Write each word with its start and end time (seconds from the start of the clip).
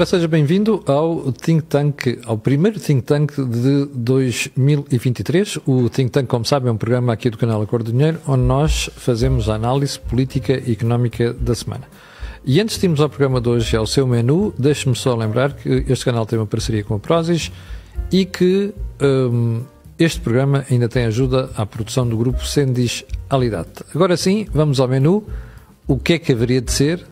Ora, 0.00 0.06
seja 0.06 0.26
bem-vindo 0.26 0.82
ao 0.86 1.30
Think 1.30 1.64
Tank, 1.64 2.20
ao 2.24 2.38
primeiro 2.38 2.80
Think 2.80 3.02
Tank 3.02 3.34
de 3.36 3.84
2023. 3.94 5.58
O 5.66 5.90
Think 5.90 6.10
Tank, 6.10 6.26
como 6.26 6.42
sabem, 6.42 6.70
é 6.70 6.72
um 6.72 6.76
programa 6.78 7.12
aqui 7.12 7.28
do 7.28 7.36
canal 7.36 7.60
Acordo 7.60 7.92
do 7.92 7.92
Dinheiro, 7.92 8.18
onde 8.26 8.42
nós 8.42 8.88
fazemos 8.96 9.50
a 9.50 9.56
análise 9.56 10.00
política 10.00 10.54
e 10.54 10.72
económica 10.72 11.34
da 11.34 11.54
semana. 11.54 11.84
E 12.46 12.62
antes 12.62 12.78
de 12.78 12.86
irmos 12.86 12.98
ao 12.98 13.10
programa 13.10 13.42
de 13.42 13.50
hoje, 13.50 13.76
ao 13.76 13.86
seu 13.86 14.06
menu, 14.06 14.54
deixe-me 14.58 14.96
só 14.96 15.14
lembrar 15.14 15.52
que 15.52 15.84
este 15.86 16.06
canal 16.06 16.24
tem 16.24 16.38
uma 16.38 16.46
parceria 16.46 16.82
com 16.82 16.94
a 16.94 16.98
Prozis 16.98 17.52
e 18.10 18.24
que 18.24 18.72
hum, 19.02 19.60
este 19.98 20.18
programa 20.18 20.64
ainda 20.70 20.88
tem 20.88 21.04
ajuda 21.04 21.50
à 21.54 21.66
produção 21.66 22.08
do 22.08 22.16
grupo 22.16 22.46
Sendis 22.46 23.04
Alidate. 23.28 23.84
Agora 23.94 24.16
sim, 24.16 24.46
vamos 24.50 24.80
ao 24.80 24.88
menu. 24.88 25.26
O 25.86 25.98
que 25.98 26.14
é 26.14 26.18
que 26.18 26.32
haveria 26.32 26.62
de 26.62 26.72
ser 26.72 27.04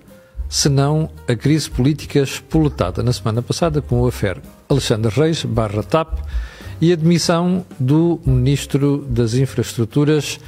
senão 0.48 1.10
a 1.28 1.34
crise 1.36 1.70
política 1.70 2.20
espoletada 2.20 3.02
na 3.02 3.12
semana 3.12 3.42
passada 3.42 3.82
com 3.82 4.00
o 4.00 4.06
affair 4.06 4.40
Alexandre 4.68 5.14
Reis 5.14 5.44
barra 5.44 5.82
TAP 5.82 6.18
e 6.80 6.92
a 6.92 6.96
demissão 6.96 7.66
do 7.78 8.20
Ministro 8.24 8.98
das 9.08 9.34
Infraestruturas 9.34 10.40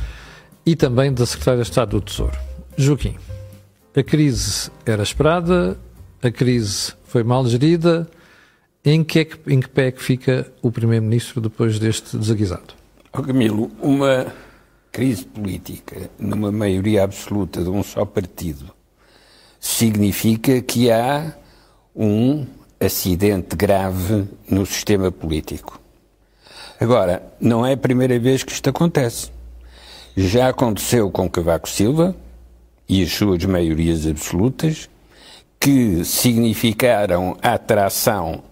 e 0.65 0.75
também 0.75 1.13
da 1.13 1.27
Secretária 1.27 1.63
de 1.63 1.69
Estado 1.69 1.91
do 1.91 2.01
Tesouro. 2.01 2.37
Joaquim, 2.77 3.17
a 3.95 4.03
crise 4.03 4.71
era 4.87 5.03
esperada, 5.03 5.79
a 6.23 6.31
crise 6.31 6.93
foi 7.05 7.25
mal 7.25 7.47
gerida, 7.47 8.09
em 8.85 9.05
que, 9.05 9.19
é 9.19 9.25
que, 9.25 9.53
em 9.53 9.61
que 9.61 9.69
pé 9.69 9.89
é 9.89 9.91
que 9.91 10.03
fica 10.03 10.51
o 10.63 10.71
Primeiro-Ministro 10.71 11.41
depois 11.41 11.79
deste 11.79 12.17
desaguisado? 12.17 12.75
Oh, 13.13 13.23
Camilo, 13.23 13.71
uma 13.83 14.27
crise 14.93 15.25
política 15.25 16.09
numa 16.19 16.51
maioria 16.51 17.05
absoluta 17.05 17.63
de 17.63 17.69
um 17.69 17.83
só 17.83 18.05
partido 18.05 18.73
significa 19.61 20.61
que 20.63 20.91
há 20.91 21.35
um 21.95 22.47
acidente 22.81 23.55
grave 23.55 24.27
no 24.49 24.65
sistema 24.65 25.13
político. 25.13 25.79
Agora, 26.81 27.23
não 27.39 27.67
é 27.67 27.75
a 27.75 27.77
primeira 27.77 28.19
vez 28.19 28.43
que 28.43 28.53
isto 28.53 28.71
acontece. 28.71 29.31
Já 30.17 30.49
aconteceu 30.49 31.11
com 31.11 31.29
Cavaco 31.29 31.69
Silva 31.69 32.17
e 32.89 33.03
as 33.03 33.13
suas 33.13 33.45
maiorias 33.45 34.07
absolutas, 34.07 34.89
que 35.61 36.03
significaram 36.07 37.37
a 37.43 37.53
atração 37.53 38.43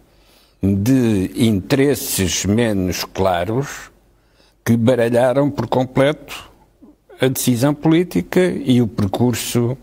de 0.62 1.33
interesses 1.34 2.45
menos 2.45 3.05
claros 3.05 3.91
que 4.64 4.77
baralharam 4.77 5.51
por 5.51 5.67
completo 5.67 6.51
a 7.19 7.27
decisão 7.27 7.73
política 7.73 8.41
e 8.41 8.83
o 8.83 8.86
percurso 8.86 9.77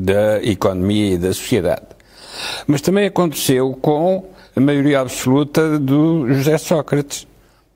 da 0.00 0.42
economia 0.42 1.14
e 1.14 1.18
da 1.18 1.32
sociedade. 1.32 1.86
Mas 2.66 2.80
também 2.80 3.06
aconteceu 3.06 3.72
com 3.80 4.28
a 4.54 4.60
maioria 4.60 5.00
absoluta 5.00 5.78
do 5.78 6.32
José 6.32 6.58
Sócrates, 6.58 7.26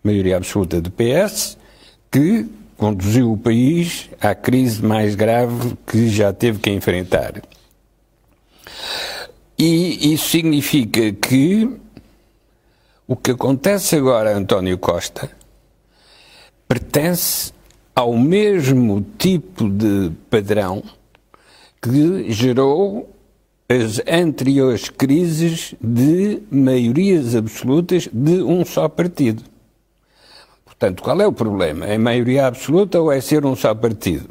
maioria 0.03 0.36
absoluta 0.36 0.80
do 0.80 0.91
PS, 0.91 1.56
que 2.11 2.46
conduziu 2.77 3.33
o 3.33 3.39
país 3.39 4.11
à 4.20 4.35
crise 4.35 4.85
mais 4.85 5.14
grave 5.14 5.77
que 5.86 6.08
já 6.08 6.33
teve 6.33 6.58
que 6.58 6.70
enfrentar. 6.70 7.40
E 9.57 10.13
isso 10.13 10.29
significa 10.29 11.13
que 11.13 11.70
o 13.07 13.14
que 13.14 13.30
acontece 13.30 13.95
agora 13.95 14.34
a 14.34 14.36
António 14.36 14.77
Costa 14.79 15.30
pertence 16.67 17.52
ao 17.95 18.17
mesmo 18.17 19.07
tipo 19.19 19.69
de 19.69 20.11
padrão 20.29 20.83
que 21.83 22.31
gerou 22.31 23.13
as 23.69 24.01
anteriores 24.07 24.89
crises 24.89 25.75
de 25.81 26.41
maiorias 26.48 27.35
absolutas 27.35 28.09
de 28.13 28.43
um 28.43 28.65
só 28.65 28.89
partido. 28.89 29.43
Portanto, 30.65 31.03
qual 31.03 31.20
é 31.20 31.27
o 31.27 31.33
problema? 31.33 31.87
É 31.87 31.98
maioria 31.98 32.47
absoluta 32.47 33.01
ou 33.01 33.11
é 33.11 33.20
ser 33.20 33.45
um 33.45 33.57
só 33.57 33.75
partido? 33.75 34.31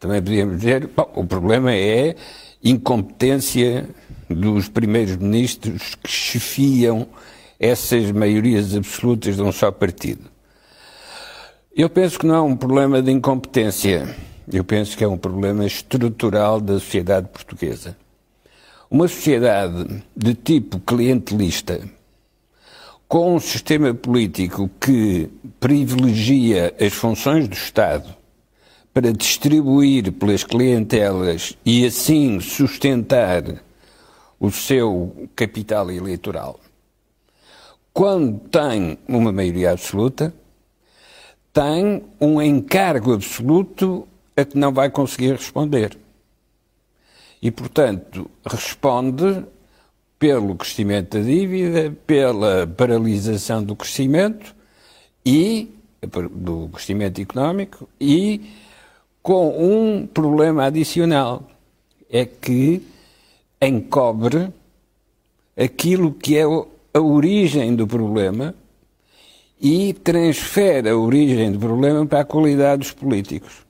Também 0.00 0.20
podíamos 0.20 0.58
dizer, 0.58 0.88
bom, 0.88 1.12
o 1.14 1.24
problema 1.24 1.72
é 1.72 2.16
incompetência 2.62 3.88
dos 4.28 4.68
primeiros 4.68 5.16
ministros 5.16 5.94
que 5.94 6.10
chefiam 6.10 7.06
essas 7.58 8.10
maiorias 8.10 8.74
absolutas 8.74 9.36
de 9.36 9.42
um 9.42 9.52
só 9.52 9.70
partido. 9.70 10.30
Eu 11.74 11.88
penso 11.88 12.18
que 12.18 12.26
não 12.26 12.34
é 12.34 12.40
um 12.40 12.56
problema 12.56 13.00
de 13.00 13.12
incompetência 13.12 14.12
eu 14.50 14.64
penso 14.64 14.96
que 14.96 15.04
é 15.04 15.08
um 15.08 15.18
problema 15.18 15.64
estrutural 15.66 16.60
da 16.60 16.74
sociedade 16.74 17.28
portuguesa. 17.28 17.96
Uma 18.90 19.08
sociedade 19.08 20.02
de 20.16 20.34
tipo 20.34 20.78
clientelista, 20.80 21.80
com 23.08 23.36
um 23.36 23.40
sistema 23.40 23.92
político 23.92 24.70
que 24.80 25.28
privilegia 25.60 26.74
as 26.80 26.92
funções 26.92 27.46
do 27.48 27.54
Estado 27.54 28.14
para 28.92 29.12
distribuir 29.12 30.12
pelas 30.12 30.44
clientelas 30.44 31.56
e 31.64 31.86
assim 31.86 32.40
sustentar 32.40 33.42
o 34.38 34.50
seu 34.50 35.28
capital 35.34 35.90
eleitoral, 35.90 36.58
quando 37.92 38.38
tem 38.48 38.98
uma 39.06 39.30
maioria 39.30 39.72
absoluta, 39.72 40.34
tem 41.52 42.02
um 42.18 42.40
encargo 42.40 43.12
absoluto 43.12 44.08
a 44.36 44.44
que 44.44 44.56
não 44.56 44.72
vai 44.72 44.90
conseguir 44.90 45.32
responder. 45.32 45.96
E, 47.40 47.50
portanto, 47.50 48.30
responde 48.44 49.44
pelo 50.18 50.54
crescimento 50.54 51.18
da 51.18 51.24
dívida, 51.24 51.96
pela 52.06 52.66
paralisação 52.66 53.62
do 53.62 53.74
crescimento 53.74 54.54
e 55.26 55.68
do 56.30 56.68
crescimento 56.68 57.20
económico 57.20 57.88
e 58.00 58.40
com 59.22 59.48
um 59.48 60.06
problema 60.06 60.64
adicional 60.66 61.48
é 62.10 62.24
que 62.24 62.82
encobre 63.60 64.52
aquilo 65.56 66.12
que 66.12 66.36
é 66.36 66.42
a 66.42 67.00
origem 67.00 67.74
do 67.74 67.86
problema 67.86 68.54
e 69.60 69.92
transfere 69.92 70.88
a 70.88 70.96
origem 70.96 71.52
do 71.52 71.58
problema 71.58 72.04
para 72.04 72.20
a 72.20 72.24
qualidade 72.24 72.80
dos 72.80 72.92
políticos. 72.92 73.64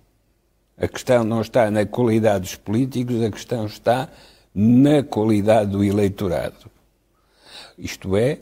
A 0.76 0.88
questão 0.88 1.24
não 1.24 1.40
está 1.40 1.70
na 1.70 1.86
qualidade 1.86 2.40
dos 2.40 2.56
políticos, 2.56 3.22
a 3.22 3.30
questão 3.30 3.66
está 3.66 4.08
na 4.54 5.02
qualidade 5.02 5.70
do 5.70 5.84
eleitorado. 5.84 6.70
Isto 7.78 8.16
é, 8.16 8.38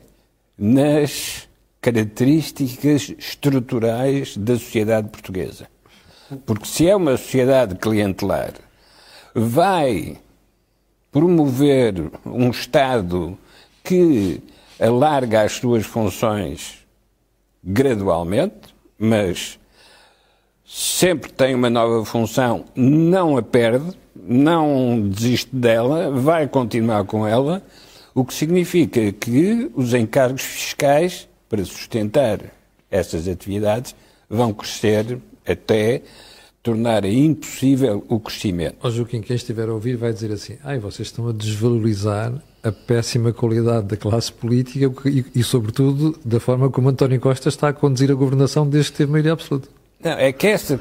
nas 0.59 1.49
características 1.81 3.15
estruturais 3.19 4.37
da 4.37 4.55
sociedade 4.55 5.09
portuguesa. 5.09 5.69
Porque 6.47 6.67
se 6.67 6.89
é 6.89 6.95
uma 6.95 7.17
sociedade 7.17 7.75
clientelar, 7.77 8.53
vai 9.35 10.19
promover 11.11 12.11
um 12.25 12.50
Estado 12.50 13.37
que 13.83 14.41
alarga 14.79 15.43
as 15.43 15.53
suas 15.53 15.85
funções 15.85 16.79
gradualmente, 17.62 18.75
mas 18.99 19.60
sempre 20.72 21.32
tem 21.32 21.52
uma 21.52 21.69
nova 21.69 22.05
função, 22.05 22.64
não 22.76 23.37
a 23.37 23.43
perde, 23.43 23.90
não 24.14 25.00
desiste 25.08 25.55
dela, 25.55 26.12
vai 26.12 26.46
continuar 26.46 27.05
com 27.05 27.26
ela, 27.26 27.61
o 28.14 28.25
que 28.25 28.32
significa 28.32 29.11
que 29.11 29.69
os 29.75 29.93
encargos 29.94 30.43
fiscais 30.43 31.28
para 31.49 31.64
sustentar 31.64 32.38
essas 32.88 33.26
atividades 33.26 33.96
vão 34.28 34.52
crescer 34.55 35.19
até 35.44 36.02
tornar 36.62 37.05
impossível 37.05 38.05
o 38.08 38.20
crescimento. 38.20 38.76
Oh, 38.81 38.90
Joaquim, 38.90 39.23
quem 39.23 39.34
estiver 39.34 39.69
a 39.69 39.75
ouvir 39.75 39.96
vai 39.96 40.12
dizer 40.12 40.31
assim, 40.31 40.56
ai, 40.62 40.78
vocês 40.78 41.08
estão 41.08 41.28
a 41.28 41.32
desvalorizar 41.32 42.32
a 42.62 42.70
péssima 42.70 43.32
qualidade 43.32 43.88
da 43.88 43.96
classe 43.96 44.32
política 44.32 44.87
e, 45.08 45.25
e, 45.34 45.43
sobretudo, 45.43 46.16
da 46.25 46.38
forma 46.38 46.70
como 46.70 46.90
António 46.90 47.19
Costa 47.19 47.49
está 47.49 47.70
a 47.70 47.73
conduzir 47.73 48.11
a 48.12 48.14
governação 48.14 48.69
desde 48.69 48.93
que 48.93 48.99
teve 48.99 49.11
maioria 49.11 49.32
absoluta. 49.32 49.80
Não, 50.02 50.12
é 50.12 50.32
que 50.32 50.47
essa, 50.47 50.81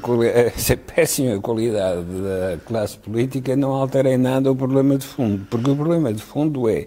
essa 0.56 0.76
péssima 0.76 1.38
qualidade 1.40 2.02
da 2.04 2.58
classe 2.64 2.96
política 2.96 3.54
não 3.54 3.72
altera 3.72 4.10
em 4.10 4.16
nada 4.16 4.50
o 4.50 4.56
problema 4.56 4.96
de 4.96 5.06
fundo, 5.06 5.46
porque 5.50 5.70
o 5.70 5.76
problema 5.76 6.12
de 6.12 6.22
fundo 6.22 6.68
é 6.68 6.86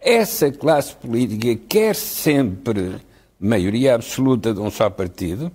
essa 0.00 0.50
classe 0.50 0.94
política 0.96 1.54
quer 1.66 1.94
sempre 1.94 2.96
maioria 3.40 3.94
absoluta 3.94 4.52
de 4.52 4.60
um 4.60 4.70
só 4.70 4.90
partido, 4.90 5.50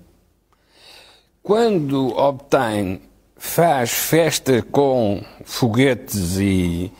quando 1.44 2.10
obtém, 2.18 3.00
faz 3.36 3.92
festa 3.92 4.62
com 4.64 5.24
foguetes 5.46 6.38
e, 6.40 6.92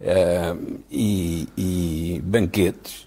uh, 0.00 0.80
e, 0.90 1.48
e 1.56 2.22
banquetes, 2.24 3.06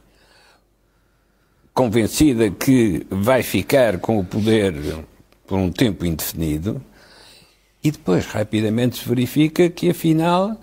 convencida 1.73 2.51
que 2.51 3.05
vai 3.09 3.41
ficar 3.41 3.97
com 3.99 4.19
o 4.19 4.23
poder 4.23 4.73
por 5.47 5.57
um 5.57 5.71
tempo 5.71 6.05
indefinido 6.05 6.81
e 7.83 7.91
depois 7.91 8.25
rapidamente 8.25 8.97
se 8.97 9.07
verifica 9.07 9.69
que 9.69 9.89
afinal 9.89 10.57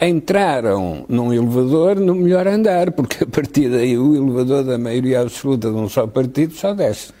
entraram 0.00 1.04
num 1.08 1.32
elevador 1.32 1.96
no 2.00 2.14
melhor 2.14 2.48
andar, 2.48 2.90
porque 2.90 3.22
a 3.22 3.26
partir 3.26 3.70
daí 3.70 3.96
o 3.96 4.16
elevador 4.16 4.64
da 4.64 4.78
maioria 4.78 5.20
absoluta 5.20 5.70
de 5.70 5.76
um 5.76 5.88
só 5.88 6.06
partido 6.06 6.54
só 6.54 6.74
desce. 6.74 7.12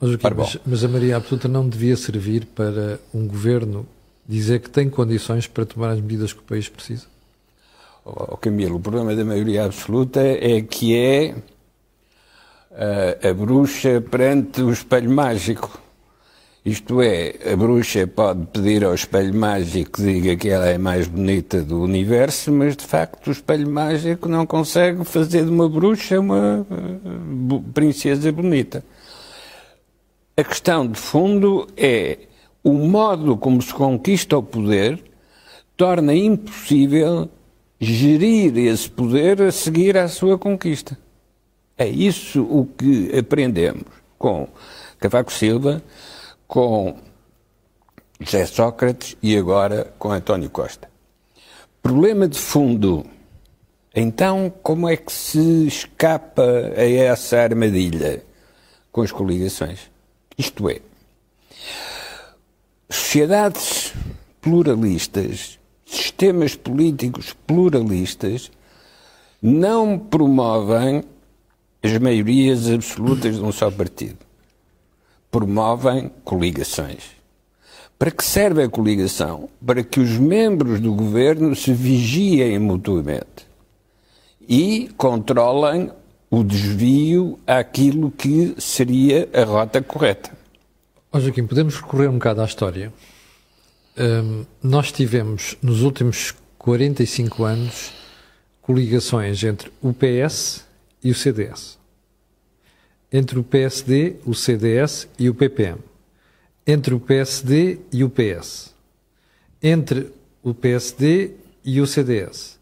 Mas, 0.00 0.16
mas, 0.16 0.58
mas 0.66 0.84
a 0.84 0.88
maioria 0.88 1.16
absoluta 1.16 1.46
não 1.46 1.68
devia 1.68 1.96
servir 1.96 2.46
para 2.46 2.98
um 3.14 3.26
governo 3.26 3.86
dizer 4.26 4.60
que 4.60 4.70
tem 4.70 4.90
condições 4.90 5.46
para 5.46 5.64
tomar 5.64 5.90
as 5.90 6.00
medidas 6.00 6.32
que 6.32 6.40
o 6.40 6.44
país 6.44 6.68
precisa? 6.68 7.06
Oh, 8.04 8.36
Camilo, 8.36 8.76
o 8.76 8.80
problema 8.80 9.14
da 9.14 9.24
maioria 9.24 9.64
absoluta 9.64 10.20
é 10.20 10.60
que 10.60 10.96
é 10.96 11.34
a, 12.72 13.28
a 13.30 13.34
bruxa 13.34 14.00
perante 14.00 14.60
o 14.60 14.72
espelho 14.72 15.10
mágico. 15.10 15.83
Isto 16.64 17.02
é, 17.02 17.52
a 17.52 17.56
bruxa 17.56 18.06
pode 18.06 18.46
pedir 18.46 18.86
ao 18.86 18.94
espelho 18.94 19.34
mágico 19.34 19.92
que 19.92 20.02
diga 20.02 20.34
que 20.34 20.48
ela 20.48 20.66
é 20.66 20.78
mais 20.78 21.06
bonita 21.06 21.60
do 21.62 21.82
universo, 21.82 22.50
mas 22.50 22.74
de 22.74 22.86
facto 22.86 23.26
o 23.26 23.32
espelho 23.32 23.68
mágico 23.70 24.30
não 24.30 24.46
consegue 24.46 25.04
fazer 25.04 25.44
de 25.44 25.50
uma 25.50 25.68
bruxa 25.68 26.18
uma 26.18 26.66
princesa 27.74 28.32
bonita. 28.32 28.82
A 30.34 30.42
questão 30.42 30.86
de 30.86 30.98
fundo 30.98 31.68
é 31.76 32.20
o 32.62 32.72
modo 32.72 33.36
como 33.36 33.60
se 33.60 33.74
conquista 33.74 34.38
o 34.38 34.42
poder 34.42 35.04
torna 35.76 36.14
impossível 36.14 37.28
gerir 37.78 38.56
esse 38.56 38.88
poder 38.88 39.42
a 39.42 39.52
seguir 39.52 39.98
à 39.98 40.08
sua 40.08 40.38
conquista. 40.38 40.98
É 41.76 41.86
isso 41.86 42.42
o 42.42 42.64
que 42.64 43.14
aprendemos 43.18 43.84
com 44.16 44.48
Cavaco 44.98 45.30
Silva, 45.30 45.82
com 46.46 46.96
José 48.20 48.46
Sócrates 48.46 49.16
e 49.22 49.36
agora 49.36 49.92
com 49.98 50.12
António 50.12 50.50
Costa. 50.50 50.88
Problema 51.82 52.26
de 52.26 52.38
fundo. 52.38 53.04
Então, 53.94 54.52
como 54.62 54.88
é 54.88 54.96
que 54.96 55.12
se 55.12 55.66
escapa 55.66 56.42
a 56.76 56.84
essa 56.84 57.38
armadilha? 57.38 58.24
Com 58.90 59.02
as 59.02 59.12
coligações. 59.12 59.90
Isto 60.36 60.68
é, 60.68 60.80
sociedades 62.90 63.92
pluralistas, 64.40 65.58
sistemas 65.86 66.54
políticos 66.56 67.34
pluralistas, 67.46 68.50
não 69.40 69.98
promovem 69.98 71.04
as 71.82 71.98
maiorias 71.98 72.70
absolutas 72.70 73.36
de 73.36 73.42
um 73.42 73.52
só 73.52 73.70
partido. 73.70 74.18
Promovem 75.34 76.12
coligações. 76.22 77.06
Para 77.98 78.12
que 78.12 78.24
serve 78.24 78.62
a 78.62 78.68
coligação? 78.68 79.48
Para 79.66 79.82
que 79.82 79.98
os 79.98 80.10
membros 80.10 80.78
do 80.78 80.94
governo 80.94 81.56
se 81.56 81.72
vigiem 81.72 82.56
mutuamente 82.60 83.44
e 84.48 84.90
controlem 84.96 85.90
o 86.30 86.44
desvio 86.44 87.36
àquilo 87.44 88.12
que 88.12 88.54
seria 88.58 89.28
a 89.34 89.42
rota 89.42 89.82
correta. 89.82 90.30
Ó 91.12 91.18
Joaquim, 91.18 91.48
podemos 91.48 91.80
recorrer 91.80 92.06
um 92.06 92.14
bocado 92.14 92.40
à 92.40 92.44
história. 92.44 92.92
Um, 93.98 94.44
nós 94.62 94.92
tivemos, 94.92 95.56
nos 95.60 95.82
últimos 95.82 96.32
45 96.58 97.42
anos, 97.42 97.90
coligações 98.62 99.42
entre 99.42 99.72
o 99.82 99.92
PS 99.92 100.64
e 101.02 101.10
o 101.10 101.14
CDS. 101.14 101.82
Entre 103.16 103.38
o 103.38 103.44
PSD, 103.44 104.16
o 104.26 104.34
CDS 104.34 105.08
e 105.16 105.30
o 105.30 105.34
PPM. 105.34 105.78
Entre 106.66 106.92
o 106.92 106.98
PSD 106.98 107.78
e 107.92 108.02
o 108.02 108.10
PS. 108.10 108.74
Entre 109.62 110.10
o 110.42 110.52
PSD 110.52 111.30
e 111.64 111.80
o 111.80 111.86
CDS. 111.86 112.58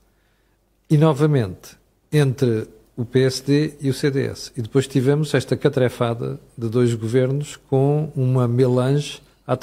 E, 0.90 0.98
novamente, 0.98 1.74
entre 2.12 2.68
o 2.94 3.02
PSD 3.02 3.76
e 3.80 3.88
o 3.88 3.94
CDS. 3.94 4.52
E 4.54 4.60
depois 4.60 4.86
tivemos 4.86 5.32
esta 5.32 5.56
catrefada 5.56 6.38
de 6.58 6.68
dois 6.68 6.92
governos 6.92 7.56
com 7.56 8.12
uma 8.14 8.46
melange 8.46 9.22
à. 9.46 9.58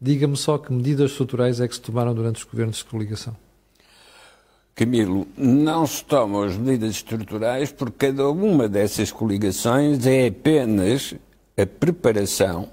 Diga-me 0.00 0.36
só 0.36 0.58
que 0.58 0.72
medidas 0.72 1.10
estruturais 1.10 1.60
é 1.60 1.66
que 1.66 1.74
se 1.74 1.80
tomaram 1.80 2.14
durante 2.14 2.36
os 2.36 2.44
governos 2.44 2.76
de 2.76 2.84
coligação. 2.84 3.36
Camilo, 4.74 5.26
não 5.36 5.86
se 5.86 6.02
tomam 6.04 6.42
as 6.42 6.56
medidas 6.56 6.92
estruturais 6.92 7.70
porque 7.70 8.06
cada 8.08 8.28
uma 8.30 8.68
dessas 8.68 9.12
coligações 9.12 10.06
é 10.06 10.28
apenas 10.28 11.14
a 11.56 11.66
preparação 11.66 12.68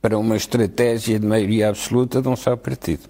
para 0.00 0.16
uma 0.16 0.36
estratégia 0.36 1.18
de 1.18 1.26
maioria 1.26 1.68
absoluta 1.68 2.22
de 2.22 2.28
um 2.28 2.36
só 2.36 2.54
partido. 2.56 3.08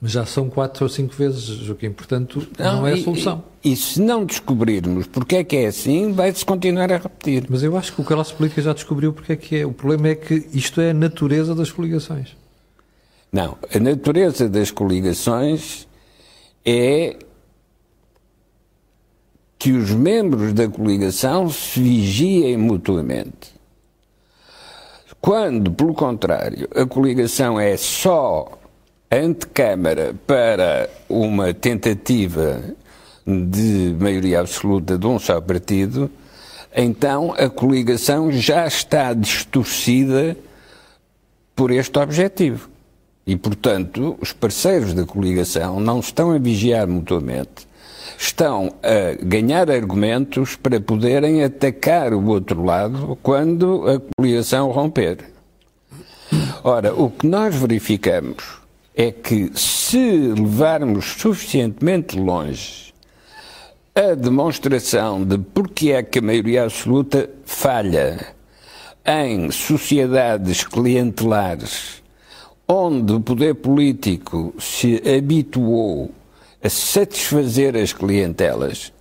Mas 0.00 0.10
já 0.10 0.26
são 0.26 0.50
quatro 0.50 0.84
ou 0.84 0.88
cinco 0.88 1.14
vezes, 1.14 1.44
Joaquim, 1.44 1.92
portanto 1.92 2.46
não, 2.58 2.78
não 2.78 2.86
é 2.88 2.94
a 2.94 2.96
solução. 2.96 3.44
E, 3.62 3.72
e, 3.72 3.76
se 3.76 4.02
não 4.02 4.24
descobrirmos 4.24 5.06
porque 5.06 5.36
é 5.36 5.44
que 5.44 5.56
é 5.56 5.66
assim, 5.68 6.12
vai-se 6.12 6.44
continuar 6.44 6.92
a 6.92 6.96
repetir. 6.96 7.46
Mas 7.48 7.62
eu 7.62 7.76
acho 7.76 7.94
que 7.94 8.00
o 8.00 8.04
classe 8.04 8.34
política 8.34 8.60
já 8.60 8.72
descobriu 8.72 9.12
porque 9.12 9.32
é 9.32 9.36
que 9.36 9.56
é. 9.56 9.64
O 9.64 9.72
problema 9.72 10.08
é 10.08 10.16
que 10.16 10.48
isto 10.52 10.80
é 10.80 10.90
a 10.90 10.94
natureza 10.94 11.54
das 11.54 11.70
coligações. 11.70 12.36
Não, 13.32 13.56
a 13.72 13.78
natureza 13.78 14.48
das 14.48 14.72
coligações 14.72 15.86
é 16.64 17.16
que 19.58 19.72
os 19.72 19.90
membros 19.90 20.52
da 20.52 20.68
coligação 20.68 21.48
se 21.48 21.80
vigiem 21.80 22.56
mutuamente. 22.56 23.54
Quando, 25.20 25.70
pelo 25.70 25.94
contrário, 25.94 26.68
a 26.74 26.84
coligação 26.84 27.60
é 27.60 27.76
só 27.76 28.58
antecâmara 29.08 30.16
para 30.26 30.90
uma 31.08 31.54
tentativa 31.54 32.60
de 33.24 33.94
maioria 34.00 34.40
absoluta 34.40 34.98
de 34.98 35.06
um 35.06 35.18
só 35.20 35.40
partido, 35.40 36.10
então 36.74 37.32
a 37.38 37.48
coligação 37.48 38.32
já 38.32 38.66
está 38.66 39.14
distorcida 39.14 40.36
por 41.54 41.70
este 41.70 41.96
objetivo. 42.00 42.71
E, 43.26 43.36
portanto, 43.36 44.16
os 44.20 44.32
parceiros 44.32 44.94
da 44.94 45.04
coligação 45.04 45.78
não 45.78 46.00
estão 46.00 46.32
a 46.32 46.38
vigiar 46.38 46.88
mutuamente, 46.88 47.68
estão 48.18 48.74
a 48.82 49.24
ganhar 49.24 49.70
argumentos 49.70 50.56
para 50.56 50.80
poderem 50.80 51.44
atacar 51.44 52.12
o 52.12 52.26
outro 52.26 52.64
lado 52.64 53.16
quando 53.22 53.88
a 53.88 54.00
coligação 54.16 54.70
romper. 54.70 55.18
Ora, 56.64 56.94
o 56.94 57.10
que 57.10 57.26
nós 57.26 57.54
verificamos 57.54 58.62
é 58.94 59.12
que 59.12 59.50
se 59.54 60.32
levarmos 60.36 61.04
suficientemente 61.18 62.18
longe 62.18 62.92
a 63.94 64.14
demonstração 64.14 65.22
de 65.22 65.38
porque 65.38 65.92
é 65.92 66.02
que 66.02 66.18
a 66.18 66.22
maioria 66.22 66.64
absoluta 66.64 67.28
falha 67.44 68.34
em 69.04 69.50
sociedades 69.50 70.64
clientelares 70.64 72.01
onde 72.72 73.12
o 73.12 73.20
poder 73.20 73.54
político 73.56 74.54
se 74.58 75.02
habituou 75.06 76.10
a 76.62 76.70
satisfazer 76.70 77.76
as 77.76 77.92
clientelas 77.92 78.92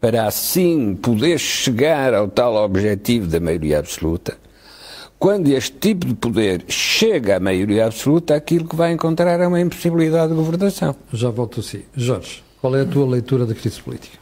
para 0.00 0.26
assim 0.26 0.96
poder 0.96 1.38
chegar 1.38 2.14
ao 2.14 2.28
tal 2.28 2.54
objetivo 2.54 3.26
da 3.26 3.38
maioria 3.38 3.78
absoluta, 3.78 4.38
quando 5.18 5.48
este 5.48 5.76
tipo 5.76 6.06
de 6.06 6.14
poder 6.14 6.64
chega 6.66 7.36
à 7.36 7.40
maioria 7.40 7.84
absoluta, 7.84 8.34
aquilo 8.34 8.66
que 8.66 8.74
vai 8.74 8.90
encontrar 8.90 9.38
é 9.38 9.46
uma 9.46 9.60
impossibilidade 9.60 10.30
de 10.30 10.34
governação. 10.34 10.96
Já 11.12 11.28
volto 11.28 11.60
a 11.60 11.62
si. 11.62 11.84
Jorge, 11.94 12.42
qual 12.58 12.74
é 12.74 12.80
a 12.80 12.86
tua 12.86 13.06
leitura 13.06 13.44
da 13.44 13.54
crise 13.54 13.82
política? 13.82 14.16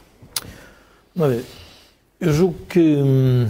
Olha, 1.17 1.41
eu 2.19 2.33
julgo 2.33 2.57
que 2.67 2.97
hum, 2.97 3.47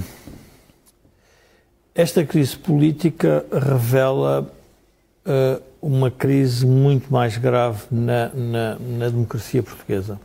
esta 1.95 2.23
crise 2.23 2.55
política 2.55 3.43
revela 3.51 4.58
uh, 5.29 5.61
uma 5.81 6.09
crise 6.09 6.65
muito 6.65 7.11
mais 7.13 7.37
grave 7.37 7.83
na, 7.91 8.29
na, 8.33 8.79
na, 8.79 9.09
democracia 9.09 9.61
portuguesa. 9.61 10.19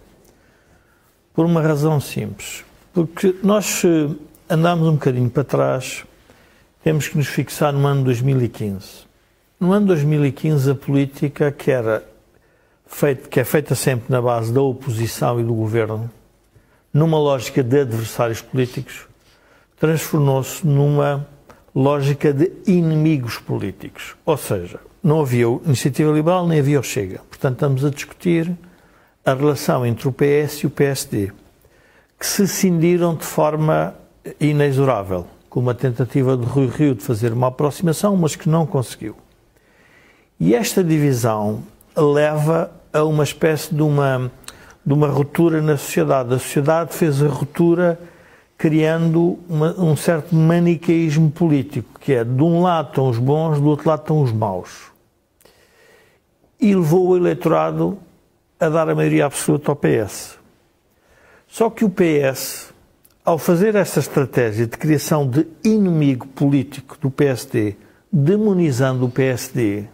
Por 1.34 1.44
uma 1.44 1.60
razão 1.60 2.00
simples. 2.00 2.64
Porque 2.92 3.34
nós, 3.42 3.66
se 3.66 4.16
andarmos 4.48 4.88
um 4.88 4.92
bocadinho 4.94 5.28
para 5.28 5.44
trás, 5.44 6.04
temos 6.82 7.08
que 7.08 7.16
nos 7.16 7.26
fixar 7.26 7.72
no 7.72 7.86
ano 7.86 8.04
2015. 8.04 9.04
No 9.60 9.72
ano 9.72 9.86
2015, 9.86 10.70
a 10.70 10.74
política 10.74 11.52
que, 11.52 11.70
era 11.70 12.04
feita, 12.86 13.28
que 13.28 13.40
é 13.40 13.44
feita 13.44 13.74
sempre 13.74 14.06
na 14.08 14.20
base 14.20 14.52
da 14.52 14.60
oposição 14.60 15.40
e 15.40 15.44
do 15.44 15.54
governo, 15.54 16.10
numa 16.92 17.18
lógica 17.18 17.62
de 17.62 17.80
adversários 17.80 18.40
políticos, 18.40 19.06
transformou-se 19.78 20.64
numa 20.66 21.26
lógica 21.74 22.32
de 22.32 22.52
inimigos 22.66 23.38
políticos. 23.38 24.14
Ou 24.24 24.36
seja, 24.36 24.78
não 25.04 25.20
havia 25.20 25.46
iniciativa 25.66 26.10
liberal 26.10 26.48
nem 26.48 26.58
havia 26.58 26.80
o 26.80 26.82
Chega. 26.82 27.20
Portanto, 27.28 27.56
estamos 27.56 27.84
a 27.84 27.90
discutir 27.90 28.50
a 29.22 29.34
relação 29.34 29.84
entre 29.84 30.08
o 30.08 30.12
PS 30.12 30.60
e 30.62 30.66
o 30.66 30.70
PSD, 30.70 31.30
que 32.18 32.26
se 32.26 32.48
cindiram 32.48 33.14
de 33.14 33.24
forma 33.24 33.94
inexorável, 34.40 35.26
com 35.50 35.60
uma 35.60 35.74
tentativa 35.74 36.38
de 36.38 36.46
Rui 36.46 36.68
Rio 36.68 36.94
de 36.94 37.04
fazer 37.04 37.34
uma 37.34 37.48
aproximação, 37.48 38.16
mas 38.16 38.34
que 38.34 38.48
não 38.48 38.64
conseguiu. 38.64 39.14
E 40.40 40.54
esta 40.54 40.82
divisão 40.82 41.62
leva 41.94 42.70
a 42.90 43.04
uma 43.04 43.24
espécie 43.24 43.74
de 43.74 43.82
uma, 43.82 44.32
de 44.84 44.92
uma 44.94 45.08
ruptura 45.08 45.60
na 45.60 45.76
sociedade. 45.76 46.32
A 46.32 46.38
sociedade 46.38 46.94
fez 46.94 47.22
a 47.22 47.28
ruptura 47.28 48.00
criando 48.56 49.38
uma, 49.48 49.78
um 49.78 49.94
certo 49.94 50.34
maniqueísmo 50.34 51.30
político, 51.30 52.00
que 52.00 52.14
é 52.14 52.24
de 52.24 52.42
um 52.42 52.62
lado 52.62 52.88
estão 52.88 53.08
os 53.08 53.18
bons, 53.18 53.60
do 53.60 53.68
outro 53.68 53.88
lado 53.88 54.00
estão 54.00 54.22
os 54.22 54.32
maus. 54.32 54.93
E 56.64 56.74
levou 56.74 57.08
o 57.08 57.16
eleitorado 57.16 57.98
a 58.58 58.68
dar 58.68 58.88
a 58.88 58.94
maioria 58.94 59.26
absoluta 59.26 59.70
ao 59.70 59.76
PS. 59.76 60.38
Só 61.46 61.70
que 61.70 61.84
o 61.84 61.90
PS, 61.90 62.72
ao 63.24 63.38
fazer 63.38 63.74
essa 63.74 64.00
estratégia 64.00 64.66
de 64.66 64.76
criação 64.76 65.28
de 65.28 65.46
inimigo 65.62 66.26
político 66.26 66.96
do 67.00 67.10
PSD, 67.10 67.76
demonizando 68.10 69.06
o 69.06 69.10
PSD, 69.10 69.84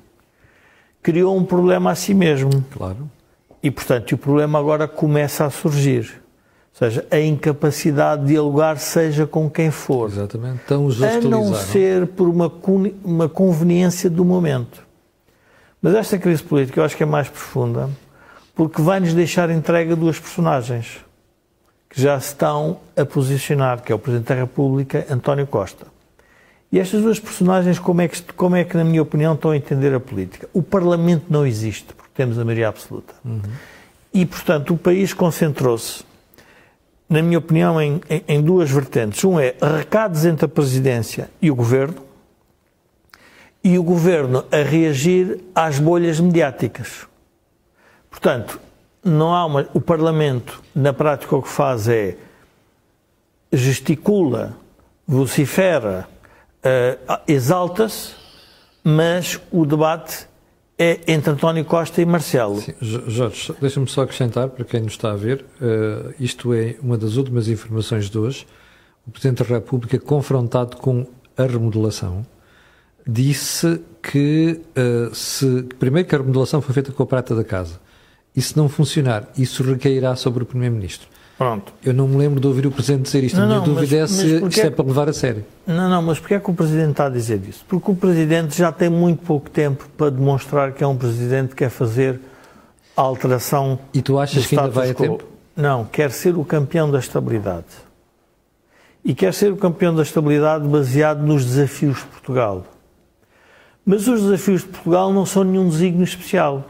criou 1.03 1.37
um 1.37 1.45
problema 1.45 1.91
a 1.91 1.95
si 1.95 2.15
mesmo. 2.15 2.65
Claro. 2.71 3.11
E, 3.63 3.71
portanto, 3.71 4.13
o 4.13 4.19
problema 4.19 4.59
agora 4.59 4.89
começa 4.89 5.45
a 5.45 5.51
surgir. 5.51 6.23
Ou 6.73 6.89
seja, 6.89 7.07
a 7.11 7.21
incapacidade 7.21 8.23
de 8.23 8.29
dialogar 8.29 8.79
seja 8.79 9.27
com 9.27 9.51
quem 9.51 9.71
for. 9.71 10.09
Exatamente. 10.09 10.61
Então, 10.65 10.89
a 10.89 11.29
não 11.29 11.55
ser 11.55 12.07
por 12.07 12.29
uma, 12.29 12.51
uma 13.05 13.29
conveniência 13.29 14.09
do 14.09 14.25
momento. 14.25 14.89
Mas 15.83 15.95
esta 15.95 16.19
crise 16.19 16.43
política 16.43 16.81
eu 16.81 16.85
acho 16.85 16.97
que 16.97 17.03
é 17.03 17.07
mais 17.07 17.29
profunda 17.29 17.89
porque 18.55 18.83
vai-nos 18.83 19.15
deixar 19.15 19.51
entregue 19.51 19.93
a 19.93 19.95
duas 19.95 20.19
personagens 20.19 20.99
que 21.89 22.01
já 22.01 22.19
se 22.21 22.29
estão 22.29 22.79
a 22.97 23.05
posicionar, 23.05 23.83
que 23.83 23.91
é 23.91 23.95
o 23.95 23.99
Presidente 23.99 24.29
da 24.29 24.35
República, 24.35 25.07
António 25.11 25.47
Costa. 25.47 25.87
E 26.71 26.79
estas 26.79 27.03
duas 27.03 27.19
personagens, 27.19 27.81
como 27.81 28.01
é, 28.01 28.07
que, 28.07 28.23
como 28.35 28.55
é 28.55 28.63
que, 28.63 28.77
na 28.77 28.85
minha 28.85 29.03
opinião, 29.03 29.35
estão 29.35 29.51
a 29.51 29.57
entender 29.57 29.93
a 29.93 29.99
política? 29.99 30.49
O 30.53 30.63
Parlamento 30.63 31.25
não 31.29 31.45
existe, 31.45 31.93
porque 31.95 32.13
temos 32.15 32.39
a 32.39 32.45
maioria 32.45 32.69
absoluta. 32.69 33.13
Uhum. 33.25 33.41
E, 34.15 34.25
portanto, 34.25 34.75
o 34.75 34.79
país 34.79 35.13
concentrou-se 35.13 36.05
na 37.11 37.21
minha 37.21 37.39
opinião, 37.39 37.81
em, 37.83 38.01
em, 38.09 38.23
em, 38.29 38.41
duas 38.41 38.71
vertentes. 38.71 39.25
Um 39.25 39.41
é 39.41 39.57
recados 39.79 40.25
entre 40.25 40.45
a 40.45 40.49
Presidência 40.49 41.29
e 41.43 41.51
o 41.51 41.57
Governo, 41.57 41.97
e 43.63 43.79
o 43.79 43.83
Governo 43.83 44.45
a 44.51 44.63
reagir 44.63 45.41
às 45.55 45.79
bolhas 45.79 46.19
mediáticas. 46.19 47.07
Portanto, 48.11 48.61
não 49.05 49.35
há 49.35 49.47
uma, 49.47 49.69
o 49.73 49.81
Parlamento, 49.81 50.63
na 50.75 50.93
prática, 50.93 51.37
o 51.37 51.43
que 51.43 51.49
faz 51.49 51.89
é 51.89 52.17
gesticula, 53.53 54.57
vocifera, 55.07 56.09
uh, 56.59 57.21
exalta-se, 57.27 58.15
mas 58.83 59.41
o 59.51 59.67
debate 59.67 60.29
é 60.79 61.01
entre 61.09 61.31
António 61.31 61.65
Costa 61.65 62.01
e 62.01 62.07
Marcelo. 62.07 62.61
Sim, 62.61 62.75
Jorge, 62.81 63.55
deixa-me 63.61 63.87
só 63.87 64.03
acrescentar, 64.03 64.49
para 64.49 64.65
quem 64.65 64.81
nos 64.81 64.93
está 64.93 65.13
a 65.13 65.17
ver, 65.17 65.45
uh, 65.61 66.15
isto 66.19 66.55
é 66.55 66.77
uma 66.83 66.97
das 66.97 67.17
últimas 67.17 67.49
informações 67.49 68.09
de 68.09 68.19
hoje. 68.19 68.47
O 69.07 69.11
Presidente 69.11 69.43
da 69.43 69.55
República, 69.57 69.99
confrontado 69.99 70.77
com 70.77 71.07
a 71.37 71.43
remodelação, 71.43 72.25
disse 73.11 73.81
que 74.03 74.61
uh, 74.77 75.15
se 75.15 75.65
primeiro 75.79 76.09
que 76.09 76.15
a 76.15 76.19
remodelação 76.19 76.61
foi 76.61 76.73
feita 76.73 76.93
com 76.93 77.03
a 77.03 77.07
prata 77.07 77.35
da 77.35 77.45
casa 77.45 77.81
e 78.35 78.41
se 78.41 78.57
não 78.57 78.69
funcionar, 78.69 79.29
isso 79.37 79.63
recairá 79.63 80.15
sobre 80.15 80.45
o 80.45 80.47
Primeiro-Ministro. 80.47 81.09
Pronto. 81.37 81.73
Eu 81.83 81.95
não 81.95 82.07
me 82.07 82.17
lembro 82.17 82.39
de 82.39 82.47
ouvir 82.47 82.67
o 82.67 82.71
Presidente 82.71 83.05
dizer 83.05 83.25
isto. 83.25 83.37
Não, 83.37 83.45
a 83.45 83.47
minha 83.47 83.59
não, 83.59 83.65
dúvida 83.65 84.01
mas, 84.03 84.13
é 84.13 84.15
se 84.15 84.47
isto 84.47 84.61
é 84.61 84.71
para 84.71 84.85
levar 84.85 85.09
a 85.09 85.13
sério. 85.13 85.45
Não, 85.67 85.89
não, 85.89 86.03
mas 86.03 86.19
porquê 86.19 86.35
é 86.35 86.39
que 86.39 86.51
o 86.51 86.55
Presidente 86.55 86.91
está 86.91 87.07
a 87.07 87.09
dizer 87.09 87.41
isso? 87.49 87.65
Porque 87.67 87.91
o 87.91 87.95
Presidente 87.95 88.57
já 88.57 88.71
tem 88.71 88.91
muito 88.91 89.25
pouco 89.25 89.49
tempo 89.49 89.89
para 89.97 90.11
demonstrar 90.11 90.73
que 90.73 90.85
é 90.85 90.87
um 90.87 90.97
Presidente 90.97 91.51
que 91.51 91.57
quer 91.57 91.71
fazer 91.71 92.21
a 92.97 93.01
alteração 93.01 93.79
E 93.95 94.03
tu 94.03 94.19
achas 94.19 94.47
que 94.47 94.57
ainda 94.57 94.69
vai 94.69 94.91
a 94.91 94.95
tempo? 94.95 95.25
Não, 95.57 95.85
quer 95.85 96.11
ser 96.11 96.37
o 96.37 96.45
campeão 96.45 96.91
da 96.91 96.99
estabilidade. 96.99 97.67
E 99.03 99.15
quer 99.15 99.33
ser 99.33 99.51
o 99.51 99.57
campeão 99.57 99.95
da 99.95 100.03
estabilidade 100.03 100.69
baseado 100.69 101.23
nos 101.23 101.45
desafios 101.45 101.99
de 101.99 102.05
Portugal. 102.05 102.67
Mas 103.85 104.07
os 104.07 104.23
desafios 104.23 104.63
de 104.63 104.69
Portugal 104.69 105.13
não 105.13 105.25
são 105.25 105.45
nenhum 105.45 105.69
desígnio 105.69 106.05
especial. 106.05 106.65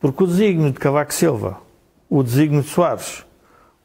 Porque 0.00 0.24
o 0.24 0.26
desígnio 0.26 0.72
de 0.72 0.78
Cavaco 0.78 1.14
Silva, 1.14 1.58
o 2.08 2.22
desígnio 2.22 2.62
de 2.62 2.68
Soares, 2.68 3.24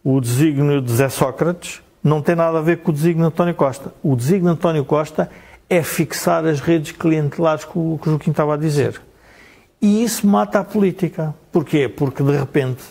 o 0.04 0.20
desígnio 0.20 0.82
de 0.82 0.92
Zé 0.92 1.10
Sócrates 1.10 1.82
não 2.04 2.22
tem 2.22 2.36
nada 2.36 2.58
a 2.58 2.62
ver 2.62 2.78
com 2.78 2.92
o 2.92 2.94
desígnio 2.94 3.28
de 3.28 3.34
António 3.34 3.56
Costa. 3.56 3.94
O 4.04 4.16
desígnio 4.16 4.54
de 4.54 4.60
António 4.60 4.84
Costa 4.84 5.30
é 5.70 5.82
fixar 5.84 6.46
as 6.46 6.60
redes 6.60 6.92
clientelares 6.92 7.64
que 7.64 7.78
o, 7.78 8.00
Joaquim 8.04 8.32
estava 8.32 8.56
a 8.56 8.58
dizer. 8.58 9.02
E 9.82 10.04
isso 10.04 10.28
mata 10.28 10.60
a 10.60 10.64
política. 10.64 11.34
Porquê? 11.52 11.88
Porque, 11.88 12.22
de 12.22 12.36
repente, 12.36 12.84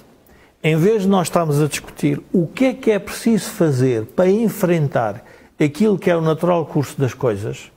em 0.63 0.77
vez 0.77 1.03
de 1.03 1.09
nós 1.09 1.27
estarmos 1.27 1.61
a 1.61 1.67
discutir 1.67 2.23
o 2.33 2.47
que 2.47 2.65
é 2.67 2.75
que 2.75 2.91
é 2.91 2.99
preciso 2.99 3.51
fazer 3.51 4.07
para 4.07 4.31
enfrentar 4.31 5.25
aquilo 5.63 5.99
que 5.99 6.11
é 6.11 6.17
o 6.17 6.21
natural 6.21 6.65
curso 6.65 6.99
das 6.99 7.13
coisas, 7.13 7.71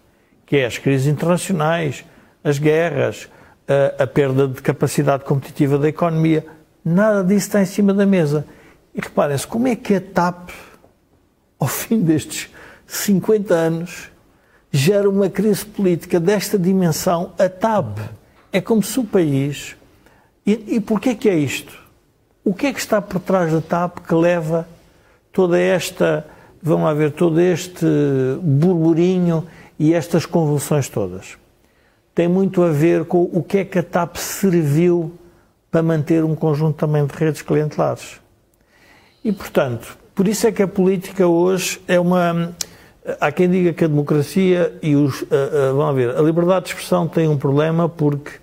que 0.45 0.57
é 0.57 0.65
as 0.65 0.77
crises 0.77 1.07
internacionais, 1.07 2.05
as 2.43 2.59
guerras, 2.59 3.29
a, 3.67 4.03
a 4.03 4.07
perda 4.07 4.47
de 4.47 4.61
capacidade 4.61 5.23
competitiva 5.23 5.77
da 5.77 5.87
economia, 5.87 6.45
nada 6.83 7.23
disso 7.23 7.47
está 7.47 7.61
em 7.61 7.65
cima 7.65 7.93
da 7.93 8.05
mesa. 8.05 8.45
E 8.93 9.01
reparem-se, 9.01 9.47
como 9.47 9.67
é 9.67 9.75
que 9.75 9.95
a 9.95 10.01
TAP, 10.01 10.49
ao 11.59 11.67
fim 11.67 12.01
destes 12.01 12.49
50 12.85 13.53
anos, 13.53 14.11
gera 14.71 15.09
uma 15.09 15.29
crise 15.29 15.65
política 15.65 16.19
desta 16.19 16.59
dimensão? 16.59 17.33
A 17.39 17.49
TAP 17.49 17.99
é 18.51 18.61
como 18.61 18.83
se 18.83 18.99
o 18.99 19.03
país. 19.03 19.75
E, 20.45 20.75
e 20.75 20.79
porquê 20.81 21.15
que 21.15 21.29
é 21.29 21.35
isto? 21.35 21.81
O 22.43 22.53
que 22.53 22.67
é 22.67 22.73
que 22.73 22.79
está 22.79 23.01
por 23.01 23.19
trás 23.19 23.51
da 23.51 23.61
TAP 23.61 23.99
que 23.99 24.13
leva 24.13 24.67
toda 25.31 25.57
esta, 25.57 26.27
vamos 26.61 26.83
lá 26.83 26.93
ver, 26.93 27.13
todo 27.13 27.39
este 27.39 27.85
burburinho 28.41 29.47
e 29.83 29.93
estas 29.93 30.25
convulsões 30.25 30.87
todas? 30.87 31.37
Tem 32.15 32.25
muito 32.25 32.63
a 32.63 32.69
ver 32.69 33.03
com 33.03 33.23
o 33.23 33.43
que 33.43 33.57
é 33.57 33.65
que 33.65 33.79
a 33.79 33.83
TAP 33.83 34.15
serviu 34.15 35.13
para 35.69 35.83
manter 35.83 36.23
um 36.23 36.35
conjunto 36.35 36.77
também 36.77 37.05
de 37.05 37.13
redes 37.13 37.41
clientelares. 37.41 38.21
E, 39.25 39.33
portanto, 39.33 39.97
por 40.15 40.25
isso 40.25 40.47
é 40.47 40.53
que 40.53 40.63
a 40.63 40.67
política 40.67 41.27
hoje 41.27 41.81
é 41.85 41.99
uma. 41.99 42.55
Há 43.19 43.29
quem 43.29 43.49
diga 43.49 43.73
que 43.73 43.83
a 43.83 43.87
democracia 43.87 44.73
e 44.81 44.95
os. 44.95 45.23
Uh, 45.23 45.25
uh, 45.25 45.75
vamos 45.75 45.95
ver, 45.95 46.15
a 46.15 46.21
liberdade 46.21 46.67
de 46.67 46.71
expressão 46.71 47.05
tem 47.05 47.27
um 47.27 47.37
problema 47.37 47.89
porque 47.89 48.37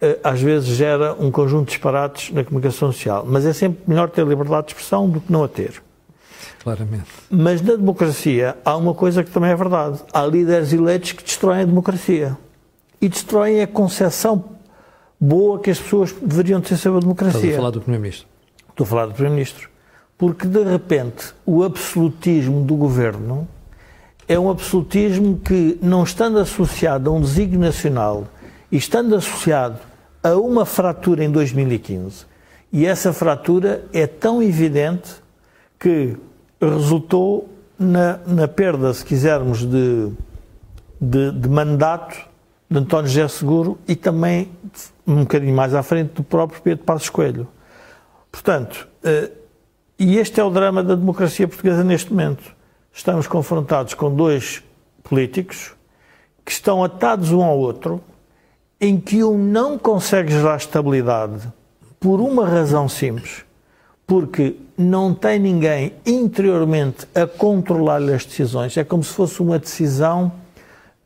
uh, 0.00 0.20
às 0.24 0.40
vezes 0.40 0.68
gera 0.68 1.14
um 1.20 1.30
conjunto 1.30 1.66
de 1.66 1.72
disparates 1.72 2.32
na 2.32 2.42
comunicação 2.44 2.90
social. 2.92 3.26
Mas 3.28 3.44
é 3.44 3.52
sempre 3.52 3.82
melhor 3.86 4.08
ter 4.08 4.26
liberdade 4.26 4.68
de 4.68 4.72
expressão 4.72 5.06
do 5.06 5.20
que 5.20 5.30
não 5.30 5.44
a 5.44 5.48
ter. 5.48 5.82
Claramente. 6.62 7.06
Mas 7.30 7.62
na 7.62 7.76
democracia 7.76 8.56
há 8.64 8.76
uma 8.76 8.94
coisa 8.94 9.22
que 9.22 9.30
também 9.30 9.50
é 9.50 9.56
verdade. 9.56 10.00
Há 10.12 10.26
líderes 10.26 10.72
eleitos 10.72 11.12
que 11.12 11.22
destroem 11.22 11.62
a 11.62 11.64
democracia. 11.64 12.36
E 13.00 13.08
destroem 13.08 13.62
a 13.62 13.66
concepção 13.66 14.44
boa 15.20 15.60
que 15.60 15.70
as 15.70 15.78
pessoas 15.78 16.12
deveriam 16.20 16.60
ter 16.60 16.76
sobre 16.76 16.98
a 16.98 17.00
democracia. 17.00 17.40
Estou 17.40 17.52
a 17.52 17.56
falar 17.56 17.70
do 17.70 17.80
Primeiro-Ministro. 17.80 18.28
Estou 18.70 18.84
a 18.84 18.86
falar 18.86 19.06
do 19.06 19.12
Primeiro-Ministro. 19.12 19.68
Porque, 20.16 20.46
de 20.46 20.64
repente, 20.64 21.32
o 21.46 21.62
absolutismo 21.62 22.64
do 22.64 22.74
governo 22.74 23.46
é 24.26 24.38
um 24.38 24.50
absolutismo 24.50 25.38
que, 25.38 25.78
não 25.80 26.02
estando 26.02 26.38
associado 26.38 27.08
a 27.08 27.12
um 27.12 27.20
desígnio 27.20 27.60
nacional 27.60 28.26
e 28.70 28.76
estando 28.76 29.14
associado 29.14 29.78
a 30.22 30.34
uma 30.34 30.66
fratura 30.66 31.24
em 31.24 31.30
2015, 31.30 32.26
e 32.72 32.84
essa 32.84 33.12
fratura 33.12 33.84
é 33.92 34.06
tão 34.06 34.42
evidente 34.42 35.10
que 35.78 36.16
resultou 36.60 37.48
na, 37.78 38.18
na 38.26 38.48
perda, 38.48 38.92
se 38.92 39.04
quisermos, 39.04 39.64
de, 39.64 40.10
de, 41.00 41.32
de 41.32 41.48
mandato 41.48 42.28
de 42.70 42.78
António 42.78 43.08
José 43.08 43.28
Seguro 43.28 43.78
e 43.86 43.94
também, 43.94 44.50
um 45.06 45.20
bocadinho 45.20 45.54
mais 45.54 45.74
à 45.74 45.82
frente, 45.82 46.14
do 46.14 46.22
próprio 46.22 46.60
Pedro 46.60 46.84
Passos 46.84 47.08
Coelho. 47.08 47.48
Portanto, 48.30 48.88
eh, 49.02 49.30
e 49.98 50.18
este 50.18 50.40
é 50.40 50.44
o 50.44 50.50
drama 50.50 50.82
da 50.82 50.94
democracia 50.94 51.48
portuguesa 51.48 51.82
neste 51.82 52.10
momento. 52.10 52.54
Estamos 52.92 53.26
confrontados 53.26 53.94
com 53.94 54.14
dois 54.14 54.62
políticos 55.02 55.72
que 56.44 56.52
estão 56.52 56.84
atados 56.84 57.32
um 57.32 57.42
ao 57.42 57.58
outro, 57.58 58.00
em 58.80 58.98
que 59.00 59.24
um 59.24 59.36
não 59.36 59.78
consegue 59.78 60.32
gerar 60.32 60.56
estabilidade 60.56 61.48
por 61.98 62.20
uma 62.20 62.46
razão 62.46 62.88
simples, 62.88 63.44
porque 64.06 64.56
não 64.78 65.12
tem 65.12 65.40
ninguém 65.40 65.92
interiormente 66.06 67.08
a 67.12 67.26
controlar-lhe 67.26 68.14
as 68.14 68.24
decisões. 68.24 68.76
É 68.76 68.84
como 68.84 69.02
se 69.02 69.12
fosse 69.12 69.42
uma 69.42 69.58
decisão 69.58 70.32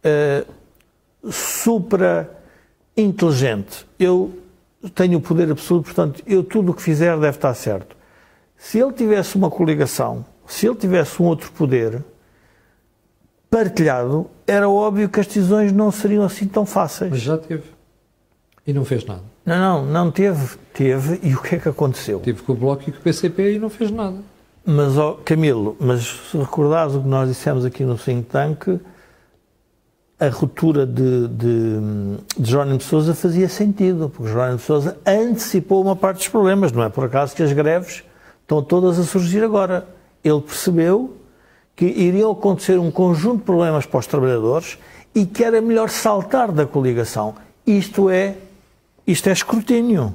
uh, 0.05 1.33
supra 1.33 2.31
inteligente. 2.95 3.87
Eu 3.99 4.39
tenho 4.95 5.19
o 5.19 5.21
poder 5.23 5.51
absoluto, 5.51 5.87
portanto, 5.87 6.23
eu 6.27 6.45
tudo 6.45 6.73
o 6.73 6.75
que 6.75 6.83
fizer 6.83 7.19
deve 7.19 7.39
estar 7.39 7.55
certo. 7.55 7.97
Se 8.59 8.79
ele 8.79 8.93
tivesse 8.93 9.37
uma 9.37 9.51
coligação, 9.51 10.25
se 10.47 10.67
ele 10.67 10.77
tivesse 10.77 11.23
um 11.23 11.25
outro 11.25 11.51
poder 11.53 12.05
partilhado, 13.51 14.31
era 14.47 14.69
óbvio 14.69 15.09
que 15.09 15.19
as 15.19 15.27
decisões 15.27 15.73
não 15.73 15.91
seriam 15.91 16.25
assim 16.25 16.47
tão 16.47 16.67
fáceis. 16.67 17.11
Mas 17.11 17.21
já 17.23 17.39
teve. 17.39 17.65
E 18.67 18.73
não 18.73 18.85
fez 18.85 19.05
nada. 19.05 19.32
Não, 19.45 19.59
não, 19.59 19.85
não 19.85 20.11
teve. 20.11 20.57
Teve. 20.73 21.21
E 21.23 21.35
o 21.35 21.43
que 21.43 21.57
é 21.57 21.59
que 21.59 21.69
aconteceu? 21.69 22.21
Teve 22.21 22.43
com 22.43 22.53
o 22.53 22.57
Bloco 22.57 22.85
e 22.87 22.93
com 22.93 22.99
o 22.99 23.03
PCP 23.03 23.55
e 23.55 23.59
não 23.59 23.69
fez 23.69 23.91
nada. 23.91 24.19
Mas, 24.65 24.97
oh, 24.97 25.15
Camilo, 25.25 25.77
mas 25.81 26.03
se 26.31 26.37
recordares 26.37 26.95
o 26.95 27.03
que 27.03 27.09
nós 27.09 27.29
dissemos 27.29 27.65
aqui 27.65 27.83
no 27.83 27.99
think 27.99 28.29
tank, 28.29 28.81
a 30.21 30.29
ruptura 30.29 30.87
de, 30.87 31.27
de, 31.27 31.81
de 32.39 32.49
Jerónimo 32.49 32.81
Sousa 32.81 33.13
fazia 33.13 33.49
sentido, 33.49 34.09
porque 34.09 34.31
Jerónimo 34.31 34.59
de 34.59 34.63
Sousa 34.63 34.97
antecipou 35.05 35.83
uma 35.83 35.97
parte 35.97 36.19
dos 36.19 36.29
problemas. 36.29 36.71
Não 36.71 36.85
é 36.85 36.89
por 36.89 37.05
acaso 37.05 37.35
que 37.35 37.43
as 37.43 37.53
greves 37.53 38.05
estão 38.41 38.63
todas 38.63 39.01
a 39.01 39.03
surgir 39.03 39.43
agora. 39.43 39.89
Ele 40.23 40.41
percebeu 40.41 41.17
que 41.75 41.87
iriam 41.87 42.31
acontecer 42.31 42.79
um 42.79 42.91
conjunto 42.91 43.39
de 43.39 43.45
problemas 43.45 43.85
para 43.85 43.99
os 43.99 44.07
trabalhadores 44.07 44.79
e 45.13 45.27
que 45.27 45.43
era 45.43 45.61
melhor 45.61 45.91
saltar 45.91 46.53
da 46.53 46.67
coligação. 46.67 47.35
Isto 47.67 48.09
é, 48.09 48.37
isto 49.07 49.29
é 49.29 49.33
escrutínio. 49.33 50.15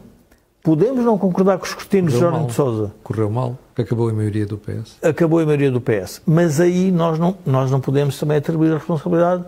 Podemos 0.63 1.05
não 1.05 1.17
concordar 1.17 1.57
com 1.57 1.65
o 1.65 1.67
escrutínio 1.67 2.11
de 2.11 2.17
Jerónimo 2.17 2.47
de 2.47 2.53
Sousa. 2.53 2.91
Correu 3.03 3.29
mal, 3.29 3.57
acabou 3.77 4.09
a 4.09 4.13
maioria 4.13 4.45
do 4.45 4.57
PS. 4.57 4.97
Acabou 5.01 5.39
a 5.39 5.45
maioria 5.45 5.71
do 5.71 5.79
PS. 5.79 6.21
Mas 6.25 6.59
aí 6.59 6.91
nós 6.91 7.17
não, 7.17 7.37
nós 7.45 7.71
não 7.71 7.79
podemos 7.79 8.19
também 8.19 8.37
atribuir 8.37 8.71
a 8.71 8.77
responsabilidade 8.77 9.45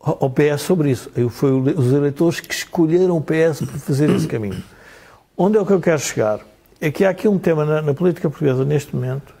ao 0.00 0.30
PS 0.30 0.62
sobre 0.62 0.90
isso. 0.90 1.10
Foi 1.30 1.52
os 1.52 1.92
eleitores 1.92 2.40
que 2.40 2.54
escolheram 2.54 3.16
o 3.16 3.20
PS 3.20 3.66
para 3.66 3.78
fazer 3.78 4.08
esse 4.10 4.26
caminho. 4.26 4.62
Onde 5.36 5.58
é 5.58 5.60
o 5.60 5.66
que 5.66 5.72
eu 5.72 5.80
quero 5.80 5.98
chegar? 5.98 6.40
É 6.80 6.90
que 6.90 7.04
há 7.04 7.10
aqui 7.10 7.28
um 7.28 7.38
tema 7.38 7.64
na, 7.64 7.82
na 7.82 7.92
política 7.92 8.30
portuguesa 8.30 8.64
neste 8.64 8.94
momento 8.94 9.34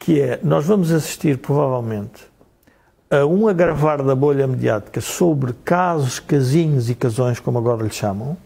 que 0.00 0.18
é, 0.18 0.40
nós 0.42 0.64
vamos 0.64 0.90
assistir 0.90 1.36
provavelmente 1.36 2.24
a 3.10 3.26
um 3.26 3.46
agravar 3.46 4.02
da 4.02 4.14
bolha 4.14 4.46
mediática 4.46 5.00
sobre 5.00 5.52
casos, 5.64 6.18
casinhos 6.18 6.88
e 6.88 6.94
casões, 6.94 7.38
como 7.38 7.58
agora 7.58 7.82
lhe 7.82 7.90
chamam, 7.90 8.36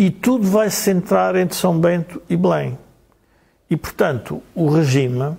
e 0.00 0.10
tudo 0.10 0.48
vai 0.48 0.70
se 0.70 0.76
centrar 0.76 1.36
entre 1.36 1.54
São 1.54 1.78
Bento 1.78 2.22
e 2.26 2.34
Belém. 2.34 2.78
E, 3.68 3.76
portanto, 3.76 4.42
o 4.54 4.70
regime 4.70 5.36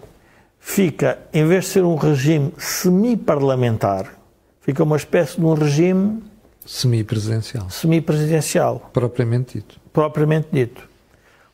fica, 0.60 1.18
em 1.34 1.48
vez 1.48 1.66
de 1.66 1.72
ser 1.72 1.84
um 1.84 1.96
regime 1.96 2.54
semi-parlamentar, 2.60 4.16
fica 4.62 4.84
uma 4.84 4.98
espécie 4.98 5.40
de 5.40 5.44
um 5.44 5.56
regime 5.56 6.22
semi-presidencial. 6.64 7.72
Semi-presidencial. 7.72 8.92
Propriamente 8.94 9.58
dito. 9.58 9.80
Propriamente 9.92 10.50
dito. 10.54 10.88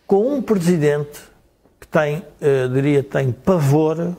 Com 0.05 0.35
um 0.35 0.41
presidente 0.41 1.21
que 1.79 1.87
tem, 1.87 2.17
uh, 2.17 2.73
diria, 2.73 3.01
tem 3.01 3.31
pavor 3.31 4.17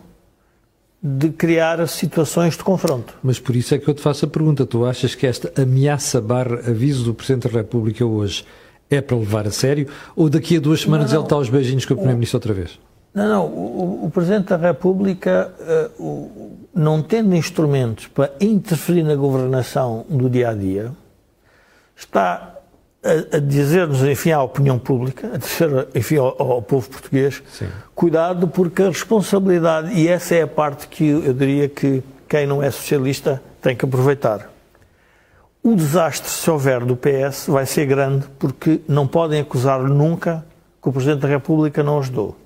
de 1.02 1.28
criar 1.28 1.86
situações 1.86 2.56
de 2.56 2.64
confronto. 2.64 3.18
Mas 3.22 3.38
por 3.38 3.54
isso 3.54 3.74
é 3.74 3.78
que 3.78 3.86
eu 3.86 3.92
te 3.92 4.00
faço 4.00 4.24
a 4.24 4.28
pergunta. 4.28 4.64
Tu 4.64 4.86
achas 4.86 5.14
que 5.14 5.26
esta 5.26 5.52
ameaça 5.60 6.22
barra 6.22 6.56
aviso 6.66 7.04
do 7.04 7.12
Presidente 7.12 7.52
da 7.52 7.58
República 7.58 8.06
hoje 8.06 8.46
é 8.90 9.00
para 9.00 9.16
levar 9.16 9.46
a 9.46 9.50
sério? 9.50 9.88
Ou 10.16 10.28
daqui 10.28 10.56
a 10.56 10.60
duas 10.60 10.80
semanas 10.80 11.06
não, 11.06 11.14
não. 11.14 11.20
ele 11.20 11.26
está 11.26 11.36
aos 11.36 11.48
beijinhos 11.48 11.84
com 11.84 11.94
o 11.94 11.96
Primeiro-Ministro 11.96 12.36
outra 12.36 12.54
vez? 12.54 12.78
Não, 13.14 13.28
não. 13.28 13.46
O, 13.46 14.06
o 14.06 14.10
Presidente 14.10 14.48
da 14.48 14.56
República, 14.56 15.52
uh, 15.98 16.02
o, 16.02 16.56
não 16.74 17.02
tendo 17.02 17.34
instrumentos 17.34 18.06
para 18.06 18.32
interferir 18.40 19.02
na 19.02 19.14
governação 19.14 20.04
do 20.08 20.30
dia 20.30 20.50
a 20.50 20.54
dia, 20.54 20.92
está 21.96 22.54
a, 23.02 23.36
a 23.36 23.40
dizer-nos, 23.40 24.02
enfim, 24.02 24.30
à 24.30 24.42
opinião 24.42 24.78
pública, 24.78 25.30
a 25.34 25.36
dizer, 25.36 25.88
enfim, 25.94 26.16
ao, 26.16 26.40
ao 26.40 26.62
povo 26.62 26.88
português, 26.88 27.42
Sim. 27.52 27.68
cuidado, 27.94 28.48
porque 28.48 28.82
a 28.82 28.88
responsabilidade, 28.88 29.92
e 29.94 30.08
essa 30.08 30.34
é 30.34 30.42
a 30.42 30.48
parte 30.48 30.88
que 30.88 31.08
eu 31.08 31.32
diria 31.32 31.68
que 31.68 32.02
quem 32.28 32.46
não 32.46 32.62
é 32.62 32.70
socialista 32.70 33.42
tem 33.60 33.74
que 33.74 33.84
aproveitar. 33.84 34.50
O 35.68 35.76
desastre, 35.76 36.30
se 36.30 36.50
houver 36.50 36.82
do 36.82 36.96
PS, 36.96 37.46
vai 37.46 37.66
ser 37.66 37.84
grande, 37.84 38.26
porque 38.38 38.80
não 38.88 39.06
podem 39.06 39.38
acusar 39.38 39.82
nunca 39.82 40.42
que 40.82 40.88
o 40.88 40.92
Presidente 40.92 41.20
da 41.20 41.28
República 41.28 41.82
não 41.82 41.98
ajudou. 41.98 42.38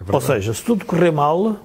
É 0.00 0.14
Ou 0.14 0.20
seja, 0.20 0.54
se 0.54 0.62
tudo 0.62 0.84
correr 0.84 1.10
mal, 1.10 1.56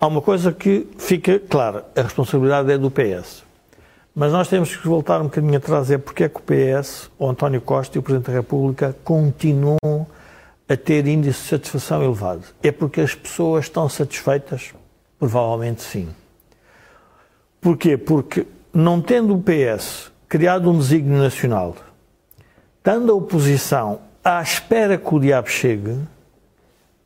há 0.00 0.06
uma 0.06 0.22
coisa 0.22 0.52
que 0.52 0.88
fica 0.96 1.38
clara: 1.38 1.84
a 1.94 2.00
responsabilidade 2.00 2.72
é 2.72 2.78
do 2.78 2.90
PS. 2.90 3.44
Mas 4.14 4.32
nós 4.32 4.48
temos 4.48 4.74
que 4.74 4.88
voltar 4.88 5.20
um 5.20 5.24
bocadinho 5.24 5.58
atrás, 5.58 5.90
é 5.90 5.98
porque 5.98 6.24
é 6.24 6.30
que 6.30 6.38
o 6.38 6.42
PS, 6.42 7.10
o 7.18 7.28
António 7.28 7.60
Costa 7.60 7.98
e 7.98 8.00
o 8.00 8.02
Presidente 8.02 8.28
da 8.28 8.32
República 8.32 8.96
continuam 9.04 10.06
a 10.66 10.76
ter 10.78 11.06
índice 11.06 11.42
de 11.42 11.48
satisfação 11.50 12.02
elevado. 12.02 12.44
É 12.62 12.72
porque 12.72 13.02
as 13.02 13.14
pessoas 13.14 13.66
estão 13.66 13.86
satisfeitas? 13.90 14.72
Provavelmente 15.18 15.82
sim. 15.82 16.08
Porquê? 17.60 17.98
Porque 17.98 18.46
não 18.74 19.00
tendo 19.00 19.34
o 19.34 19.42
PS 19.42 20.10
criado 20.28 20.70
um 20.70 20.78
desígnio 20.78 21.18
nacional, 21.18 21.76
estando 22.78 23.12
a 23.12 23.14
oposição 23.14 24.00
à 24.22 24.42
espera 24.42 24.98
que 24.98 25.14
o 25.14 25.20
diabo 25.20 25.48
chegue, 25.48 25.96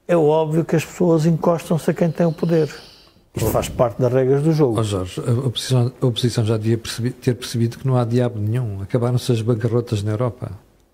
é 0.06 0.16
óbvio 0.16 0.64
que 0.64 0.74
as 0.74 0.84
pessoas 0.84 1.26
encostam-se 1.26 1.90
a 1.90 1.94
quem 1.94 2.10
tem 2.10 2.26
o 2.26 2.32
poder. 2.32 2.74
Isto 3.34 3.50
faz 3.50 3.68
parte 3.68 4.00
das 4.00 4.12
regras 4.12 4.42
do 4.42 4.52
jogo. 4.52 4.80
Oh 4.80 4.82
Jorge, 4.82 5.20
a 5.20 5.32
oposição, 5.46 5.92
a 6.00 6.06
oposição 6.06 6.44
já 6.44 6.56
devia 6.56 6.78
perceber, 6.78 7.10
ter 7.12 7.34
percebido 7.34 7.78
que 7.78 7.86
não 7.86 7.96
há 7.96 8.04
diabo 8.04 8.40
nenhum. 8.40 8.80
Acabaram-se 8.82 9.30
as 9.30 9.42
bancarrotas 9.42 10.02
na 10.02 10.12
Europa. 10.12 10.50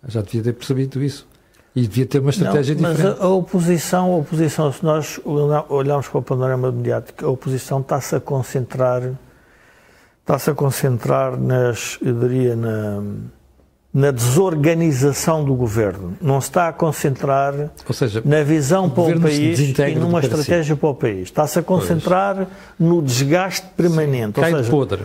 Já 0.07 0.21
devia 0.21 0.43
ter 0.43 0.53
percebido 0.53 1.03
isso. 1.03 1.27
E 1.75 1.83
devia 1.83 2.07
ter 2.07 2.19
uma 2.19 2.31
estratégia 2.31 2.75
não, 2.75 2.91
diferente. 2.91 3.13
Mas 3.13 3.21
a, 3.21 3.25
a, 3.25 3.29
oposição, 3.29 4.13
a 4.13 4.17
oposição, 4.19 4.73
se 4.73 4.85
nós 4.85 5.21
olharmos 5.69 6.09
para 6.09 6.19
o 6.19 6.23
panorama 6.23 6.71
mediático, 6.71 7.25
a 7.25 7.29
oposição 7.29 7.81
está-se 7.81 8.15
a 8.15 8.21
concentrar, 8.21 9.03
está-se 10.25 10.51
a 10.51 10.55
concentrar 10.55 11.39
nas, 11.39 11.99
eu 12.01 12.19
diria, 12.19 12.57
na, 12.57 13.03
na 13.93 14.11
desorganização 14.11 15.45
do 15.45 15.55
governo. 15.55 16.17
Não 16.21 16.41
se 16.41 16.49
está 16.49 16.69
a 16.69 16.73
concentrar 16.73 17.71
seja, 17.93 18.23
na 18.25 18.43
visão 18.43 18.89
para 18.89 19.19
o 19.19 19.21
país 19.21 19.59
e 19.61 19.95
numa 19.97 20.21
estratégia 20.21 20.75
para 20.77 20.89
o 20.89 20.95
país. 20.95 21.25
Está-se 21.25 21.59
a 21.59 21.63
concentrar 21.63 22.37
pois. 22.37 22.49
no 22.79 23.03
desgaste 23.03 23.67
permanente. 23.77 24.41
Sim, 24.41 24.47
Ou 24.47 24.59
seja, 24.59 24.71
podre. 24.71 25.03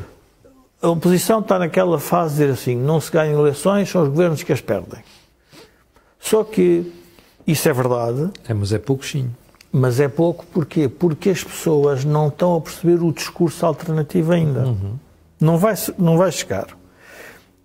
A 0.81 0.87
oposição 0.87 1.41
está 1.41 1.59
naquela 1.59 1.99
fase 1.99 2.35
de 2.35 2.39
dizer 2.39 2.53
assim: 2.53 2.75
não 2.77 3.01
se 3.01 3.11
ganham 3.11 3.37
eleições, 3.41 3.89
são 3.89 4.03
os 4.03 4.07
governos 4.07 4.41
que 4.41 4.53
as 4.53 4.61
perdem. 4.61 5.01
Só 6.17 6.45
que 6.45 6.89
isso 7.45 7.67
é 7.67 7.73
verdade. 7.73 8.29
É, 8.47 8.53
mas 8.53 8.71
é 8.71 8.79
pouco 8.79 9.05
sim. 9.05 9.29
Mas 9.69 9.99
é 9.99 10.07
pouco 10.07 10.45
porquê? 10.45 10.87
Porque 10.87 11.29
as 11.29 11.43
pessoas 11.43 12.05
não 12.05 12.29
estão 12.29 12.55
a 12.55 12.61
perceber 12.61 13.03
o 13.03 13.11
discurso 13.11 13.65
alternativo 13.65 14.31
ainda. 14.31 14.61
Uhum. 14.61 15.08
Não, 15.39 15.57
vai, 15.57 15.73
não 15.97 16.17
vai 16.17 16.31
chegar. 16.31 16.67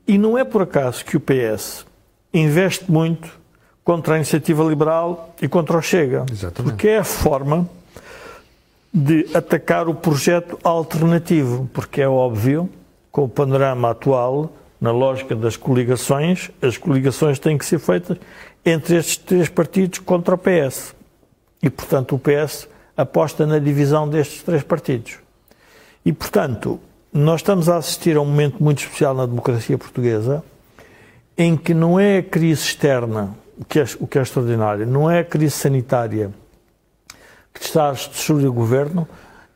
E 0.06 0.18
não 0.18 0.36
é 0.36 0.44
por 0.44 0.62
acaso 0.62 1.04
que 1.04 1.16
o 1.16 1.20
PS 1.20 1.86
investe 2.32 2.90
muito 2.90 3.28
contra 3.82 4.14
a 4.14 4.16
iniciativa 4.16 4.62
liberal 4.64 5.34
e 5.40 5.48
contra 5.48 5.76
o 5.76 5.82
Chega. 5.82 6.24
Exatamente. 6.30 6.72
Porque 6.72 6.88
é 6.88 6.98
a 6.98 7.04
forma 7.04 7.68
de 8.92 9.26
atacar 9.34 9.88
o 9.88 9.94
projeto 9.94 10.58
alternativo, 10.62 11.68
porque 11.72 12.00
é 12.00 12.08
óbvio, 12.08 12.70
com 13.10 13.24
o 13.24 13.28
panorama 13.28 13.90
atual, 13.90 14.52
na 14.80 14.92
lógica 14.92 15.34
das 15.34 15.56
coligações, 15.56 16.50
as 16.62 16.76
coligações 16.76 17.38
têm 17.38 17.58
que 17.58 17.64
ser 17.64 17.78
feitas 17.78 18.18
entre 18.64 18.96
estes 18.96 19.16
três 19.16 19.48
partidos 19.48 19.98
contra 19.98 20.34
o 20.34 20.38
PS. 20.38 20.94
E, 21.62 21.70
portanto, 21.70 22.14
o 22.14 22.18
PS 22.18 22.68
aposta 22.96 23.46
na 23.46 23.58
divisão 23.58 24.08
destes 24.08 24.42
três 24.42 24.62
partidos. 24.62 25.18
E, 26.04 26.12
portanto, 26.12 26.78
nós 27.14 27.42
estamos 27.42 27.68
a 27.68 27.76
assistir 27.76 28.16
a 28.16 28.20
um 28.20 28.24
momento 28.24 28.60
muito 28.60 28.80
especial 28.80 29.14
na 29.14 29.24
democracia 29.24 29.78
portuguesa, 29.78 30.42
em 31.38 31.56
que 31.56 31.72
não 31.72 31.98
é 31.98 32.18
a 32.18 32.22
crise 32.24 32.62
externa, 32.62 33.36
o 33.56 33.64
que 33.64 33.78
é, 33.78 33.84
o 34.00 34.06
que 34.08 34.18
é 34.18 34.22
extraordinário, 34.22 34.84
não 34.84 35.08
é 35.08 35.20
a 35.20 35.24
crise 35.24 35.54
sanitária 35.54 36.32
que 37.52 37.64
está 37.64 37.90
a 37.90 37.92
destruir 37.92 38.48
o 38.48 38.52
governo, 38.52 39.06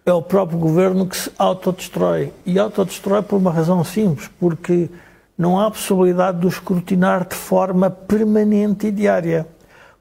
é 0.07 0.13
o 0.13 0.23
próprio 0.23 0.57
governo 0.57 1.05
que 1.05 1.17
se 1.17 1.33
autodestrói. 1.37 2.33
E 2.47 2.61
autodestrói 2.61 3.23
por 3.23 3.37
uma 3.37 3.51
razão 3.51 3.83
simples, 3.83 4.31
porque 4.39 4.89
não 5.37 5.59
há 5.59 5.69
possibilidade 5.69 6.39
de 6.39 6.47
o 6.47 6.49
escrutinar 6.49 7.27
de 7.27 7.35
forma 7.35 7.91
permanente 7.91 8.87
e 8.87 8.93
diária. 8.93 9.49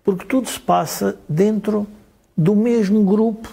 Porque 0.04 0.26
tudo 0.26 0.48
se 0.48 0.60
passa 0.60 1.18
dentro 1.28 1.88
do 2.38 2.56
mesmo 2.56 3.04
grupo 3.04 3.50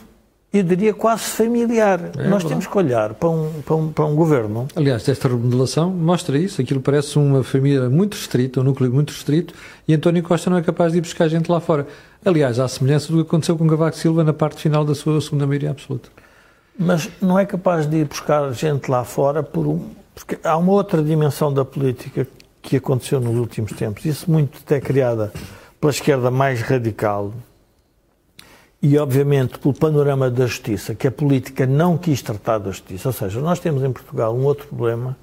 eu 0.59 0.63
diria 0.63 0.95
quase 0.95 1.25
familiar. 1.25 2.01
É 2.17 2.29
Nós 2.29 2.45
temos 2.45 2.67
que 2.67 2.79
olhar 2.79 3.13
para 3.15 3.29
um, 3.29 3.51
para, 3.65 3.75
um, 3.75 3.93
para 3.93 4.05
um 4.05 4.15
governo. 4.15 4.69
Aliás, 4.77 5.09
esta 5.09 5.27
remodelação 5.27 5.91
mostra 5.91 6.39
isso. 6.39 6.63
Aquilo 6.63 6.81
parece 6.81 7.19
uma 7.19 7.43
família 7.43 7.91
muito 7.91 8.15
restrita, 8.15 8.61
um 8.61 8.63
núcleo 8.63 8.93
muito 8.93 9.11
restrito, 9.11 9.53
e 9.89 9.95
António 9.95 10.23
Costa 10.23 10.49
não 10.49 10.57
é 10.57 10.63
capaz 10.63 10.93
de 10.93 10.99
ir 10.99 11.01
buscar 11.01 11.27
gente 11.27 11.51
lá 11.51 11.61
fora. 11.61 11.89
Aliás, 12.25 12.61
à 12.61 12.69
semelhança 12.69 13.13
do 13.13 13.23
que 13.23 13.29
aconteceu 13.29 13.57
com 13.57 13.67
Cavaco 13.67 13.97
Silva 13.97 14.23
na 14.23 14.33
parte 14.33 14.63
final 14.63 14.85
da 14.85 14.95
sua 14.95 15.21
segunda 15.21 15.45
maioria 15.47 15.71
absoluta. 15.71 16.09
Mas 16.79 17.11
não 17.21 17.37
é 17.39 17.45
capaz 17.45 17.87
de 17.87 17.97
ir 17.97 18.05
buscar 18.05 18.53
gente 18.53 18.89
lá 18.89 19.05
fora 19.05 19.43
por 19.43 19.67
um, 19.67 19.91
porque 20.15 20.39
há 20.45 20.57
uma 20.57 20.73
outra 20.73 21.03
dimensão 21.03 21.53
da 21.53 21.65
política 21.65 22.27
que 22.63 22.77
aconteceu 22.77 23.21
nos 23.21 23.37
últimos 23.37 23.73
tempos. 23.73 24.05
Isso 24.05 24.31
muito 24.31 24.59
até 24.65 24.81
criada 24.81 25.33
pela 25.81 25.91
esquerda 25.91 26.31
mais 26.31 26.63
radical, 26.63 27.33
e, 28.85 28.99
obviamente, 28.99 29.59
pelo 29.59 29.73
panorama 29.73 30.31
da 30.31 30.47
justiça, 30.47 30.95
que 30.95 31.09
a 31.09 31.11
política 31.11 31.67
não 31.67 31.97
quis 31.97 32.21
tratar 32.21 32.59
da 32.59 32.71
justiça. 32.71 33.09
Ou 33.09 33.15
seja, 33.15 33.41
nós 33.41 33.59
temos 33.59 33.83
em 33.83 33.91
Portugal 33.91 34.37
um 34.37 34.45
outro 34.45 34.67
problema, 34.67 35.17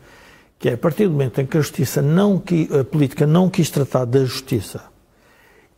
que 0.58 0.68
é 0.68 0.74
a 0.74 0.78
partir 0.78 1.06
do 1.06 1.12
momento 1.12 1.40
em 1.40 1.46
que 1.46 1.56
a 1.56 1.62
justiça 1.62 2.02
não 2.02 2.42
a 2.80 2.84
política 2.84 3.28
não 3.28 3.52
quis 3.52 3.70
tratar 3.70 4.06
da 4.06 4.26
justiça 4.26 4.82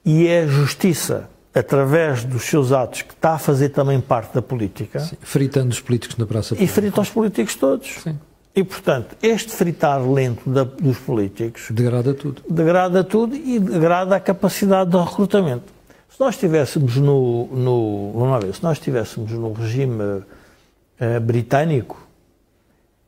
e 0.05 0.27
é 0.27 0.43
a 0.43 0.47
justiça 0.47 1.29
através 1.53 2.23
dos 2.23 2.43
seus 2.43 2.71
atos 2.71 3.01
que 3.01 3.13
está 3.13 3.33
a 3.33 3.37
fazer 3.37 3.67
também 3.69 3.99
parte 3.99 4.33
da 4.33 4.41
política, 4.41 5.01
Sim, 5.01 5.17
fritando 5.19 5.71
os 5.71 5.81
políticos 5.81 6.15
na 6.15 6.25
praça 6.25 6.55
pública. 6.55 6.63
E 6.63 6.73
frita 6.73 7.01
os 7.01 7.09
políticos 7.09 7.55
todos. 7.55 7.89
Sim. 8.01 8.17
E, 8.55 8.63
portanto, 8.63 9.17
este 9.21 9.51
fritar 9.51 10.01
lento 10.09 10.49
da, 10.49 10.63
dos 10.63 10.99
políticos... 10.99 11.67
Degrada 11.69 12.13
tudo. 12.13 12.41
Degrada 12.49 13.03
tudo 13.03 13.35
e 13.35 13.59
degrada 13.59 14.15
a 14.15 14.21
capacidade 14.21 14.91
de 14.91 14.97
recrutamento. 14.97 15.73
Se 16.13 16.19
nós 16.19 16.35
estivéssemos 16.35 16.95
no, 16.97 17.47
no, 17.47 18.11
vamos 18.13 18.45
ver, 18.45 18.53
se 18.53 18.61
nós 18.61 18.77
estivéssemos 18.77 19.31
no 19.31 19.51
regime 19.51 19.99
uh, 20.03 21.19
britânico, 21.19 22.07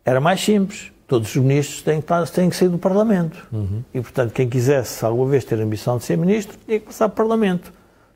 era 0.03 0.19
mais 0.19 0.41
simples. 0.41 0.91
Todos 1.07 1.29
os 1.29 1.35
ministros 1.35 1.83
têm 1.83 1.97
que, 1.99 2.05
estar, 2.05 2.27
têm 2.27 2.49
que 2.49 2.55
sair 2.55 2.69
do 2.69 2.79
Parlamento. 2.79 3.45
Uhum. 3.53 3.83
E, 3.93 4.01
portanto, 4.01 4.33
quem 4.33 4.49
quisesse 4.49 5.05
alguma 5.05 5.29
vez 5.29 5.45
ter 5.45 5.59
a 5.59 5.63
ambição 5.63 5.99
de 5.99 6.03
ser 6.03 6.17
ministro, 6.17 6.57
tinha 6.65 6.79
que 6.79 6.87
passar 6.87 7.07
Parlamento. 7.09 7.71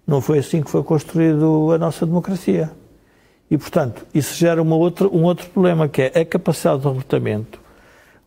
Não 0.07 0.21
foi 0.21 0.39
assim 0.39 0.63
que 0.63 0.71
foi 0.71 0.81
construído 0.81 1.71
a 1.71 1.77
nossa 1.77 2.03
democracia. 2.03 2.71
E, 3.51 3.59
portanto, 3.59 4.07
isso 4.11 4.33
gera 4.33 4.59
uma 4.59 4.75
outra, 4.75 5.07
um 5.07 5.21
outro 5.21 5.47
problema, 5.51 5.87
que 5.87 6.01
é 6.01 6.19
a 6.19 6.25
capacidade 6.25 6.81
de 6.81 6.87
recrutamento 6.87 7.59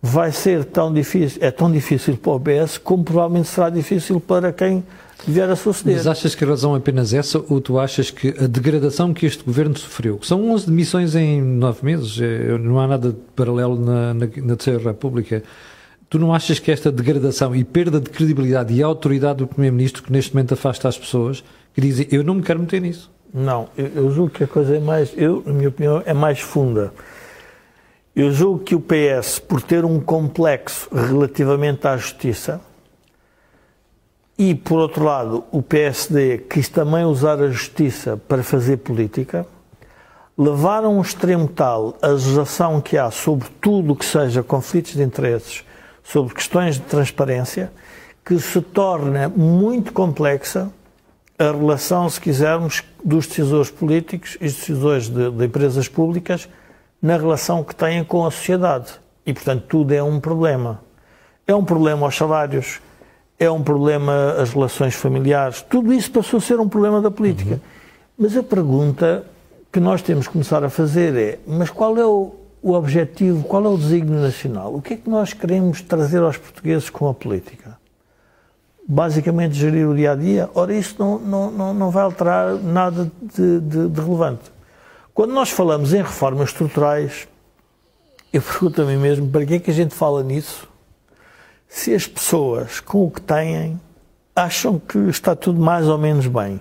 vai 0.03 0.33
ser 0.33 0.65
tão 0.65 0.93
difícil, 0.93 1.39
é 1.41 1.51
tão 1.53 1.71
difícil 1.71 2.17
para 2.17 2.33
o 2.33 2.41
PS 2.41 2.77
como 2.77 3.05
provavelmente 3.05 3.49
será 3.49 3.71
difícil 3.71 4.19
para 4.19 4.53
quem 4.53 4.83
vier 5.31 5.49
a 5.49 5.57
suceder. 5.57 5.97
Mas 5.97 6.07
achas 6.07 6.35
que 6.35 6.45
a 6.45 6.47
razão 6.47 6.75
é 6.75 6.79
apenas 6.79 7.13
essa 7.13 7.43
ou 7.49 7.61
tu 7.61 7.79
achas 7.79 8.11
que 8.11 8.29
a 8.29 8.47
degradação 8.47 9.13
que 9.15 9.27
este 9.27 9.45
governo 9.45 9.77
sofreu, 9.77 10.19
que 10.19 10.27
são 10.27 10.51
11 10.51 10.67
demissões 10.67 11.15
em 11.15 11.41
9 11.41 11.85
meses, 11.85 12.21
é, 12.21 12.59
não 12.59 12.81
há 12.81 12.87
nada 12.87 13.11
de 13.11 13.19
paralelo 13.37 13.79
na, 13.79 14.15
na, 14.15 14.27
na 14.27 14.57
Terceira 14.57 14.83
República, 14.83 15.43
tu 16.09 16.19
não 16.19 16.35
achas 16.35 16.59
que 16.59 16.71
esta 16.71 16.91
degradação 16.91 17.55
e 17.55 17.65
perda 17.65 18.01
de 18.01 18.11
credibilidade 18.11 18.75
e 18.75 18.83
autoridade 18.83 19.39
do 19.39 19.47
Primeiro-Ministro 19.47 20.03
que 20.03 20.13
neste 20.13 20.35
momento 20.35 20.55
afasta 20.55 20.89
as 20.89 20.99
pessoas, 20.99 21.43
que 21.75 21.81
dizem 21.81 22.07
eu 22.11 22.23
não 22.23 22.35
me 22.35 22.43
quero 22.43 22.61
meter 22.61 22.81
nisso? 22.81 23.11
Não, 23.33 23.69
eu, 23.79 23.87
eu 23.95 24.11
julgo 24.11 24.31
que 24.31 24.45
a 24.45 24.47
coisa 24.47 24.77
é 24.77 24.81
mais, 24.81 25.13
eu, 25.17 25.43
na 25.47 25.53
minha 25.53 25.69
opinião, 25.69 26.03
é 26.05 26.13
mais 26.13 26.41
funda. 26.41 26.93
Eu 28.15 28.31
julgo 28.31 28.59
que 28.59 28.75
o 28.75 28.81
PS, 28.81 29.39
por 29.39 29.63
ter 29.63 29.87
um 29.87 29.99
complexo 29.99 30.87
relativamente 30.95 31.87
à 31.87 31.97
justiça, 31.97 32.61
e, 34.39 34.55
por 34.55 34.79
outro 34.79 35.05
lado, 35.05 35.45
o 35.51 35.63
PSD 35.63 36.39
quis 36.39 36.69
também 36.69 37.05
usar 37.05 37.41
a 37.41 37.51
justiça 37.51 38.17
para 38.17 38.43
fazer 38.43 38.79
política, 38.79 39.47
levaram 40.37 40.97
um 40.97 41.03
extremo 41.03 41.47
tal 41.47 41.97
a 42.01 42.09
legislação 42.09 42.81
que 42.81 42.97
há 42.97 43.11
sobre 43.11 43.49
tudo 43.61 43.93
o 43.93 43.97
que 43.97 44.05
seja 44.05 44.43
conflitos 44.43 44.95
de 44.95 45.03
interesses, 45.03 45.65
sobre 46.03 46.35
questões 46.35 46.77
de 46.77 46.83
transparência, 46.83 47.71
que 48.25 48.39
se 48.39 48.61
torna 48.61 49.29
muito 49.29 49.93
complexa 49.93 50.71
a 51.39 51.45
relação, 51.45 52.09
se 52.09 52.21
quisermos, 52.21 52.85
dos 53.05 53.27
decisores 53.27 53.71
políticos 53.71 54.37
e 54.37 54.45
decisores 54.45 55.09
de, 55.09 55.31
de 55.31 55.45
empresas 55.45 55.89
públicas 55.89 56.49
na 57.01 57.17
relação 57.17 57.65
que 57.65 57.75
têm 57.75 58.05
com 58.05 58.25
a 58.25 58.31
sociedade. 58.31 58.93
E, 59.27 59.33
portanto, 59.33 59.65
tudo 59.69 59.93
é 59.93 60.03
um 60.03 60.21
problema. 60.21 60.81
É 61.47 61.55
um 61.55 61.65
problema 61.65 62.07
aos 62.07 62.17
salários, 62.17 62.81
é 63.43 63.51
um 63.51 63.61
problema 63.61 64.37
as 64.39 64.51
relações 64.51 64.95
familiares, 64.95 65.63
tudo 65.63 65.93
isso 65.93 66.13
passou 66.13 66.39
a 66.39 66.41
ser 66.41 66.61
um 66.61 66.69
problema 66.69 67.01
da 67.01 67.11
política. 67.11 67.55
Uhum. 67.55 67.61
Mas 68.17 68.37
a 68.37 68.43
pergunta 68.43 69.25
que 69.73 69.81
nós 69.81 70.01
temos 70.01 70.29
que 70.29 70.33
começar 70.33 70.63
a 70.63 70.71
fazer 70.71 71.17
é: 71.17 71.39
mas 71.45 71.69
qual 71.69 71.99
é 71.99 72.07
o, 72.07 72.37
o 72.63 72.73
objetivo, 72.73 73.43
qual 73.43 73.65
é 73.65 73.69
o 73.69 73.77
desígnio 73.77 74.21
nacional? 74.21 74.73
O 74.77 74.81
que 74.81 74.95
é 74.95 74.97
que 74.97 75.11
nós 75.11 75.33
queremos 75.33 75.83
trazer 75.83 76.23
aos 76.23 76.37
portugueses 76.37 76.89
com 76.89 77.09
a 77.09 77.15
política? 77.15 77.77
Basicamente, 78.87 79.55
gerir 79.55 79.89
o 79.89 79.95
dia 79.95 80.13
a 80.13 80.15
dia? 80.15 80.49
Ora, 80.55 80.73
isso 80.73 80.95
não, 80.99 81.19
não, 81.19 81.51
não, 81.51 81.75
não 81.75 81.91
vai 81.91 82.05
alterar 82.05 82.55
nada 82.55 83.11
de, 83.21 83.61
de, 83.61 83.89
de 83.89 84.01
relevante. 84.01 84.53
Quando 85.13 85.33
nós 85.33 85.51
falamos 85.51 85.93
em 85.93 85.99
reformas 85.99 86.51
estruturais, 86.51 87.27
eu 88.33 88.41
pergunto 88.41 88.83
a 88.83 88.85
mim 88.85 88.97
mesmo 88.97 89.29
para 89.29 89.45
que 89.45 89.55
é 89.55 89.59
que 89.59 89.71
a 89.71 89.75
gente 89.75 89.95
fala 89.95 90.23
nisso 90.23 90.72
se 91.73 91.95
as 91.95 92.07
pessoas, 92.07 92.81
com 92.81 93.07
o 93.07 93.11
que 93.11 93.21
têm, 93.21 93.81
acham 94.37 94.79
que 94.79 94.99
está 95.09 95.35
tudo 95.35 95.61
mais 95.61 95.89
ou 95.89 95.97
menos 95.97 96.27
bem. 96.27 96.61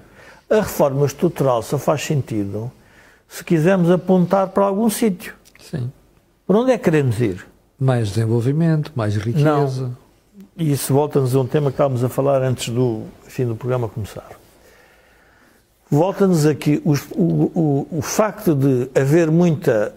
A 0.50 0.62
reforma 0.62 1.06
estrutural 1.06 1.62
só 1.62 1.78
faz 1.78 2.04
sentido 2.04 2.72
se 3.28 3.44
quisermos 3.44 3.90
apontar 3.90 4.48
para 4.48 4.66
algum 4.66 4.90
sítio. 4.90 5.34
Sim. 5.60 5.92
Por 6.46 6.56
onde 6.56 6.72
é 6.72 6.78
que 6.78 6.84
queremos 6.84 7.20
ir? 7.20 7.46
Mais 7.80 8.10
desenvolvimento, 8.10 8.92
mais 8.96 9.16
riqueza. 9.16 9.84
Não. 9.84 9.98
E 10.58 10.72
isso 10.72 10.94
volta-nos 10.94 11.36
a 11.36 11.40
um 11.40 11.48
tema 11.48 11.72
que 11.72 11.76
estávamos 11.76 12.04
a 12.04 12.10
falar 12.10 12.42
antes 12.42 12.70
do 12.70 13.04
fim 13.24 13.46
do 13.46 13.56
programa 13.56 13.88
começar 13.88 14.42
volta-nos 15.92 16.46
aqui 16.46 16.82
o, 16.86 16.94
o, 17.14 17.88
o, 17.98 18.02
facto 18.02 18.56
de 18.56 18.90
haver 18.96 19.30
muita, 19.30 19.94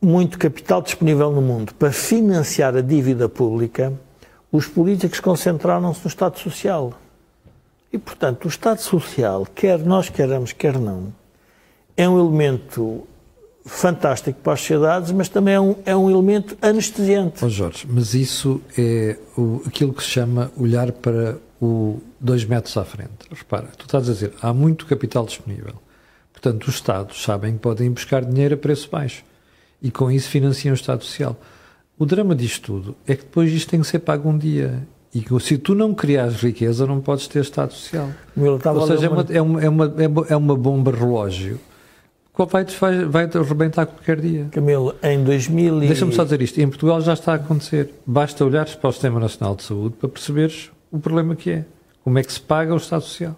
muito 0.00 0.38
capital 0.38 0.80
disponível 0.80 1.30
no 1.30 1.42
mundo 1.42 1.74
para 1.74 1.92
financiar 1.92 2.74
a 2.74 2.80
dívida 2.80 3.28
pública, 3.28 3.92
os 4.50 4.66
políticos 4.66 5.20
concentraram-se 5.20 6.00
no 6.02 6.08
Estado 6.08 6.38
Social. 6.38 6.94
E, 7.92 7.98
portanto, 7.98 8.44
o 8.44 8.48
Estado 8.48 8.80
Social, 8.80 9.46
quer 9.54 9.78
nós 9.78 10.08
queiramos, 10.08 10.52
quer 10.52 10.78
não, 10.78 11.12
é 11.96 12.08
um 12.08 12.18
elemento 12.18 13.06
fantástico 13.64 14.40
para 14.40 14.52
as 14.52 14.60
sociedades, 14.60 15.10
mas 15.10 15.28
também 15.28 15.54
é 15.54 15.60
um, 15.60 15.74
é 15.84 15.96
um 15.96 16.08
elemento 16.08 16.56
anestesiante. 16.62 17.44
Oh 17.44 17.48
Jorge, 17.48 17.86
mas 17.88 18.14
isso 18.14 18.60
é 18.78 19.18
o, 19.36 19.62
aquilo 19.66 19.92
que 19.92 20.02
se 20.02 20.10
chama 20.10 20.52
olhar 20.56 20.92
para 20.92 21.38
o 21.60 22.00
dois 22.20 22.44
metros 22.44 22.76
à 22.76 22.84
frente. 22.84 23.10
Repara, 23.30 23.68
tu 23.76 23.86
estás 23.86 24.08
a 24.08 24.12
dizer, 24.12 24.32
há 24.40 24.52
muito 24.52 24.86
capital 24.86 25.26
disponível. 25.26 25.74
Portanto, 26.32 26.68
os 26.68 26.74
Estados 26.74 27.22
sabem 27.22 27.54
que 27.54 27.58
podem 27.58 27.90
buscar 27.90 28.24
dinheiro 28.24 28.54
a 28.54 28.58
preço 28.58 28.88
baixo 28.90 29.24
e 29.82 29.90
com 29.90 30.10
isso 30.10 30.28
financiam 30.28 30.72
o 30.72 30.76
Estado 30.76 31.02
Social. 31.02 31.36
O 31.98 32.04
drama 32.04 32.34
disto 32.34 32.66
tudo 32.66 32.96
é 33.06 33.14
que 33.14 33.22
depois 33.22 33.52
isto 33.52 33.70
tem 33.70 33.80
que 33.80 33.86
ser 33.86 34.00
pago 34.00 34.28
um 34.28 34.36
dia. 34.36 34.86
E 35.14 35.24
se 35.40 35.56
tu 35.56 35.74
não 35.74 35.94
criares 35.94 36.42
riqueza, 36.42 36.86
não 36.86 37.00
podes 37.00 37.26
ter 37.26 37.40
Estado 37.40 37.72
Social. 37.72 38.10
Ou 38.36 38.86
seja, 38.86 39.06
é 39.06 39.08
uma, 39.08 39.26
é, 39.30 39.40
uma, 39.40 39.94
é, 40.02 40.06
uma, 40.06 40.26
é 40.30 40.36
uma 40.36 40.56
bomba 40.56 40.90
relógio 40.90 41.58
que 42.36 42.52
vai, 42.52 42.64
vai, 42.64 43.04
vai 43.06 43.24
arrebentar 43.24 43.86
qualquer 43.86 44.20
dia. 44.20 44.48
Camilo, 44.50 44.94
em 45.02 45.24
2000 45.24 45.84
e... 45.84 45.86
Deixa-me 45.86 46.12
só 46.12 46.22
dizer 46.22 46.42
isto. 46.42 46.60
Em 46.60 46.68
Portugal 46.68 47.00
já 47.00 47.14
está 47.14 47.32
a 47.32 47.36
acontecer. 47.36 47.94
Basta 48.06 48.44
olhares 48.44 48.74
para 48.74 48.90
o 48.90 48.92
Sistema 48.92 49.18
Nacional 49.18 49.56
de 49.56 49.62
Saúde 49.62 49.96
para 49.98 50.08
perceberes 50.08 50.70
o 50.92 50.98
problema 50.98 51.34
que 51.34 51.50
é. 51.50 51.64
Como 52.04 52.18
é 52.18 52.22
que 52.22 52.32
se 52.32 52.40
paga 52.40 52.74
o 52.74 52.76
Estado 52.76 53.02
Social? 53.02 53.34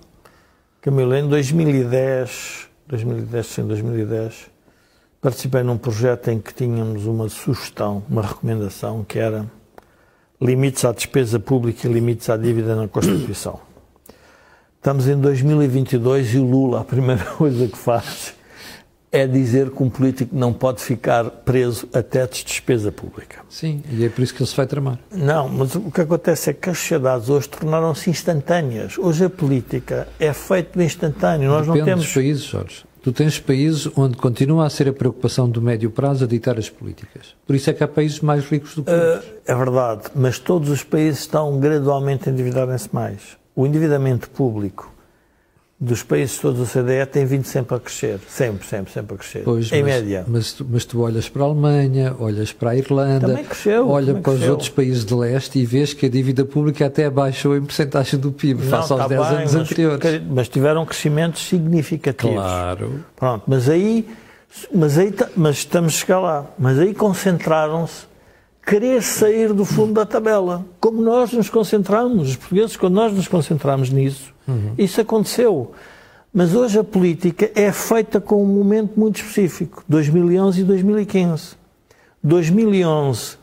Camilo, 0.80 1.14
em 1.14 1.28
2010, 1.28 2.68
2010, 2.88 3.46
sim, 3.46 3.66
2010, 3.66 4.50
participei 5.20 5.62
num 5.62 5.76
projeto 5.76 6.28
em 6.28 6.38
que 6.38 6.54
tínhamos 6.54 7.06
uma 7.06 7.28
sugestão, 7.28 8.02
uma 8.08 8.22
recomendação, 8.22 9.04
que 9.04 9.18
era 9.18 9.46
limites 10.40 10.84
à 10.84 10.92
despesa 10.92 11.40
pública 11.40 11.88
e 11.88 11.92
limites 11.92 12.30
à 12.30 12.36
dívida 12.36 12.76
na 12.76 12.86
Constituição. 12.86 13.60
Estamos 14.76 15.08
em 15.08 15.20
2022 15.20 16.34
e 16.34 16.38
o 16.38 16.44
Lula, 16.44 16.80
a 16.80 16.84
primeira 16.84 17.24
coisa 17.36 17.66
que 17.66 17.76
faz 17.76 18.34
é 19.10 19.26
dizer 19.26 19.70
que 19.70 19.82
um 19.82 19.88
político 19.88 20.36
não 20.36 20.52
pode 20.52 20.82
ficar 20.82 21.24
preso 21.24 21.88
a 21.94 22.02
tetos 22.02 22.40
de 22.40 22.44
despesa 22.44 22.92
pública. 22.92 23.40
Sim, 23.48 23.82
e 23.90 24.04
é 24.04 24.08
por 24.08 24.22
isso 24.22 24.34
que 24.34 24.42
ele 24.42 24.48
se 24.48 24.54
vai 24.54 24.66
tramar. 24.66 24.98
Não, 25.10 25.48
mas 25.48 25.74
o 25.74 25.90
que 25.90 26.02
acontece 26.02 26.50
é 26.50 26.52
que 26.52 26.68
as 26.68 26.78
sociedades 26.78 27.28
hoje 27.30 27.48
tornaram-se 27.48 28.10
instantâneas. 28.10 28.98
Hoje 28.98 29.24
a 29.24 29.30
política 29.30 30.06
é 30.20 30.32
feita 30.32 30.82
instantâneo. 30.82 31.48
Nós 31.48 31.62
Depende 31.62 31.78
não 31.78 31.86
temos. 31.86 32.04
dos 32.04 32.14
países, 32.14 32.44
Jorge. 32.44 32.87
Tu 33.08 33.12
tens 33.12 33.40
países 33.40 33.90
onde 33.96 34.18
continua 34.18 34.66
a 34.66 34.68
ser 34.68 34.86
a 34.86 34.92
preocupação 34.92 35.48
do 35.48 35.62
médio 35.62 35.90
prazo 35.90 36.24
a 36.24 36.28
ditar 36.28 36.58
as 36.58 36.68
políticas. 36.68 37.34
Por 37.46 37.56
isso 37.56 37.70
é 37.70 37.72
que 37.72 37.82
há 37.82 37.88
países 37.88 38.20
mais 38.20 38.44
ricos 38.44 38.74
do 38.74 38.84
que 38.84 38.90
outros. 38.92 39.32
É 39.46 39.54
verdade, 39.54 40.02
mas 40.14 40.38
todos 40.38 40.68
os 40.68 40.84
países 40.84 41.20
estão 41.20 41.58
gradualmente 41.58 42.28
a 42.28 42.32
endividarem-se 42.32 42.90
mais. 42.92 43.38
O 43.56 43.66
endividamento 43.66 44.28
público 44.28 44.92
dos 45.80 46.02
países 46.02 46.38
todos 46.38 46.58
da 46.58 46.82
CDE 46.82 47.06
tem 47.06 47.24
vindo 47.24 47.44
sempre 47.44 47.76
a 47.76 47.78
crescer, 47.78 48.18
sempre, 48.28 48.66
sempre, 48.66 48.92
sempre 48.92 49.14
a 49.14 49.18
crescer, 49.18 49.42
pois, 49.44 49.70
em 49.70 49.82
mas, 49.82 49.94
média. 49.94 50.24
Mas 50.26 50.52
tu, 50.52 50.66
mas 50.68 50.84
tu 50.84 51.00
olhas 51.00 51.28
para 51.28 51.42
a 51.42 51.46
Alemanha, 51.46 52.16
olhas 52.18 52.52
para 52.52 52.70
a 52.70 52.76
Irlanda, 52.76 53.28
também 53.28 53.44
cresceu, 53.44 53.88
olha 53.88 54.06
também 54.06 54.22
para 54.22 54.32
cresceu. 54.32 54.46
os 54.46 54.50
outros 54.50 54.68
países 54.70 55.04
de 55.04 55.14
leste 55.14 55.58
e 55.60 55.64
vês 55.64 55.94
que 55.94 56.06
a 56.06 56.08
dívida 56.08 56.44
pública 56.44 56.86
até 56.86 57.08
baixou 57.08 57.56
em 57.56 57.62
porcentagem 57.62 58.18
do 58.18 58.32
PIB 58.32 58.64
Não, 58.64 58.70
face 58.70 58.92
aos 58.92 59.02
tá 59.02 59.08
10 59.08 59.20
bem, 59.20 59.36
anos 59.36 59.54
mas, 59.54 59.62
anteriores. 59.62 60.22
Mas 60.28 60.48
tiveram 60.48 60.84
crescimentos 60.84 61.46
significativos. 61.46 62.34
Claro. 62.34 63.04
Pronto, 63.14 63.44
mas 63.46 63.68
aí, 63.68 64.08
mas 64.74 64.98
aí 64.98 65.14
mas 65.36 65.58
estamos 65.58 65.94
a 65.94 65.96
chegar 65.96 66.18
lá, 66.18 66.46
mas 66.58 66.76
aí 66.80 66.92
concentraram-se 66.92 68.08
querer 68.68 69.02
sair 69.02 69.54
do 69.54 69.64
fundo 69.64 69.94
da 69.94 70.04
tabela. 70.04 70.62
Como 70.78 71.00
nós 71.00 71.32
nos 71.32 71.48
concentramos, 71.48 72.28
os 72.28 72.36
portugueses, 72.36 72.76
quando 72.76 72.94
nós 72.94 73.14
nos 73.14 73.26
concentramos 73.26 73.88
nisso, 73.88 74.34
uhum. 74.46 74.74
isso 74.76 75.00
aconteceu. 75.00 75.72
Mas 76.34 76.54
hoje 76.54 76.78
a 76.78 76.84
política 76.84 77.50
é 77.54 77.72
feita 77.72 78.20
com 78.20 78.42
um 78.42 78.46
momento 78.46 79.00
muito 79.00 79.16
específico, 79.16 79.82
2011 79.88 80.60
e 80.60 80.64
2015. 80.64 81.56
2011 82.22 83.38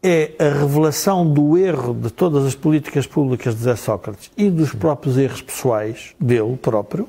é 0.00 0.30
a 0.38 0.60
revelação 0.60 1.28
do 1.28 1.58
erro 1.58 1.92
de 1.92 2.10
todas 2.10 2.46
as 2.46 2.54
políticas 2.54 3.08
públicas 3.08 3.56
de 3.56 3.62
Zé 3.62 3.74
Sócrates 3.74 4.30
e 4.36 4.48
dos 4.48 4.72
próprios 4.72 5.18
erros 5.18 5.42
pessoais 5.42 6.14
dele 6.18 6.56
próprio. 6.56 7.08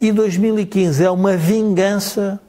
E 0.00 0.10
2015 0.10 1.04
é 1.04 1.10
uma 1.10 1.36
vingança 1.36 2.40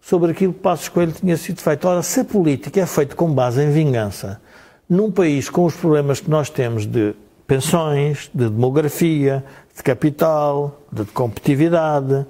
sobre 0.00 0.32
aquilo 0.32 0.52
que 0.52 0.60
Passos 0.60 0.88
Coelho 0.88 1.12
tinha 1.12 1.36
sido 1.36 1.60
feito. 1.60 1.86
Ora, 1.86 2.02
se 2.02 2.20
a 2.20 2.24
política 2.24 2.80
é 2.80 2.86
feita 2.86 3.14
com 3.14 3.32
base 3.32 3.62
em 3.62 3.70
vingança, 3.70 4.40
num 4.88 5.10
país 5.10 5.48
com 5.48 5.64
os 5.64 5.74
problemas 5.74 6.20
que 6.20 6.30
nós 6.30 6.50
temos 6.50 6.86
de 6.86 7.14
pensões, 7.46 8.30
de 8.34 8.48
demografia, 8.48 9.44
de 9.76 9.82
capital, 9.82 10.80
de 10.90 11.04
competitividade, 11.06 12.26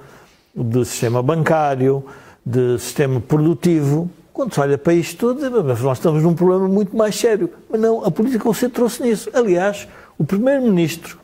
de 0.54 0.84
sistema 0.84 1.22
bancário, 1.22 2.04
de 2.44 2.78
sistema 2.78 3.20
produtivo, 3.20 4.10
quando 4.32 4.54
se 4.54 4.60
olha 4.60 4.78
para 4.78 4.94
isto 4.94 5.34
tudo, 5.34 5.62
nós 5.62 5.98
estamos 5.98 6.22
num 6.22 6.34
problema 6.34 6.66
muito 6.66 6.96
mais 6.96 7.14
sério. 7.14 7.50
Mas 7.68 7.80
não, 7.80 8.04
a 8.04 8.10
política 8.10 8.42
concentrou-se 8.42 9.02
nisso. 9.02 9.28
Aliás, 9.34 9.86
o 10.16 10.24
Primeiro-Ministro, 10.24 11.18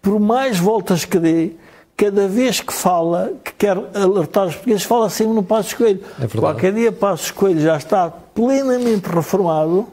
por 0.00 0.20
mais 0.20 0.58
voltas 0.58 1.04
que 1.04 1.18
dê, 1.18 1.52
cada 1.96 2.26
vez 2.26 2.60
que 2.60 2.72
fala, 2.72 3.32
que 3.42 3.52
quer 3.54 3.76
alertar 3.94 4.46
os 4.46 4.54
portugueses, 4.54 4.82
fala 4.84 5.08
sempre 5.08 5.34
no 5.34 5.42
Passo 5.42 5.76
Coelho. 5.76 6.00
É 6.20 6.26
Qualquer 6.26 6.72
dia 6.72 6.90
Passo 6.90 7.32
Coelho 7.34 7.60
já 7.60 7.76
está 7.76 8.10
plenamente 8.10 9.08
reformado 9.08 9.86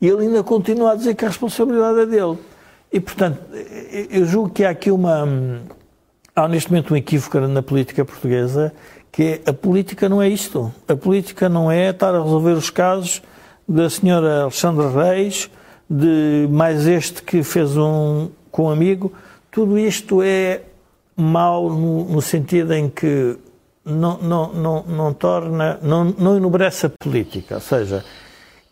e 0.00 0.06
ele 0.06 0.26
ainda 0.26 0.42
continua 0.42 0.92
a 0.92 0.94
dizer 0.94 1.14
que 1.14 1.24
a 1.24 1.28
responsabilidade 1.28 2.00
é 2.00 2.06
dele. 2.06 2.38
E, 2.92 3.00
portanto, 3.00 3.38
eu 4.10 4.24
julgo 4.24 4.50
que 4.50 4.64
há 4.64 4.70
aqui 4.70 4.90
uma. 4.90 5.26
Há 6.34 6.46
neste 6.46 6.70
momento 6.70 6.94
um 6.94 6.96
equívoco 6.96 7.38
na 7.40 7.62
política 7.62 8.04
portuguesa 8.04 8.72
que 9.10 9.22
é, 9.22 9.50
a 9.50 9.52
política 9.52 10.08
não 10.08 10.22
é 10.22 10.28
isto. 10.28 10.72
A 10.86 10.94
política 10.94 11.48
não 11.48 11.70
é 11.70 11.90
estar 11.90 12.14
a 12.14 12.22
resolver 12.22 12.52
os 12.52 12.70
casos 12.70 13.22
da 13.66 13.90
senhora 13.90 14.42
Alexandra 14.42 14.88
Reis, 14.90 15.50
de 15.90 16.46
mais 16.50 16.86
este 16.86 17.22
que 17.22 17.42
fez 17.42 17.76
um 17.76 18.28
com 18.50 18.66
um 18.66 18.70
amigo. 18.70 19.12
Tudo 19.50 19.78
isto 19.78 20.22
é 20.22 20.62
mau 21.18 21.68
no, 21.68 22.04
no 22.04 22.22
sentido 22.22 22.72
em 22.72 22.88
que 22.88 23.36
não, 23.84 24.18
não, 24.18 24.52
não, 24.52 24.82
não 24.84 25.12
torna, 25.12 25.78
não, 25.82 26.04
não 26.04 26.36
enobrece 26.36 26.86
a 26.86 26.90
política. 26.90 27.56
Ou 27.56 27.60
seja, 27.60 28.04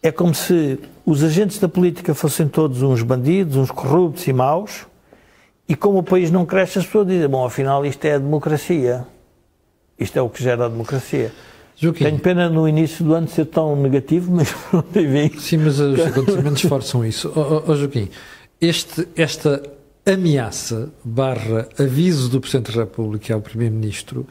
é 0.03 0.13
como 0.13 0.35
se 0.35 0.79
os 1.05 1.25
agentes 1.25 1.59
da 1.59 1.69
política 1.69 2.15
fossem 2.15 2.47
todos 2.47 2.83
uns 2.83 3.03
bandidos, 3.03 3.57
uns 3.57 3.71
corruptos 3.71 4.27
e 4.29 4.33
maus, 4.33 4.87
e 5.69 5.75
como 5.75 5.99
o 5.99 6.03
país 6.03 6.31
não 6.31 6.47
cresce, 6.47 6.79
as 6.79 6.87
pessoas 6.87 7.09
dizem, 7.09 7.29
bom, 7.29 7.45
afinal 7.45 7.85
isto 7.85 8.05
é 8.05 8.15
a 8.15 8.19
democracia. 8.19 9.05
Isto 9.99 10.19
é 10.19 10.23
o 10.23 10.29
que 10.29 10.43
gera 10.43 10.67
a 10.67 10.69
democracia. 10.69 11.33
Joaquim. 11.77 12.05
Tenho 12.05 12.19
pena 12.21 12.49
no 12.49 12.69
início 12.69 13.05
do 13.05 13.15
ano 13.15 13.29
ser 13.29 13.47
tão 13.47 13.75
negativo, 13.75 14.31
mas 14.33 14.51
pronto, 14.53 14.99
enfim. 14.99 15.39
Sim, 15.39 15.59
mas 15.59 15.81
os 15.81 16.01
acontecimentos 16.01 16.63
forçam 16.63 17.05
isso. 17.05 17.33
Oh, 17.35 17.71
oh, 17.71 17.75
Joaquim, 17.75 18.09
este, 18.61 19.09
esta 19.17 19.63
ameaça 20.07 20.93
barra 21.05 21.69
aviso 21.79 22.29
do 22.29 22.41
Presidente 22.41 22.73
da 22.73 22.81
República 22.81 23.35
ao 23.35 23.41
Primeiro-Ministro 23.41 24.27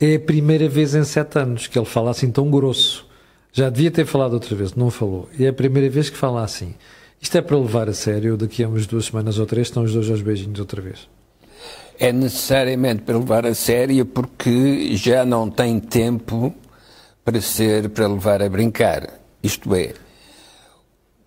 é 0.00 0.14
a 0.14 0.20
primeira 0.20 0.68
vez 0.68 0.94
em 0.94 1.04
sete 1.04 1.38
anos 1.38 1.66
que 1.66 1.78
ele 1.78 1.86
fala 1.86 2.10
assim 2.10 2.30
tão 2.30 2.50
grosso. 2.50 3.06
Já 3.52 3.68
devia 3.68 3.90
ter 3.90 4.06
falado 4.06 4.34
outra 4.34 4.54
vez, 4.56 4.74
não 4.74 4.90
falou. 4.90 5.28
E 5.38 5.44
é 5.44 5.48
a 5.48 5.52
primeira 5.52 5.88
vez 5.90 6.08
que 6.08 6.16
fala 6.16 6.42
assim. 6.42 6.74
Isto 7.20 7.36
é 7.38 7.42
para 7.42 7.58
levar 7.58 7.88
a 7.88 7.92
sério, 7.92 8.36
daqui 8.36 8.64
a 8.64 8.68
umas 8.68 8.86
duas 8.86 9.06
semanas 9.06 9.38
ou 9.38 9.46
três 9.46 9.66
estão 9.66 9.82
os 9.82 9.92
dois 9.92 10.08
aos 10.10 10.22
beijinhos 10.22 10.60
outra 10.60 10.80
vez 10.80 11.08
é 11.98 12.12
necessariamente 12.12 13.02
para 13.02 13.18
levar 13.18 13.44
a 13.44 13.54
sério 13.54 14.06
porque 14.06 14.96
já 14.96 15.24
não 15.24 15.50
tem 15.50 15.80
tempo 15.80 16.54
para 17.24 17.40
ser 17.40 17.88
para 17.90 18.06
levar 18.06 18.40
a 18.40 18.48
brincar. 18.48 19.08
Isto 19.42 19.74
é, 19.74 19.94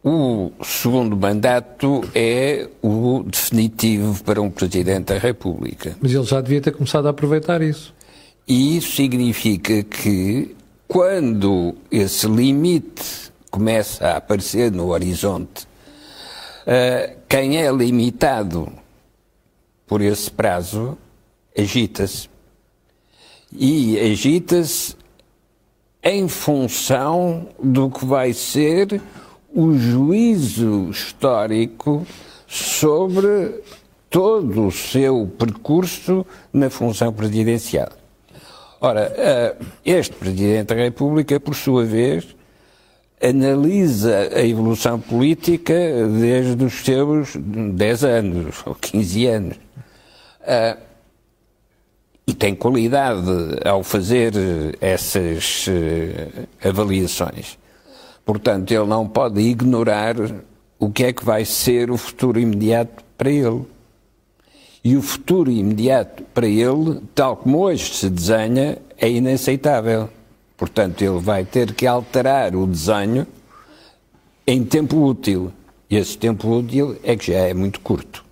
o 0.04 0.52
segundo 0.64 1.16
mandato 1.16 2.04
é 2.16 2.68
o 2.82 3.24
definitivo 3.24 4.24
para 4.24 4.42
um 4.42 4.50
Presidente 4.50 5.14
da 5.14 5.20
República. 5.20 5.96
Mas 6.02 6.14
ele 6.14 6.24
já 6.24 6.42
devia 6.42 6.62
ter 6.62 6.72
começado 6.72 7.08
a 7.08 7.12
aproveitar 7.12 7.62
isso. 7.62 7.94
E 8.48 8.78
isso 8.78 8.96
significa 8.96 9.84
que, 9.84 10.56
quando 10.88 11.76
esse 11.92 12.28
limite 12.28 13.32
começa 13.52 14.08
a 14.08 14.18
aparecer 14.18 14.72
no 14.72 14.88
horizonte, 14.88 15.68
uh, 16.66 17.16
quem 17.30 17.58
é 17.58 17.72
limitado 17.72 18.72
por 19.86 20.02
esse 20.02 20.32
prazo, 20.32 20.98
agita-se. 21.56 22.28
E 23.54 24.00
agita-se 24.00 24.96
em 26.04 26.28
função 26.28 27.50
do 27.62 27.90
que 27.92 28.04
vai 28.04 28.34
ser 28.34 29.00
o 29.54 29.74
juízo 29.78 30.90
histórico 30.90 32.06
sobre 32.48 33.62
todo 34.10 34.68
o 34.68 34.72
seu 34.72 35.32
percurso 35.38 36.26
na 36.52 36.70
função 36.70 37.14
presidencial. 37.14 37.90
Ora, 38.80 39.14
eh, 39.16 39.56
este 39.86 40.16
Presidente 40.16 40.68
da 40.68 40.76
República, 40.76 41.40
por 41.40 41.56
sua 41.56 41.86
vez, 41.86 42.36
analisa 43.22 44.30
a 44.34 44.46
evolução 44.46 45.00
política 45.00 45.74
desde 46.20 46.64
os 46.66 46.74
seus 46.84 47.36
10 47.36 48.04
anos 48.04 48.56
ou 48.66 48.74
15 48.74 49.28
anos. 49.28 49.58
Uh, 50.42 50.82
e 52.26 52.34
tem 52.34 52.56
qualidade 52.56 53.30
ao 53.64 53.84
fazer 53.84 54.34
essas 54.82 55.68
uh, 55.68 56.68
avaliações. 56.68 57.61
Portanto, 58.26 58.72
ele 58.72 58.86
não 58.86 59.08
pode 59.08 59.42
ignorar 59.42 60.16
o 60.80 60.92
que 60.92 61.06
é 61.06 61.14
que 61.14 61.24
vai 61.24 61.46
ser 61.46 61.92
o 61.92 61.98
futuro 61.98 62.40
imediato 62.40 63.04
para 63.18 63.30
ele. 63.30 63.66
E 64.84 64.96
o 64.96 65.02
futuro 65.02 65.52
imediato 65.52 66.24
para 66.34 66.48
ele, 66.48 67.02
tal 67.14 67.38
como 67.38 67.60
hoje 67.60 67.94
se 67.94 68.10
desenha, 68.10 68.78
é 68.98 69.10
inaceitável. 69.10 70.10
Portanto, 70.58 71.02
ele 71.02 71.20
vai 71.20 71.46
ter 71.46 71.74
que 71.74 71.86
alterar 71.86 72.56
o 72.56 72.66
desenho 72.66 73.28
em 74.46 74.64
tempo 74.64 75.04
útil. 75.06 75.52
E 75.90 75.98
esse 75.98 76.18
tempo 76.18 76.50
útil 76.50 76.98
é 77.04 77.16
que 77.16 77.32
já 77.32 77.40
é 77.40 77.54
muito 77.54 77.80
curto. 77.82 78.24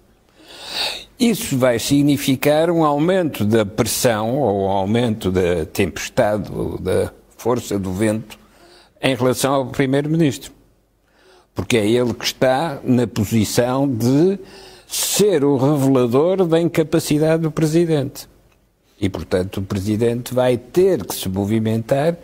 Isso 1.19 1.57
vai 1.57 1.77
significar 1.77 2.71
um 2.71 2.83
aumento 2.85 3.43
da 3.43 3.65
pressão 3.65 4.37
ou 4.37 4.65
um 4.65 4.69
aumento 4.69 5.29
da 5.29 5.65
tempestade 5.65 6.49
ou 6.51 6.79
da 6.79 7.11
força 7.35 7.77
do 7.77 7.91
vento 7.91 8.39
em 9.01 9.15
relação 9.15 9.53
ao 9.53 9.65
Primeiro-Ministro. 9.67 10.51
Porque 11.53 11.77
é 11.77 11.87
ele 11.87 12.13
que 12.13 12.25
está 12.25 12.79
na 12.83 13.07
posição 13.07 13.87
de 13.87 14.39
ser 14.87 15.43
o 15.43 15.57
revelador 15.57 16.45
da 16.45 16.59
incapacidade 16.59 17.43
do 17.43 17.51
Presidente. 17.51 18.27
E, 18.99 19.07
portanto, 19.07 19.57
o 19.57 19.63
Presidente 19.63 20.33
vai 20.33 20.57
ter 20.57 21.05
que 21.05 21.13
se 21.13 21.29
movimentar 21.29 22.17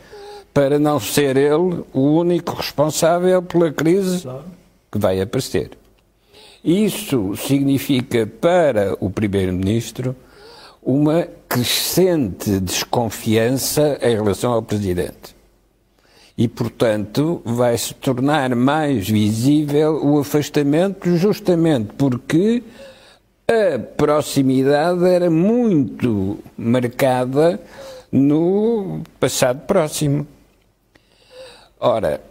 para 0.54 0.80
não 0.80 1.00
ser 1.00 1.38
ele 1.38 1.84
o 1.94 2.02
único 2.02 2.54
responsável 2.56 3.42
pela 3.42 3.72
crise 3.72 4.28
que 4.92 4.98
vai 4.98 5.22
aparecer. 5.22 5.72
Isso 6.64 7.36
significa 7.36 8.26
para 8.26 8.98
o 9.00 9.10
Primeiro-Ministro 9.10 10.16
uma 10.82 11.28
crescente 11.48 12.60
desconfiança 12.60 14.00
em 14.02 14.16
relação 14.16 14.52
ao 14.52 14.62
Presidente. 14.62 15.35
E, 16.38 16.48
portanto, 16.48 17.41
vai 17.45 17.78
se 17.78 17.93
tornar 17.93 18.54
mais 18.56 19.08
visível 19.08 20.06
o 20.06 20.19
afastamento, 20.19 21.15
justamente 21.15 21.93
porque 21.98 22.62
a 23.48 23.80
proximidade 23.80 25.06
era 25.06 25.30
muito 25.30 26.39
marcada 26.58 27.62
no 28.12 29.02
passado 29.19 29.65
próximo. 29.65 30.28
Ora, 31.80 32.21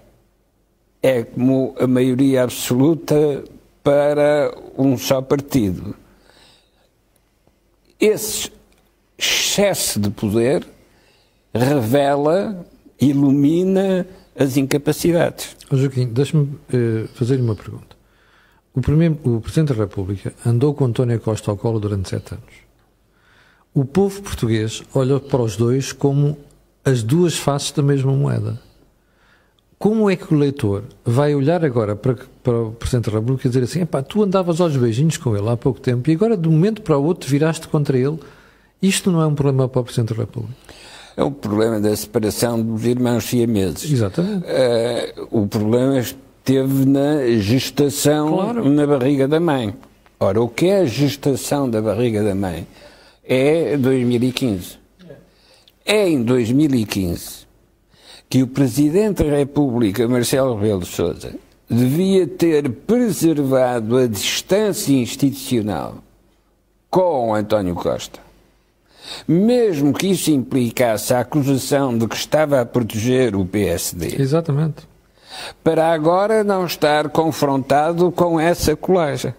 é 1.02 1.22
como 1.22 1.74
a 1.78 1.86
maioria 1.86 2.42
absoluta 2.42 3.44
para 3.82 4.54
um 4.76 4.96
só 4.96 5.20
partido. 5.20 5.94
Esse 8.00 8.50
excesso 9.16 10.00
de 10.00 10.10
poder 10.10 10.66
revela, 11.54 12.66
ilumina 13.10 14.06
as 14.38 14.56
incapacidades. 14.56 15.56
Joaquim, 15.70 16.06
deixe-me 16.06 16.42
uh, 16.44 17.08
fazer-lhe 17.14 17.42
uma 17.42 17.54
pergunta. 17.54 17.94
O, 18.74 18.80
primeiro, 18.80 19.18
o 19.24 19.40
Presidente 19.40 19.72
da 19.72 19.84
República 19.84 20.32
andou 20.44 20.74
com 20.74 20.84
António 20.84 21.20
Costa 21.20 21.50
ao 21.50 21.56
colo 21.56 21.78
durante 21.78 22.08
sete 22.08 22.34
anos. 22.34 22.54
O 23.72 23.84
povo 23.84 24.22
português 24.22 24.82
olha 24.94 25.18
para 25.20 25.42
os 25.42 25.56
dois 25.56 25.92
como 25.92 26.36
as 26.84 27.02
duas 27.02 27.36
faces 27.36 27.72
da 27.72 27.82
mesma 27.82 28.12
moeda 28.12 28.60
como 29.84 30.08
é 30.08 30.16
que 30.16 30.32
o 30.32 30.38
leitor 30.38 30.84
vai 31.04 31.34
olhar 31.34 31.62
agora 31.62 31.94
para, 31.94 32.16
para 32.42 32.58
o 32.58 32.72
Presidente 32.72 33.10
da 33.10 33.18
República 33.18 33.46
e 33.46 33.50
dizer 33.50 33.64
assim: 33.64 33.84
pá, 33.84 34.02
tu 34.02 34.22
andavas 34.22 34.58
aos 34.58 34.74
beijinhos 34.74 35.18
com 35.18 35.36
ele 35.36 35.46
há 35.46 35.58
pouco 35.58 35.78
tempo 35.78 36.08
e 36.08 36.14
agora 36.14 36.38
de 36.38 36.48
um 36.48 36.52
momento 36.52 36.80
para 36.80 36.96
o 36.96 37.04
outro 37.04 37.28
viraste 37.28 37.68
contra 37.68 37.98
ele? 37.98 38.18
Isto 38.80 39.10
não 39.12 39.20
é 39.20 39.26
um 39.26 39.34
problema 39.34 39.68
para 39.68 39.82
o 39.82 39.84
Presidente 39.84 40.14
da 40.14 40.20
República? 40.20 40.54
É 41.16 41.22
o 41.22 41.30
problema 41.30 41.80
da 41.80 41.94
separação 41.96 42.60
dos 42.60 42.84
irmãos 42.84 43.24
siameses. 43.24 43.90
Exatamente. 43.90 44.44
Uh, 44.46 45.28
o 45.30 45.46
problema 45.46 46.04
teve 46.42 46.84
na 46.84 47.24
gestação 47.40 48.32
Claro. 48.32 48.68
na 48.68 48.86
barriga 48.86 49.28
da 49.28 49.38
mãe. 49.38 49.74
Ora, 50.18 50.42
o 50.42 50.48
que 50.48 50.66
é 50.66 50.80
a 50.80 50.84
gestação 50.86 51.68
da 51.70 51.80
barriga 51.80 52.22
da 52.22 52.34
mãe? 52.34 52.66
É 53.24 53.76
2015. 53.76 54.78
É 55.86 56.08
em 56.08 56.22
2015 56.22 57.44
que 58.28 58.42
o 58.42 58.46
Presidente 58.48 59.22
da 59.22 59.36
República, 59.36 60.08
Marcelo 60.08 60.56
Rebelo 60.56 60.80
de 60.80 60.86
Sousa, 60.86 61.34
devia 61.70 62.26
ter 62.26 62.68
preservado 62.70 63.96
a 63.98 64.06
distância 64.06 64.92
institucional 64.92 65.96
com 66.90 67.34
António 67.34 67.74
Costa. 67.74 68.18
Mesmo 69.28 69.92
que 69.92 70.08
isso 70.08 70.30
implicasse 70.30 71.12
a 71.12 71.20
acusação 71.20 71.96
de 71.96 72.06
que 72.08 72.16
estava 72.16 72.60
a 72.60 72.66
proteger 72.66 73.36
o 73.36 73.44
PSD, 73.44 74.16
Exatamente. 74.20 74.86
para 75.62 75.92
agora 75.92 76.42
não 76.42 76.64
estar 76.64 77.08
confrontado 77.10 78.10
com 78.10 78.38
essa 78.40 78.74
colagem. 78.76 79.34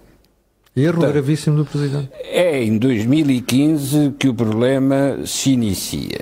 Erro 0.76 1.02
Tá. 1.02 1.08
gravíssimo 1.08 1.58
do 1.58 1.66
Presidente. 1.66 2.10
É 2.26 2.62
em 2.64 2.78
2015 2.78 4.14
que 4.20 4.28
o 4.28 4.34
problema 4.34 5.20
se 5.26 5.52
inicia. 5.52 6.20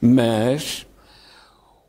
Mas 0.00 0.86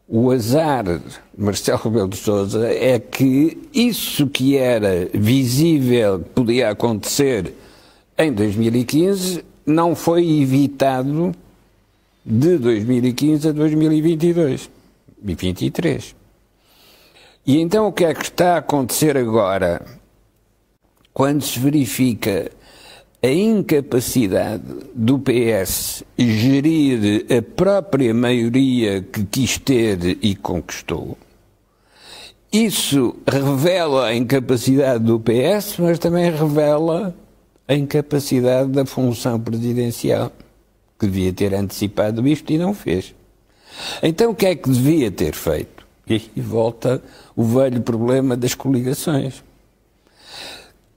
o 0.07 0.31
azar 0.31 0.83
de 0.85 1.01
Marcelo 1.37 1.79
Rebelo 1.83 2.07
de 2.07 2.17
Sousa 2.17 2.67
é 2.67 2.99
que 2.99 3.57
isso 3.73 4.27
que 4.27 4.55
era 4.55 5.09
visível 5.13 6.19
que 6.19 6.29
podia 6.29 6.69
acontecer 6.69 7.53
em 8.17 8.31
2015 8.31 9.43
não 9.65 9.95
foi 9.95 10.41
evitado 10.41 11.33
de 12.25 12.57
2015 12.57 13.49
a 13.49 13.51
2022 13.51 14.69
e 15.25 15.35
23. 15.35 16.15
E 17.45 17.59
então 17.59 17.87
o 17.87 17.91
que 17.91 18.05
é 18.05 18.13
que 18.13 18.23
está 18.23 18.55
a 18.55 18.57
acontecer 18.57 19.17
agora? 19.17 20.01
quando 21.13 21.43
se 21.43 21.59
verifica 21.59 22.51
a 23.21 23.27
incapacidade 23.27 24.63
do 24.93 25.19
PS 25.19 26.03
gerir 26.17 27.25
a 27.31 27.41
própria 27.41 28.13
maioria 28.13 29.01
que 29.01 29.23
quis 29.23 29.57
ter 29.57 30.17
e 30.21 30.35
conquistou, 30.35 31.17
isso 32.51 33.15
revela 33.27 34.07
a 34.07 34.15
incapacidade 34.15 35.03
do 35.03 35.19
PS, 35.19 35.77
mas 35.79 35.99
também 35.99 36.31
revela 36.31 37.15
a 37.73 37.77
incapacidade 37.77 38.69
da 38.69 38.85
função 38.85 39.39
presidencial, 39.39 40.31
que 40.99 41.07
devia 41.07 41.33
ter 41.33 41.53
antecipado 41.53 42.27
isto 42.27 42.51
e 42.51 42.57
não 42.57 42.73
fez. 42.73 43.13
Então 44.01 44.31
o 44.31 44.35
que 44.35 44.45
é 44.45 44.55
que 44.55 44.69
devia 44.69 45.11
ter 45.11 45.33
feito? 45.33 45.85
E 46.07 46.13
aí 46.13 46.41
volta 46.41 47.01
o 47.35 47.43
velho 47.43 47.81
problema 47.81 48.35
das 48.35 48.53
coligações 48.53 49.43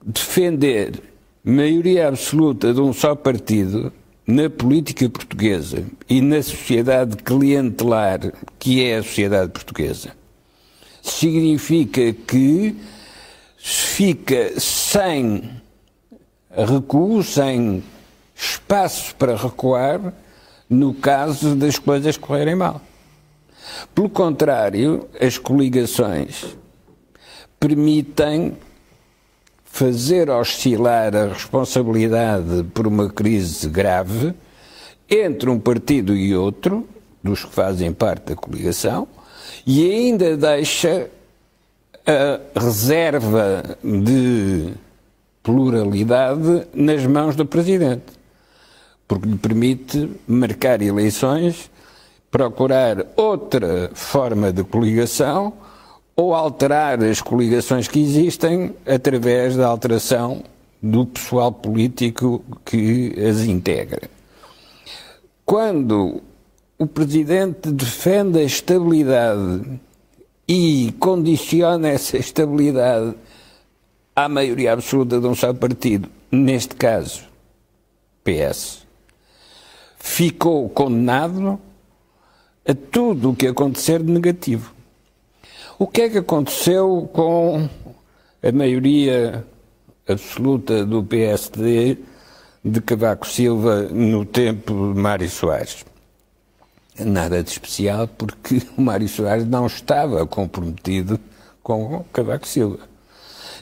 defender 0.07 1.01
maioria 1.43 2.07
absoluta 2.07 2.73
de 2.73 2.79
um 2.79 2.93
só 2.93 3.13
partido 3.13 3.91
na 4.25 4.49
política 4.49 5.09
portuguesa 5.09 5.83
e 6.09 6.21
na 6.21 6.41
sociedade 6.41 7.17
clientelar 7.17 8.33
que 8.57 8.83
é 8.83 8.97
a 8.97 9.03
sociedade 9.03 9.51
portuguesa 9.51 10.11
significa 11.01 12.13
que 12.13 12.75
fica 13.57 14.59
sem 14.59 15.49
recuo, 16.51 17.23
sem 17.23 17.83
espaço 18.35 19.15
para 19.15 19.35
recuar 19.35 20.13
no 20.69 20.93
caso 20.93 21.55
das 21.55 21.79
coisas 21.79 22.17
correrem 22.17 22.55
mal. 22.55 22.81
Pelo 23.93 24.09
contrário, 24.09 25.07
as 25.19 25.37
coligações 25.37 26.45
permitem 27.59 28.57
fazer 29.65 30.29
oscilar 30.29 31.15
a 31.15 31.27
responsabilidade 31.27 32.63
por 32.73 32.87
uma 32.87 33.09
crise 33.09 33.69
grave 33.69 34.33
entre 35.09 35.49
um 35.49 35.59
partido 35.59 36.15
e 36.15 36.35
outro, 36.35 36.87
dos 37.23 37.45
que 37.45 37.53
fazem 37.53 37.93
parte 37.93 38.27
da 38.27 38.35
coligação, 38.35 39.07
e 39.65 39.89
ainda 39.89 40.35
deixa 40.35 41.09
a 42.05 42.59
reserva 42.59 43.77
de 43.83 44.73
pluralidade 45.47 46.67
nas 46.73 47.05
mãos 47.05 47.33
do 47.33 47.45
Presidente, 47.45 48.03
porque 49.07 49.29
lhe 49.29 49.37
permite 49.37 50.11
marcar 50.27 50.81
eleições, 50.81 51.71
procurar 52.29 53.05
outra 53.15 53.89
forma 53.93 54.51
de 54.51 54.65
coligação 54.65 55.53
ou 56.17 56.35
alterar 56.35 57.01
as 57.01 57.21
coligações 57.21 57.87
que 57.87 58.01
existem 58.01 58.75
através 58.85 59.55
da 59.55 59.67
alteração 59.67 60.43
do 60.83 61.05
pessoal 61.05 61.53
político 61.53 62.43
que 62.65 63.15
as 63.17 63.45
integra. 63.45 64.01
Quando 65.45 66.21
o 66.77 66.85
Presidente 66.85 67.71
defende 67.71 68.39
a 68.39 68.43
estabilidade 68.43 69.79
e 70.45 70.93
condiciona 70.99 71.87
essa 71.87 72.17
estabilidade 72.17 73.15
à 74.17 74.27
maioria 74.27 74.73
absoluta 74.73 75.19
de 75.19 75.27
um 75.27 75.35
só 75.35 75.53
partido, 75.53 76.09
neste 76.31 76.75
caso, 76.75 77.21
PS, 78.23 78.79
ficou 79.99 80.67
condenado 80.69 81.61
a 82.67 82.73
tudo 82.73 83.29
o 83.29 83.35
que 83.35 83.45
acontecer 83.45 84.01
de 84.01 84.11
negativo. 84.11 84.73
O 85.77 85.85
que 85.85 86.01
é 86.01 86.09
que 86.09 86.17
aconteceu 86.17 87.07
com 87.13 87.69
a 88.41 88.51
maioria 88.51 89.45
absoluta 90.07 90.83
do 90.83 91.03
PSD 91.03 91.99
de 92.65 92.81
Cavaco 92.81 93.27
Silva 93.27 93.83
no 93.83 94.25
tempo 94.25 94.93
de 94.95 94.99
Mário 94.99 95.29
Soares? 95.29 95.85
Nada 96.99 97.43
de 97.43 97.51
especial, 97.51 98.07
porque 98.07 98.63
o 98.75 98.81
Mário 98.81 99.07
Soares 99.07 99.45
não 99.45 99.67
estava 99.67 100.25
comprometido 100.25 101.19
com 101.61 102.03
Cavaco 102.11 102.47
Silva. 102.47 102.96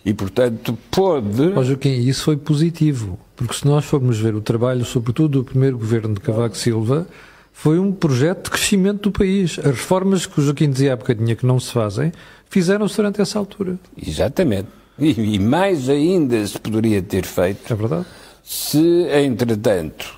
E, 0.05 0.13
portanto, 0.13 0.77
pôde. 0.91 1.51
Ó 1.55 1.63
Joaquim, 1.63 1.89
isso 1.89 2.23
foi 2.23 2.37
positivo, 2.37 3.17
porque 3.35 3.55
se 3.55 3.65
nós 3.65 3.83
formos 3.85 4.19
ver 4.19 4.35
o 4.35 4.41
trabalho, 4.41 4.85
sobretudo 4.85 5.39
do 5.39 5.43
primeiro 5.43 5.77
governo 5.77 6.13
de 6.13 6.19
Cavaco 6.21 6.55
Silva, 6.55 7.07
foi 7.51 7.79
um 7.79 7.91
projeto 7.91 8.45
de 8.45 8.51
crescimento 8.51 9.09
do 9.09 9.11
país. 9.11 9.57
As 9.57 9.65
reformas 9.65 10.25
que 10.25 10.39
o 10.39 10.43
Joaquim 10.43 10.69
dizia 10.69 10.93
há 10.93 10.95
bocadinho 10.95 11.35
que 11.35 11.45
não 11.45 11.59
se 11.59 11.71
fazem, 11.71 12.11
fizeram-se 12.49 12.95
durante 12.95 13.19
essa 13.19 13.39
altura. 13.39 13.79
Exatamente. 13.97 14.67
E, 14.99 15.35
e 15.35 15.39
mais 15.39 15.89
ainda 15.89 16.45
se 16.45 16.57
poderia 16.59 17.01
ter 17.01 17.25
feito 17.25 17.73
É 17.73 17.75
verdade? 17.75 18.05
se, 18.43 19.07
entretanto, 19.11 20.17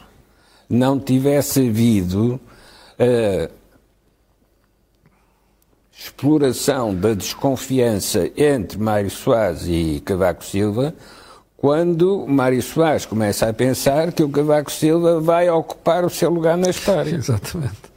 não 0.69 0.99
tivesse 0.99 1.69
havido 1.69 2.39
a 2.99 3.49
exploração 6.07 6.95
da 6.95 7.13
desconfiança 7.13 8.29
entre 8.37 8.77
Mário 8.77 9.09
Soares 9.09 9.67
e 9.67 10.01
Cavaco 10.05 10.43
Silva, 10.43 10.93
quando 11.57 12.25
Mário 12.27 12.61
Soares 12.61 13.05
começa 13.05 13.47
a 13.49 13.53
pensar 13.53 14.11
que 14.13 14.23
o 14.23 14.29
Cavaco 14.29 14.71
Silva 14.71 15.19
vai 15.19 15.49
ocupar 15.49 16.05
o 16.05 16.09
seu 16.09 16.29
lugar 16.29 16.57
na 16.57 16.69
história. 16.69 17.11
Exatamente. 17.15 17.87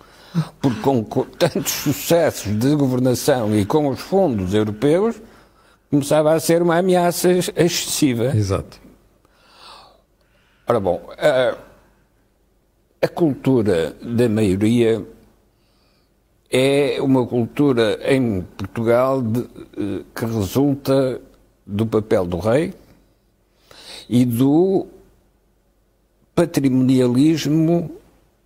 Porque 0.60 0.80
com, 0.80 1.04
com 1.04 1.24
tantos 1.24 1.72
sucessos 1.72 2.56
de 2.58 2.74
governação 2.74 3.56
e 3.56 3.64
com 3.64 3.88
os 3.88 4.00
fundos 4.00 4.54
europeus, 4.54 5.16
começava 5.90 6.32
a 6.32 6.40
ser 6.40 6.62
uma 6.62 6.78
ameaça 6.78 7.30
excessiva. 7.30 8.36
Exato. 8.36 8.78
Ora 10.66 10.78
bom, 10.78 11.10
a, 11.18 11.56
a 13.02 13.08
cultura 13.08 13.96
da 14.02 14.28
maioria 14.28 15.04
é 16.50 16.98
uma 17.00 17.24
cultura 17.24 18.00
em 18.02 18.42
Portugal 18.42 19.22
de, 19.22 19.40
eh, 19.40 20.02
que 20.14 20.24
resulta 20.24 21.20
do 21.64 21.86
papel 21.86 22.26
do 22.26 22.38
rei 22.38 22.74
e 24.08 24.24
do 24.24 24.88
patrimonialismo 26.34 27.92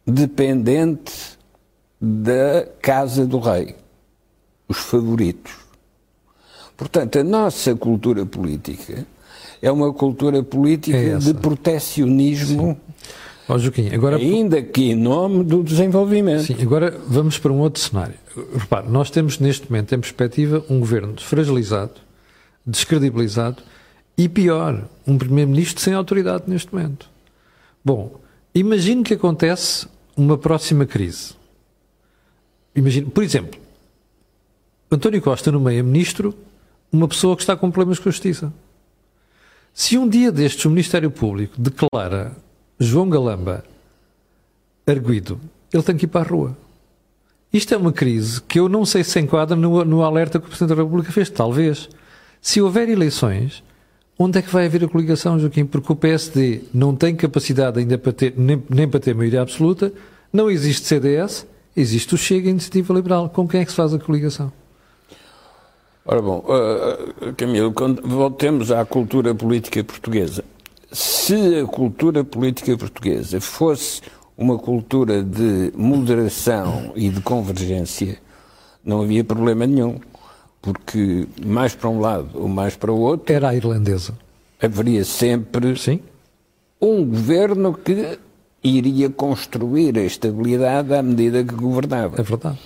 dependente 0.06 1.38
da 1.98 2.66
casa 2.82 3.26
do 3.26 3.38
rei, 3.38 3.74
os 4.68 4.76
favoritos. 4.76 5.52
Portanto, 6.76 7.18
a 7.18 7.24
nossa 7.24 7.74
cultura 7.74 8.26
política 8.26 9.06
é 9.62 9.72
uma 9.72 9.92
cultura 9.94 10.42
política 10.42 10.98
É 10.98 11.16
de 11.16 11.32
protecionismo, 11.32 12.78
Ó 13.48 13.58
Joaquim, 13.58 13.88
agora... 13.94 14.16
ainda 14.16 14.62
que 14.62 14.90
em 14.90 14.94
nome 14.94 15.44
do 15.44 15.62
desenvolvimento. 15.62 16.44
Sim, 16.44 16.56
agora 16.62 16.98
vamos 17.06 17.38
para 17.38 17.52
um 17.52 17.60
outro 17.60 17.80
cenário. 17.80 18.14
Repare, 18.54 18.88
nós 18.88 19.10
temos 19.10 19.38
neste 19.38 19.70
momento 19.70 19.94
em 19.94 20.00
perspectiva 20.00 20.64
um 20.68 20.80
governo 20.80 21.20
fragilizado, 21.20 21.92
descredibilizado 22.66 23.62
e 24.16 24.28
pior, 24.28 24.88
um 25.06 25.18
primeiro-ministro 25.18 25.82
sem 25.82 25.92
autoridade 25.92 26.44
neste 26.46 26.72
momento. 26.74 27.10
Bom, 27.84 28.18
imagine 28.54 29.02
que 29.02 29.14
acontece 29.14 29.86
uma 30.16 30.38
próxima 30.38 30.86
crise. 30.86 31.34
Imagine, 32.74 33.10
por 33.10 33.22
exemplo, 33.22 33.60
António 34.90 35.20
Costa 35.20 35.52
nomeia 35.52 35.82
ministro 35.82 36.34
uma 36.90 37.08
pessoa 37.08 37.36
que 37.36 37.42
está 37.42 37.56
com 37.56 37.70
problemas 37.70 37.98
com 37.98 38.08
a 38.08 38.12
justiça. 38.12 38.52
Se 39.72 39.98
um 39.98 40.08
dia 40.08 40.30
destes 40.30 40.64
o 40.64 40.70
Ministério 40.70 41.10
Público 41.10 41.60
declara 41.60 42.32
João 42.84 43.08
Galamba 43.08 43.64
arguido, 44.86 45.40
ele 45.72 45.82
tem 45.82 45.96
que 45.96 46.04
ir 46.04 46.08
para 46.08 46.20
a 46.20 46.30
rua. 46.30 46.56
Isto 47.52 47.72
é 47.72 47.76
uma 47.76 47.92
crise 47.92 48.40
que 48.42 48.58
eu 48.58 48.68
não 48.68 48.84
sei 48.84 49.04
se 49.04 49.18
enquadra 49.20 49.56
no, 49.56 49.84
no 49.84 50.02
alerta 50.02 50.38
que 50.38 50.46
o 50.46 50.48
Presidente 50.48 50.76
da 50.76 50.82
República 50.82 51.12
fez. 51.12 51.30
Talvez. 51.30 51.88
Se 52.40 52.60
houver 52.60 52.88
eleições, 52.88 53.62
onde 54.18 54.38
é 54.38 54.42
que 54.42 54.50
vai 54.50 54.66
haver 54.66 54.84
a 54.84 54.88
coligação, 54.88 55.38
Joaquim? 55.38 55.64
Porque 55.64 55.92
o 55.92 55.96
PSD 55.96 56.62
não 56.74 56.94
tem 56.94 57.14
capacidade 57.14 57.78
ainda 57.78 57.96
para 57.96 58.12
ter, 58.12 58.34
nem, 58.36 58.62
nem 58.68 58.88
para 58.88 59.00
ter 59.00 59.14
maioria 59.14 59.40
absoluta, 59.40 59.92
não 60.32 60.50
existe 60.50 60.86
CDS, 60.86 61.46
existe 61.76 62.14
o 62.14 62.18
Chega 62.18 62.46
e 62.46 62.48
a 62.48 62.50
Iniciativa 62.50 62.92
Liberal. 62.92 63.28
Com 63.28 63.46
quem 63.46 63.60
é 63.60 63.64
que 63.64 63.70
se 63.70 63.76
faz 63.76 63.94
a 63.94 63.98
coligação? 63.98 64.52
Ora 66.04 66.20
bom, 66.20 66.44
uh, 66.46 67.32
Camilo, 67.34 67.72
quando 67.72 68.02
voltemos 68.06 68.70
à 68.70 68.84
cultura 68.84 69.34
política 69.34 69.82
portuguesa. 69.82 70.44
Se 70.94 71.58
a 71.58 71.66
cultura 71.66 72.22
política 72.22 72.78
portuguesa 72.78 73.40
fosse 73.40 74.00
uma 74.38 74.56
cultura 74.56 75.24
de 75.24 75.72
moderação 75.74 76.92
e 76.94 77.08
de 77.08 77.20
convergência, 77.20 78.16
não 78.84 79.02
havia 79.02 79.24
problema 79.24 79.66
nenhum. 79.66 79.98
Porque 80.62 81.26
mais 81.44 81.74
para 81.74 81.90
um 81.90 81.98
lado 81.98 82.30
ou 82.34 82.46
mais 82.46 82.76
para 82.76 82.92
o 82.92 83.00
outro. 83.00 83.34
Era 83.34 83.48
a 83.48 83.54
irlandesa. 83.56 84.16
Haveria 84.62 85.04
sempre 85.04 85.76
Sim. 85.76 85.98
um 86.80 87.04
governo 87.04 87.74
que 87.74 88.16
iria 88.62 89.10
construir 89.10 89.98
a 89.98 90.02
estabilidade 90.04 90.94
à 90.94 91.02
medida 91.02 91.42
que 91.42 91.54
governava. 91.56 92.20
É 92.20 92.22
verdade. 92.22 92.60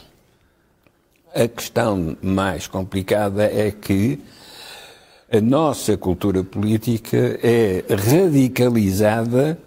A 1.34 1.48
questão 1.48 2.14
mais 2.22 2.66
complicada 2.66 3.44
é 3.44 3.70
que 3.70 4.20
a 5.30 5.40
nossa 5.40 5.96
cultura 5.96 6.42
política 6.42 7.38
é 7.42 7.84
radicalizada, 7.88 9.58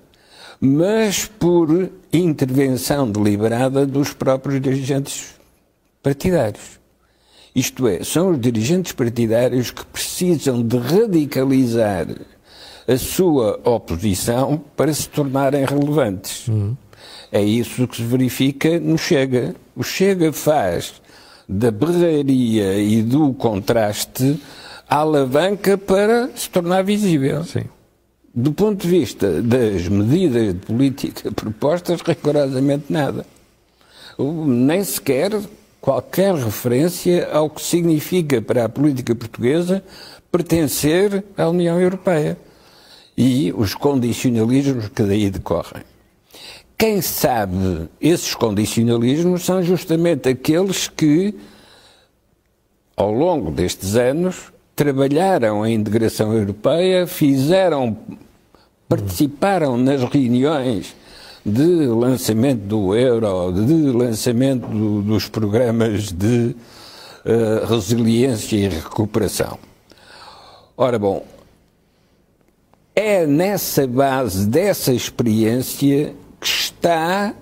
mas 0.59 1.25
por 1.25 1.89
intervenção 2.11 3.09
deliberada 3.09 3.85
dos 3.85 4.13
próprios 4.13 4.59
dirigentes 4.59 5.35
partidários. 6.01 6.79
Isto 7.53 7.87
é, 7.87 8.03
são 8.03 8.31
os 8.31 8.39
dirigentes 8.39 8.91
partidários 8.93 9.71
que 9.71 9.85
precisam 9.85 10.63
de 10.63 10.77
radicalizar 10.77 12.07
a 12.87 12.97
sua 12.97 13.59
oposição 13.63 14.61
para 14.75 14.93
se 14.93 15.07
tornarem 15.09 15.65
relevantes. 15.65 16.47
Uhum. 16.47 16.75
É 17.31 17.41
isso 17.41 17.87
que 17.87 17.97
se 17.97 18.03
verifica 18.03 18.79
no 18.79 18.97
Chega. 18.97 19.55
O 19.75 19.83
Chega 19.83 20.33
faz 20.33 21.01
da 21.47 21.69
berraria 21.69 22.79
e 22.79 23.03
do 23.03 23.33
contraste 23.33 24.39
a 24.91 24.97
alavanca 24.97 25.77
para 25.77 26.29
se 26.35 26.49
tornar 26.49 26.83
visível. 26.83 27.45
Sim. 27.45 27.63
Do 28.35 28.51
ponto 28.51 28.81
de 28.81 28.89
vista 28.89 29.41
das 29.41 29.87
medidas 29.87 30.53
de 30.53 30.59
política 30.65 31.31
propostas, 31.31 32.01
rigorosamente 32.01 32.85
nada. 32.89 33.25
Nem 34.19 34.83
sequer 34.83 35.31
qualquer 35.79 36.35
referência 36.35 37.29
ao 37.31 37.49
que 37.49 37.61
significa 37.61 38.41
para 38.41 38.65
a 38.65 38.69
política 38.69 39.15
portuguesa 39.15 39.81
pertencer 40.29 41.23
à 41.37 41.47
União 41.47 41.79
Europeia 41.79 42.37
e 43.17 43.53
os 43.53 43.73
condicionalismos 43.73 44.89
que 44.89 45.03
daí 45.03 45.29
decorrem. 45.29 45.83
Quem 46.77 47.01
sabe 47.01 47.87
esses 48.01 48.35
condicionalismos 48.35 49.45
são 49.45 49.63
justamente 49.63 50.27
aqueles 50.27 50.89
que, 50.89 51.33
ao 52.97 53.11
longo 53.11 53.51
destes 53.51 53.95
anos, 53.95 54.50
trabalharam 54.81 55.61
a 55.61 55.69
integração 55.69 56.33
europeia, 56.33 57.05
fizeram, 57.05 57.95
participaram 58.89 59.77
nas 59.77 60.01
reuniões 60.01 60.95
de 61.45 61.85
lançamento 61.85 62.61
do 62.61 62.95
euro, 62.95 63.51
de 63.51 63.91
lançamento 63.91 64.65
do, 64.65 65.03
dos 65.03 65.29
programas 65.29 66.11
de 66.11 66.55
uh, 67.23 67.65
resiliência 67.67 68.55
e 68.55 68.69
recuperação. 68.69 69.59
Ora 70.75 70.97
bom, 70.97 71.27
é 72.95 73.27
nessa 73.27 73.85
base 73.85 74.47
dessa 74.47 74.91
experiência 74.91 75.77
que 75.77 76.15
está 76.43 77.35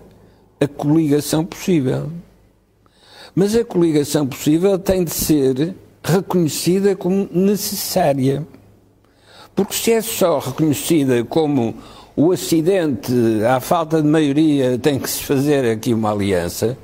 a 0.60 0.68
coligação 0.68 1.46
possível. 1.46 2.12
Mas 3.34 3.56
a 3.56 3.64
coligação 3.64 4.28
possível 4.28 4.78
tem 4.78 5.06
de 5.06 5.12
ser 5.12 5.74
reconhecida 6.04 6.95
como 6.95 7.28
necessária. 7.32 8.45
Porque 9.56 9.74
se 9.74 9.91
é 9.91 10.02
só 10.02 10.39
reconhecida 10.39 11.24
como 11.24 11.76
o 12.16 12.32
acidente, 12.32 13.14
à 13.45 13.60
falta 13.60 14.02
de 14.02 14.08
maioria, 14.08 14.78
tem 14.78 15.00
que 15.00 15.10
se 15.10 15.24
fazer 15.24 15.66
aqui 15.72 15.93
uma 15.93 16.12
aliança, 16.12 16.78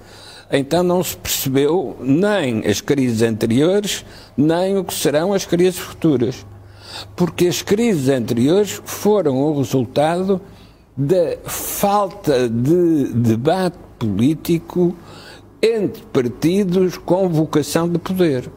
então 0.51 0.83
não 0.83 1.03
se 1.03 1.17
percebeu 1.17 1.97
nem 1.99 2.65
as 2.65 2.79
crises 2.81 3.21
anteriores, 3.21 4.05
nem 4.37 4.77
o 4.77 4.83
que 4.83 4.93
serão 4.93 5.33
as 5.33 5.45
crises 5.45 5.79
futuras. 5.79 6.45
Porque 7.15 7.47
as 7.47 7.61
crises 7.61 8.09
anteriores 8.09 8.81
foram 8.85 9.37
o 9.37 9.57
resultado 9.57 10.39
da 10.95 11.37
falta 11.43 12.47
de 12.47 13.11
debate 13.13 13.77
político 13.99 14.95
entre 15.61 16.03
partidos 16.03 16.97
com 16.97 17.27
vocação 17.27 17.89
de 17.89 17.97
poder. 17.97 18.49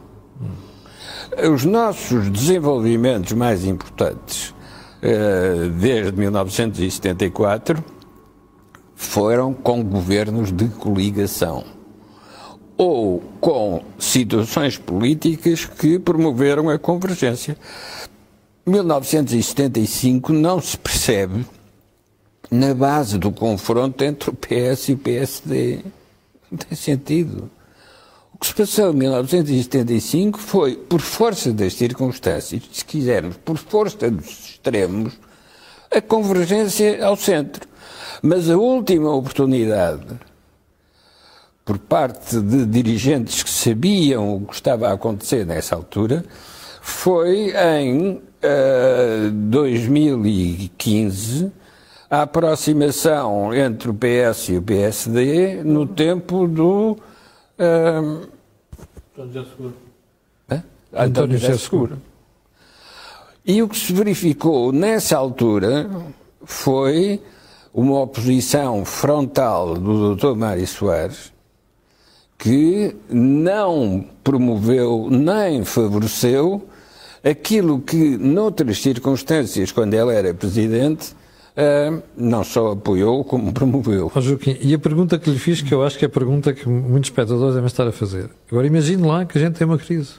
Os 1.37 1.63
nossos 1.63 2.29
desenvolvimentos 2.29 3.33
mais 3.33 3.63
importantes 3.65 4.53
eh, 5.01 5.69
desde 5.79 6.11
1974 6.13 7.83
foram 8.95 9.53
com 9.53 9.83
governos 9.83 10.51
de 10.51 10.67
coligação 10.67 11.63
ou 12.75 13.21
com 13.39 13.83
situações 13.97 14.77
políticas 14.77 15.65
que 15.65 15.99
promoveram 15.99 16.69
a 16.69 16.79
convergência. 16.79 17.57
1975 18.65 20.33
não 20.33 20.61
se 20.61 20.77
percebe 20.77 21.45
na 22.49 22.73
base 22.73 23.17
do 23.17 23.31
confronto 23.31 24.03
entre 24.03 24.29
o 24.29 24.33
PS 24.33 24.89
e 24.89 24.93
o 24.93 24.97
PSD. 24.97 25.79
Não 26.51 26.57
tem 26.57 26.77
sentido. 26.77 27.49
O 28.39 28.39
que 28.39 28.47
se 28.47 28.53
passou 28.53 28.93
em 28.93 28.95
1975 28.95 30.39
foi, 30.39 30.77
por 30.77 31.01
força 31.01 31.51
das 31.51 31.73
circunstâncias, 31.73 32.63
se 32.71 32.85
quisermos, 32.85 33.35
por 33.35 33.57
força 33.57 34.09
dos 34.09 34.51
extremos, 34.51 35.11
a 35.91 35.99
convergência 35.99 37.05
ao 37.05 37.17
centro. 37.17 37.67
Mas 38.21 38.49
a 38.49 38.57
última 38.57 39.13
oportunidade, 39.13 40.05
por 41.65 41.77
parte 41.77 42.39
de 42.39 42.65
dirigentes 42.65 43.43
que 43.43 43.49
sabiam 43.49 44.37
o 44.37 44.45
que 44.45 44.53
estava 44.53 44.87
a 44.87 44.93
acontecer 44.93 45.45
nessa 45.45 45.75
altura, 45.75 46.23
foi 46.81 47.53
em 47.53 48.13
uh, 48.13 49.31
2015 49.31 51.51
a 52.09 52.21
aproximação 52.21 53.53
entre 53.53 53.89
o 53.89 53.93
PS 53.93 54.47
e 54.47 54.57
o 54.57 54.61
PSD 54.61 55.61
no 55.63 55.85
tempo 55.85 56.47
do. 56.47 56.97
Uh, 57.59 58.27
António 59.13 59.33
José 59.33 59.49
Seguro. 59.49 59.73
António 60.93 61.37
José 61.37 61.57
Seguro. 61.57 62.01
E 63.45 63.61
o 63.61 63.67
que 63.67 63.77
se 63.77 63.93
verificou 63.93 64.71
nessa 64.71 65.17
altura 65.17 65.89
foi 66.45 67.21
uma 67.73 67.99
oposição 68.01 68.85
frontal 68.85 69.75
do 69.75 70.15
Dr. 70.15 70.35
Mário 70.35 70.65
Soares 70.67 71.31
que 72.37 72.95
não 73.09 74.05
promoveu 74.23 75.09
nem 75.11 75.65
favoreceu 75.65 76.65
aquilo 77.21 77.81
que, 77.81 78.17
noutras 78.17 78.81
circunstâncias, 78.81 79.73
quando 79.73 79.93
ele 79.93 80.15
era 80.15 80.33
presidente, 80.33 81.13
Uh, 81.57 82.01
não 82.15 82.43
só 82.43 82.71
apoiou, 82.71 83.23
como 83.23 83.51
promoveu. 83.51 84.11
Oh, 84.13 84.21
Joaquim, 84.21 84.57
e 84.61 84.73
a 84.73 84.79
pergunta 84.79 85.19
que 85.19 85.29
lhe 85.29 85.39
fiz, 85.39 85.61
que 85.61 85.73
eu 85.73 85.83
acho 85.83 85.97
que 85.97 86.05
é 86.05 86.07
a 86.07 86.11
pergunta 86.11 86.53
que 86.53 86.67
muitos 86.67 87.09
espectadores 87.09 87.53
devem 87.53 87.67
estar 87.67 87.87
a 87.87 87.91
fazer. 87.91 88.29
Agora 88.49 88.65
imagine 88.65 89.05
lá 89.05 89.25
que 89.25 89.37
a 89.37 89.41
gente 89.41 89.55
tem 89.55 89.67
uma 89.67 89.77
crise 89.77 90.13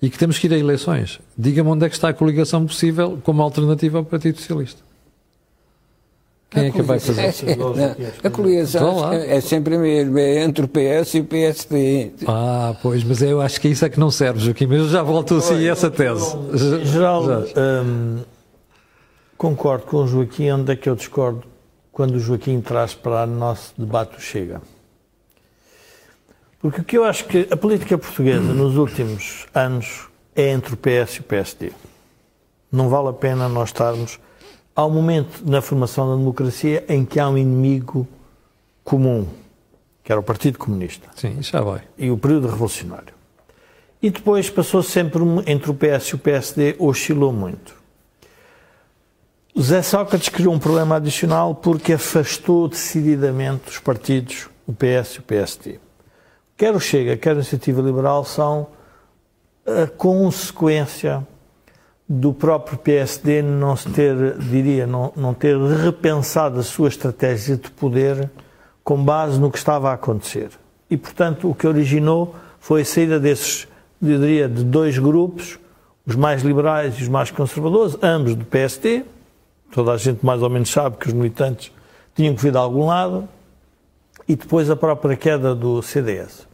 e 0.00 0.08
que 0.08 0.18
temos 0.18 0.38
que 0.38 0.46
ir 0.46 0.54
a 0.54 0.58
eleições. 0.58 1.20
Diga-me 1.36 1.68
onde 1.70 1.84
é 1.84 1.88
que 1.88 1.94
está 1.94 2.08
a 2.08 2.14
coligação 2.14 2.66
possível 2.66 3.18
como 3.22 3.42
alternativa 3.42 3.98
ao 3.98 4.04
Partido 4.04 4.38
Socialista. 4.38 4.90
Quem 6.50 6.64
a 6.64 6.66
é 6.66 6.70
que 6.72 6.82
vai 6.82 6.98
fazer? 6.98 7.32
É, 7.46 7.56
não, 7.56 7.74
a 8.24 8.30
coligação 8.30 9.12
é, 9.12 9.36
é 9.36 9.40
sempre 9.40 9.76
a 9.76 9.78
mesma, 9.78 10.20
é 10.20 10.42
entre 10.42 10.64
o 10.64 10.68
PS 10.68 11.14
e 11.14 11.20
o 11.20 11.24
PSD. 11.24 12.10
Ah, 12.26 12.74
pois, 12.82 13.04
mas 13.04 13.22
eu 13.22 13.40
acho 13.40 13.60
que 13.60 13.68
isso 13.68 13.84
é 13.84 13.88
que 13.88 14.00
não 14.00 14.10
serve, 14.10 14.40
Joaquim, 14.40 14.66
mas 14.66 14.78
eu 14.78 14.88
já 14.88 15.02
volto 15.02 15.36
assim 15.36 15.64
a 15.68 15.70
essa 15.70 15.88
tese. 15.88 16.36
Geral, 16.86 17.24
hum, 17.24 18.18
concordo 19.40 19.86
com 19.86 19.96
o 19.96 20.06
Joaquim, 20.06 20.50
onde 20.50 20.70
é 20.70 20.76
que 20.76 20.86
eu 20.86 20.94
discordo 20.94 21.44
quando 21.90 22.16
o 22.16 22.20
Joaquim 22.20 22.60
traz 22.60 22.92
para 22.92 23.24
o 23.24 23.26
nosso 23.26 23.72
debate 23.78 24.18
o 24.18 24.20
Chega. 24.20 24.60
Porque 26.60 26.82
o 26.82 26.84
que 26.84 26.98
eu 26.98 27.04
acho 27.04 27.24
que 27.24 27.48
a 27.50 27.56
política 27.56 27.96
portuguesa 27.96 28.52
nos 28.52 28.76
últimos 28.76 29.46
anos 29.54 30.08
é 30.36 30.50
entre 30.50 30.74
o 30.74 30.76
PS 30.76 31.14
e 31.14 31.20
o 31.20 31.22
PSD. 31.22 31.72
Não 32.70 32.90
vale 32.90 33.08
a 33.08 33.12
pena 33.14 33.48
nós 33.48 33.70
estarmos. 33.70 34.20
Há 34.76 34.84
um 34.84 34.90
momento 34.90 35.42
na 35.46 35.62
formação 35.62 36.10
da 36.10 36.16
democracia 36.16 36.84
em 36.86 37.06
que 37.06 37.18
há 37.18 37.26
um 37.26 37.38
inimigo 37.38 38.06
comum, 38.84 39.26
que 40.04 40.12
era 40.12 40.20
o 40.20 40.22
Partido 40.22 40.58
Comunista. 40.58 41.08
Sim, 41.16 41.40
já 41.40 41.62
vai. 41.62 41.80
E 41.96 42.10
o 42.10 42.18
período 42.18 42.46
revolucionário. 42.46 43.14
E 44.02 44.10
depois 44.10 44.50
passou 44.50 44.82
sempre 44.82 45.22
entre 45.46 45.70
o 45.70 45.74
PS 45.74 46.08
e 46.08 46.14
o 46.16 46.18
PSD, 46.18 46.76
oscilou 46.78 47.32
muito. 47.32 47.79
José 49.60 49.82
Sócrates 49.82 50.30
criou 50.30 50.54
um 50.54 50.58
problema 50.58 50.96
adicional 50.96 51.54
porque 51.54 51.92
afastou 51.92 52.66
decididamente 52.66 53.68
os 53.68 53.78
partidos, 53.78 54.48
o 54.66 54.72
PS 54.72 55.16
e 55.16 55.18
o 55.18 55.22
PSD. 55.22 55.78
Quer 56.56 56.74
o 56.74 56.80
Chega, 56.80 57.14
quer 57.18 57.32
a 57.32 57.34
Iniciativa 57.34 57.82
Liberal 57.82 58.24
são 58.24 58.68
a 59.66 59.86
consequência 59.86 61.26
do 62.08 62.32
próprio 62.32 62.78
PSD 62.78 63.42
não 63.42 63.76
se 63.76 63.90
ter, 63.90 64.38
diria, 64.38 64.86
não, 64.86 65.12
não 65.14 65.34
ter 65.34 65.58
repensado 65.58 66.58
a 66.58 66.62
sua 66.62 66.88
estratégia 66.88 67.58
de 67.58 67.70
poder 67.70 68.30
com 68.82 69.04
base 69.04 69.38
no 69.38 69.50
que 69.50 69.58
estava 69.58 69.90
a 69.90 69.92
acontecer. 69.92 70.52
E, 70.88 70.96
portanto, 70.96 71.50
o 71.50 71.54
que 71.54 71.66
originou 71.66 72.34
foi 72.58 72.80
a 72.80 72.84
saída 72.86 73.20
desses, 73.20 73.68
eu 74.02 74.18
diria, 74.18 74.48
de 74.48 74.64
dois 74.64 74.96
grupos, 74.96 75.58
os 76.06 76.16
mais 76.16 76.42
liberais 76.42 76.94
e 76.98 77.02
os 77.02 77.08
mais 77.08 77.30
conservadores, 77.30 77.94
ambos 78.02 78.34
do 78.34 78.46
PSD, 78.46 79.04
toda 79.72 79.92
a 79.92 79.96
gente 79.96 80.24
mais 80.24 80.42
ou 80.42 80.50
menos 80.50 80.70
sabe 80.70 80.96
que 80.96 81.08
os 81.08 81.12
militantes 81.12 81.72
tinham 82.14 82.34
que 82.34 82.42
vir 82.42 82.52
de 82.52 82.58
algum 82.58 82.86
lado, 82.86 83.28
e 84.28 84.36
depois 84.36 84.70
a 84.70 84.76
própria 84.76 85.16
queda 85.16 85.54
do 85.54 85.82
CDS. 85.82 86.46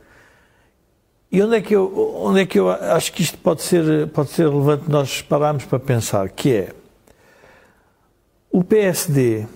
E 1.30 1.42
onde 1.42 1.56
é 1.56 1.60
que 1.60 1.74
eu, 1.74 2.20
onde 2.22 2.40
é 2.40 2.46
que 2.46 2.58
eu 2.58 2.70
acho 2.70 3.12
que 3.12 3.22
isto 3.22 3.36
pode 3.38 3.62
ser, 3.62 4.08
pode 4.08 4.30
ser 4.30 4.48
relevante 4.48 4.84
nós 4.88 5.20
pararmos 5.20 5.64
para 5.64 5.78
pensar, 5.78 6.28
que 6.30 6.52
é 6.52 6.72
o 8.50 8.64
PSD 8.64 9.46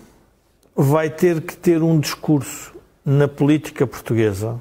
vai 0.74 1.08
ter 1.08 1.40
que 1.40 1.56
ter 1.56 1.82
um 1.82 1.98
discurso 1.98 2.74
na 3.04 3.26
política 3.26 3.86
portuguesa 3.86 4.60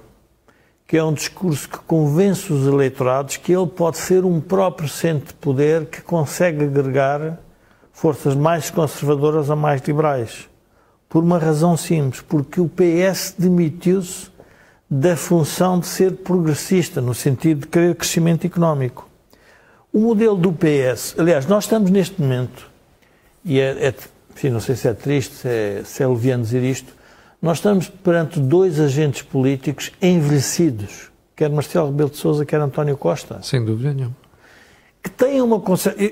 que 0.90 0.98
é 0.98 1.04
um 1.04 1.14
discurso 1.14 1.70
que 1.70 1.78
convence 1.78 2.52
os 2.52 2.66
eleitorados 2.66 3.38
que 3.38 3.54
ele 3.54 3.68
pode 3.68 3.98
ser 3.98 4.26
um 4.26 4.42
próprio 4.42 4.90
centro 4.90 5.28
de 5.28 5.34
poder 5.36 5.86
que 5.86 6.02
consegue 6.02 6.64
agregar 6.64 7.38
forças 8.00 8.34
mais 8.34 8.70
conservadoras 8.70 9.50
a 9.50 9.58
mais 9.58 9.82
liberais. 9.82 10.48
Por 11.10 11.22
uma 11.22 11.38
razão 11.38 11.76
simples, 11.76 12.22
porque 12.22 12.62
o 12.62 12.70
PS 12.70 13.36
demitiu-se 13.38 14.30
da 14.90 15.18
função 15.18 15.80
de 15.80 15.86
ser 15.86 16.14
progressista, 16.14 17.02
no 17.02 17.14
sentido 17.14 17.62
de 17.62 17.68
querer 17.68 17.94
crescimento 17.96 18.48
económico. 18.48 19.06
O 19.92 20.00
modelo 20.00 20.38
do 20.38 20.54
PS, 20.54 21.16
aliás, 21.18 21.46
nós 21.46 21.66
estamos 21.66 21.92
neste 21.92 22.22
momento, 22.22 22.70
e 23.44 23.60
é, 23.60 23.88
é 23.88 23.94
enfim, 24.34 24.50
não 24.50 24.62
sei 24.62 24.78
se 24.78 24.88
é 24.88 24.94
triste, 24.94 25.36
se 25.36 25.50
é, 25.50 25.82
se 25.84 26.02
é 26.02 26.08
leviano 26.08 26.44
dizer 26.44 26.64
isto, 26.64 26.94
nós 27.42 27.58
estamos 27.58 27.90
perante 27.90 28.40
dois 28.40 28.80
agentes 28.80 29.24
políticos 29.24 29.92
envelhecidos, 30.02 31.12
quer 31.36 31.50
Marcelo 31.50 31.88
Rebelo 31.88 32.10
de 32.10 32.18
Sousa, 32.18 32.46
quer 32.46 32.62
António 32.62 32.96
Costa. 32.96 33.42
Sem 33.42 33.66
dúvida 33.66 33.94
nenhuma 33.94 34.29
que 35.02 35.10
têm 35.10 35.42
uma 35.42 35.62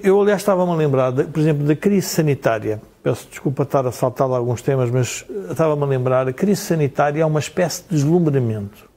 Eu, 0.04 0.22
aliás, 0.22 0.42
estava-me 0.42 0.72
a 0.72 0.76
lembrar, 0.76 1.12
de, 1.12 1.26
por 1.26 1.40
exemplo, 1.40 1.66
da 1.66 1.76
crise 1.76 2.08
sanitária. 2.08 2.82
Peço 3.04 3.28
desculpa 3.30 3.64
estar 3.64 3.86
a 3.86 3.92
saltar 3.92 4.30
alguns 4.30 4.62
temas, 4.62 4.90
mas 4.90 5.26
estava-me 5.50 5.84
a 5.84 5.86
lembrar. 5.86 6.28
A 6.28 6.34
crise 6.34 6.62
sanitária 6.62 7.22
é 7.22 7.26
uma 7.26 7.40
espécie 7.40 7.84
de 7.84 7.96
deslumbramento 7.96 8.90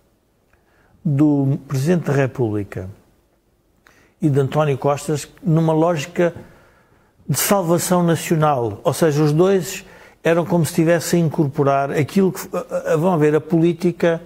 do 1.04 1.58
Presidente 1.66 2.06
da 2.06 2.12
República 2.12 2.88
e 4.20 4.28
de 4.28 4.38
António 4.38 4.76
Costas 4.76 5.28
numa 5.42 5.72
lógica 5.72 6.34
de 7.28 7.38
salvação 7.38 8.02
nacional. 8.02 8.80
Ou 8.84 8.92
seja, 8.92 9.22
os 9.22 9.32
dois 9.32 9.84
eram 10.22 10.44
como 10.44 10.64
se 10.64 10.72
estivessem 10.72 11.22
a 11.22 11.26
incorporar 11.26 11.90
aquilo 11.90 12.32
que. 12.32 12.40
Vão 12.98 13.18
ver, 13.18 13.34
a 13.34 13.40
política, 13.40 14.20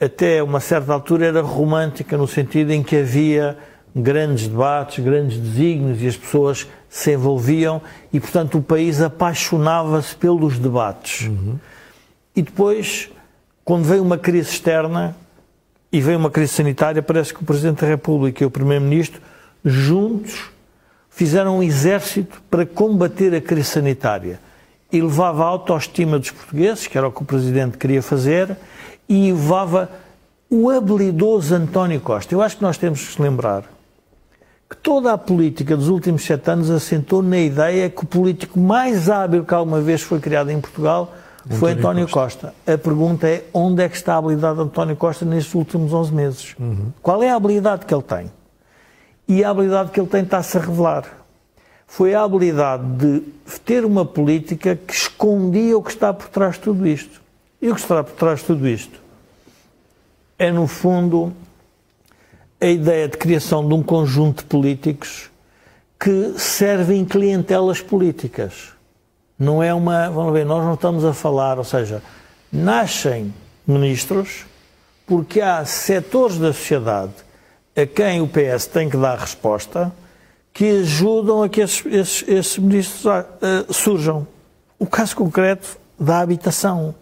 até 0.00 0.42
uma 0.42 0.60
certa 0.60 0.92
altura, 0.92 1.26
era 1.26 1.40
romântica, 1.40 2.16
no 2.16 2.26
sentido 2.26 2.72
em 2.72 2.82
que 2.82 2.96
havia 2.96 3.56
grandes 3.94 4.48
debates, 4.48 5.04
grandes 5.04 5.38
desígnios 5.38 6.02
e 6.02 6.06
as 6.06 6.16
pessoas 6.16 6.66
se 6.88 7.12
envolviam 7.12 7.80
e, 8.12 8.18
portanto, 8.18 8.58
o 8.58 8.62
país 8.62 9.00
apaixonava-se 9.00 10.14
pelos 10.16 10.58
debates. 10.58 11.28
Uhum. 11.28 11.58
E 12.34 12.42
depois, 12.42 13.10
quando 13.64 13.84
veio 13.84 14.02
uma 14.02 14.16
crise 14.16 14.50
externa 14.50 15.14
e 15.92 16.00
veio 16.00 16.18
uma 16.18 16.30
crise 16.30 16.54
sanitária, 16.54 17.02
parece 17.02 17.34
que 17.34 17.42
o 17.42 17.46
Presidente 17.46 17.82
da 17.82 17.86
República 17.86 18.42
e 18.42 18.46
o 18.46 18.50
Primeiro-Ministro, 18.50 19.20
juntos, 19.64 20.50
fizeram 21.10 21.58
um 21.58 21.62
exército 21.62 22.42
para 22.50 22.64
combater 22.64 23.34
a 23.34 23.40
crise 23.40 23.68
sanitária. 23.68 24.40
E 24.90 25.00
levava 25.00 25.44
a 25.44 25.48
autoestima 25.48 26.18
dos 26.18 26.30
portugueses, 26.30 26.86
que 26.86 26.96
era 26.96 27.08
o 27.08 27.12
que 27.12 27.22
o 27.22 27.24
Presidente 27.26 27.76
queria 27.76 28.02
fazer, 28.02 28.56
e 29.08 29.32
levava 29.32 29.90
o 30.48 30.70
habilidoso 30.70 31.54
António 31.54 32.00
Costa. 32.00 32.34
Eu 32.34 32.42
acho 32.42 32.56
que 32.56 32.62
nós 32.62 32.76
temos 32.78 33.14
que 33.14 33.22
lembrar 33.22 33.64
toda 34.76 35.12
a 35.12 35.18
política 35.18 35.76
dos 35.76 35.88
últimos 35.88 36.24
sete 36.24 36.50
anos 36.50 36.70
assentou 36.70 37.22
na 37.22 37.38
ideia 37.38 37.90
que 37.90 38.04
o 38.04 38.06
político 38.06 38.58
mais 38.58 39.10
hábil 39.10 39.44
que 39.44 39.54
alguma 39.54 39.80
vez 39.80 40.02
foi 40.02 40.20
criado 40.20 40.50
em 40.50 40.60
Portugal 40.60 41.12
foi 41.50 41.72
António, 41.72 42.04
António 42.04 42.08
Costa. 42.08 42.48
Costa. 42.48 42.72
A 42.72 42.78
pergunta 42.78 43.26
é 43.26 43.44
onde 43.52 43.82
é 43.82 43.88
que 43.88 43.96
está 43.96 44.14
a 44.14 44.18
habilidade 44.18 44.56
de 44.56 44.62
António 44.62 44.96
Costa 44.96 45.24
nestes 45.24 45.54
últimos 45.54 45.92
11 45.92 46.14
meses? 46.14 46.54
Uhum. 46.58 46.92
Qual 47.02 47.22
é 47.22 47.30
a 47.30 47.34
habilidade 47.34 47.84
que 47.84 47.92
ele 47.92 48.02
tem? 48.02 48.30
E 49.26 49.42
a 49.42 49.50
habilidade 49.50 49.90
que 49.90 50.00
ele 50.00 50.08
tem 50.08 50.22
está-se 50.22 50.56
a 50.56 50.60
revelar. 50.60 51.04
Foi 51.86 52.14
a 52.14 52.22
habilidade 52.22 52.84
de 52.96 53.22
ter 53.64 53.84
uma 53.84 54.04
política 54.04 54.76
que 54.76 54.94
escondia 54.94 55.76
o 55.76 55.82
que 55.82 55.90
está 55.90 56.12
por 56.14 56.28
trás 56.28 56.54
de 56.54 56.60
tudo 56.60 56.86
isto. 56.86 57.20
E 57.60 57.70
o 57.70 57.74
que 57.74 57.80
está 57.80 58.02
por 58.02 58.14
trás 58.14 58.40
de 58.40 58.46
tudo 58.46 58.68
isto 58.68 59.02
é, 60.42 60.50
no 60.50 60.66
fundo, 60.66 61.32
a 62.62 62.66
ideia 62.66 63.08
de 63.08 63.16
criação 63.16 63.66
de 63.66 63.74
um 63.74 63.82
conjunto 63.82 64.38
de 64.38 64.44
políticos 64.44 65.28
que 65.98 66.34
servem 66.38 67.04
clientelas 67.04 67.80
políticas. 67.80 68.68
Não 69.36 69.60
é 69.60 69.74
uma. 69.74 70.08
Vamos 70.08 70.32
ver, 70.32 70.46
nós 70.46 70.64
não 70.64 70.74
estamos 70.74 71.04
a 71.04 71.12
falar, 71.12 71.58
ou 71.58 71.64
seja, 71.64 72.00
nascem 72.52 73.34
ministros 73.66 74.46
porque 75.04 75.40
há 75.40 75.64
setores 75.64 76.38
da 76.38 76.52
sociedade 76.52 77.12
a 77.74 77.84
quem 77.84 78.20
o 78.20 78.28
PS 78.28 78.66
tem 78.66 78.88
que 78.88 78.96
dar 78.96 79.18
resposta 79.18 79.92
que 80.52 80.82
ajudam 80.82 81.42
a 81.42 81.48
que 81.48 81.62
esses, 81.62 81.84
esses, 81.86 82.28
esses 82.28 82.58
ministros 82.58 83.04
uh, 83.04 83.72
surjam. 83.72 84.24
O 84.78 84.86
caso 84.86 85.16
concreto 85.16 85.76
da 85.98 86.20
habitação 86.20 86.94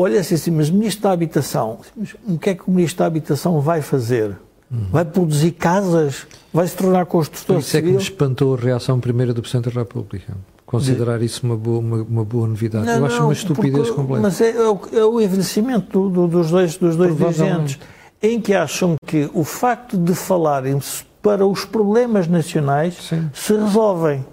olha-se 0.00 0.34
assim, 0.34 0.50
mas 0.50 0.68
o 0.68 0.74
Ministro 0.74 1.02
da 1.04 1.12
Habitação, 1.12 1.78
o 2.26 2.38
que 2.38 2.50
é 2.50 2.54
que 2.54 2.68
o 2.68 2.70
Ministro 2.70 3.00
da 3.00 3.06
Habitação 3.06 3.60
vai 3.60 3.82
fazer? 3.82 4.36
Uhum. 4.70 4.86
Vai 4.90 5.04
produzir 5.04 5.50
casas? 5.52 6.26
Vai 6.52 6.66
se 6.66 6.76
tornar 6.76 7.04
construtor 7.06 7.58
Isso 7.58 7.70
civil? 7.70 7.88
é 7.88 7.92
que 7.92 7.96
me 7.96 8.02
espantou 8.02 8.54
a 8.54 8.56
reação 8.56 9.00
primeira 9.00 9.34
do 9.34 9.42
Presidente 9.42 9.74
da 9.74 9.80
República. 9.80 10.36
Considerar 10.64 11.18
De... 11.18 11.24
isso 11.24 11.44
uma 11.44 11.56
boa, 11.56 11.80
uma, 11.80 11.96
uma 12.02 12.24
boa 12.24 12.46
novidade. 12.46 12.86
Não, 12.86 12.98
Eu 12.98 13.06
acho 13.06 13.18
não, 13.18 13.26
uma 13.26 13.32
estupidez 13.32 13.88
porque, 13.88 13.92
completa. 13.92 14.22
Mas 14.22 14.40
é, 14.40 14.50
é, 14.50 14.68
o, 14.68 14.80
é 14.92 15.04
o 15.04 15.20
envelhecimento 15.20 16.08
do, 16.08 16.08
do, 16.08 16.28
dos 16.28 16.50
dois, 16.50 16.76
dos 16.76 16.96
dois 16.96 17.16
dirigentes, 17.16 17.78
em 18.22 18.40
que 18.40 18.54
acham 18.54 18.94
que 19.04 19.28
o 19.34 19.42
facto 19.42 19.98
de 19.98 20.14
falarem 20.14 20.78
para 21.20 21.44
os 21.44 21.64
problemas 21.64 22.28
nacionais 22.28 22.94
Sim. 22.94 23.28
se 23.34 23.52
resolvem. 23.52 24.24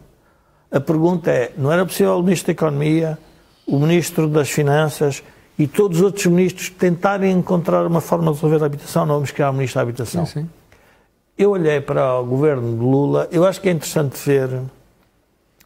A 0.72 0.80
pergunta 0.80 1.32
é: 1.32 1.51
não 1.57 1.72
era 1.72 1.84
possível 1.84 2.20
o 2.20 2.22
Ministro 2.22 2.47
da 2.47 2.51
Economia, 2.51 3.18
o 3.65 3.80
Ministro 3.80 4.28
das 4.28 4.49
Finanças 4.49 5.24
e 5.58 5.68
todos 5.68 5.97
os 5.97 6.03
outros 6.03 6.26
ministros 6.28 6.70
tentarem 6.70 7.32
encontrar 7.32 7.86
uma 7.86 8.01
forma 8.01 8.32
de 8.32 8.38
resolver 8.38 8.62
a 8.62 8.66
habitação, 8.66 9.05
não 9.05 9.16
vamos 9.16 9.32
criar 9.32 9.49
um 9.49 9.53
ministro 9.53 9.80
da 9.80 9.82
habitação. 9.82 10.26
Sim, 10.26 10.41
sim. 10.41 10.49
Eu 11.38 11.51
olhei 11.51 11.82
para 11.82 12.20
o 12.20 12.26
governo 12.26 12.78
de 12.78 12.84
Lula, 12.84 13.28
eu 13.32 13.45
acho 13.45 13.62
que 13.62 13.70
é 13.70 13.72
interessante 13.72 14.18
ver 14.26 14.49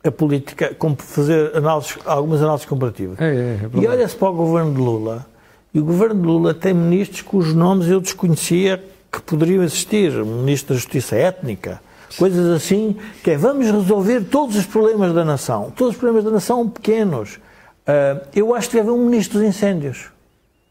a 0.03 0.11
política, 0.11 0.75
fazer 0.97 1.55
análises, 1.55 1.97
algumas 2.05 2.41
análises 2.41 2.65
comparativas. 2.65 3.19
É, 3.19 3.25
é, 3.25 3.29
é 3.29 3.69
e 3.73 3.87
olha-se 3.87 4.15
para 4.15 4.29
o 4.29 4.33
governo 4.33 4.73
de 4.73 4.81
Lula, 4.81 5.25
e 5.73 5.79
o 5.79 5.85
governo 5.85 6.21
de 6.21 6.27
Lula 6.27 6.53
tem 6.53 6.73
ministros 6.73 7.21
cujos 7.21 7.53
nomes 7.53 7.87
eu 7.87 8.01
desconhecia 8.01 8.83
que 9.11 9.21
poderiam 9.21 9.63
existir, 9.63 10.11
ministro 10.25 10.73
da 10.73 10.79
Justiça 10.79 11.15
Étnica, 11.15 11.81
coisas 12.17 12.47
assim, 12.47 12.95
que 13.23 13.31
é 13.31 13.37
vamos 13.37 13.69
resolver 13.69 14.21
todos 14.21 14.55
os 14.55 14.65
problemas 14.65 15.13
da 15.13 15.23
nação. 15.23 15.71
Todos 15.75 15.95
os 15.95 15.99
problemas 15.99 16.23
da 16.23 16.31
nação 16.31 16.67
pequenos 16.67 17.39
Uh, 17.87 18.27
eu 18.35 18.53
acho 18.53 18.69
que 18.69 18.75
deve 18.75 18.89
haver 18.89 18.99
um 18.99 19.05
ministro 19.05 19.39
dos 19.39 19.47
incêndios, 19.47 20.09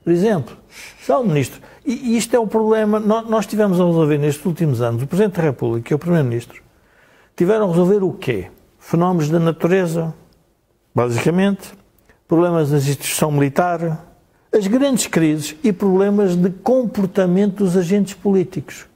por 0.04 0.12
exemplo. 0.12 0.56
Só 1.04 1.20
um 1.20 1.26
ministro. 1.26 1.60
E, 1.84 2.12
e 2.12 2.16
isto 2.16 2.34
é 2.34 2.38
o 2.38 2.46
problema. 2.46 3.00
Nós, 3.00 3.28
nós, 3.28 3.46
tivemos 3.46 3.80
a 3.80 3.84
resolver 3.84 4.18
nestes 4.18 4.44
últimos 4.44 4.80
anos, 4.80 5.02
o 5.02 5.06
Presidente 5.06 5.36
da 5.36 5.42
República 5.42 5.92
e 5.92 5.94
o 5.94 5.98
Primeiro-Ministro 5.98 6.62
tiveram 7.36 7.66
a 7.66 7.68
resolver 7.68 8.02
o 8.02 8.12
quê? 8.12 8.48
Fenómenos 8.78 9.28
da 9.28 9.38
natureza, 9.38 10.14
basicamente, 10.94 11.72
problemas 12.28 12.70
da 12.70 12.76
instituição 12.76 13.32
militar, 13.32 14.06
as 14.52 14.66
grandes 14.66 15.06
crises 15.06 15.56
e 15.62 15.72
problemas 15.72 16.36
de 16.36 16.50
comportamento 16.50 17.64
dos 17.64 17.76
agentes 17.76 18.14
políticos. 18.14 18.86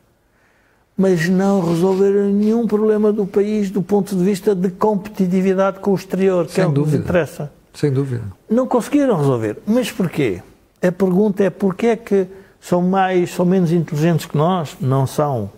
mas 0.97 1.29
não 1.29 1.61
resolveram 1.61 2.29
nenhum 2.31 2.67
problema 2.69 3.13
do 3.13 3.27
país 3.27 3.71
do 3.71 3.83
ponto 3.83 4.15
de 4.15 4.23
vista 4.23 4.55
de 4.55 4.71
competitividade 4.71 5.81
com 5.81 5.91
o 5.91 5.95
exterior, 5.97 6.47
que 6.47 6.53
Sem 6.53 6.65
é 6.65 6.67
o 6.67 6.73
que 6.73 6.79
nos 6.79 6.95
interessa. 6.95 7.51
Sem 7.75 7.93
dúvida. 7.93 8.25
Não 8.49 8.67
conseguiram 8.67 9.17
resolver. 9.17 9.59
Mas 9.67 9.91
porquê? 9.91 10.43
A 10.81 10.93
pergunta 10.93 11.43
é 11.43 11.51
porquê 11.51 11.89
é 11.89 11.97
que 11.97 12.27
são 12.61 12.81
mais, 12.81 13.31
são 13.35 13.45
menos 13.45 13.73
inteligentes 13.73 14.27
que 14.27 14.37
nós? 14.37 14.77
Não 14.81 15.07
são. 15.07 15.51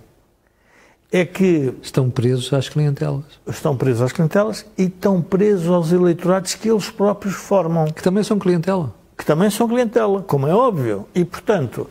É 1.13 1.25
que 1.25 1.73
Estão 1.81 2.11
presos 2.11 2.53
às 2.53 2.69
clientelas, 2.69 3.25
estão 3.47 3.77
presos 3.77 4.03
às 4.03 4.13
clientelas 4.13 4.67
e 4.77 4.85
estão 4.85 5.23
presos 5.23 5.69
aos 5.69 5.93
eleitorados 5.93 6.55
que 6.57 6.69
eles 6.69 6.91
próprios 6.91 7.35
formam, 7.35 7.87
que 7.87 8.03
também 8.03 8.25
são 8.25 8.39
clientela. 8.39 8.93
que 9.17 9.25
também 9.25 9.49
são 9.49 9.69
clientela, 9.69 10.23
como 10.23 10.47
é 10.49 10.55
óbvio. 10.55 11.07
E, 11.15 11.25
portanto, 11.25 11.89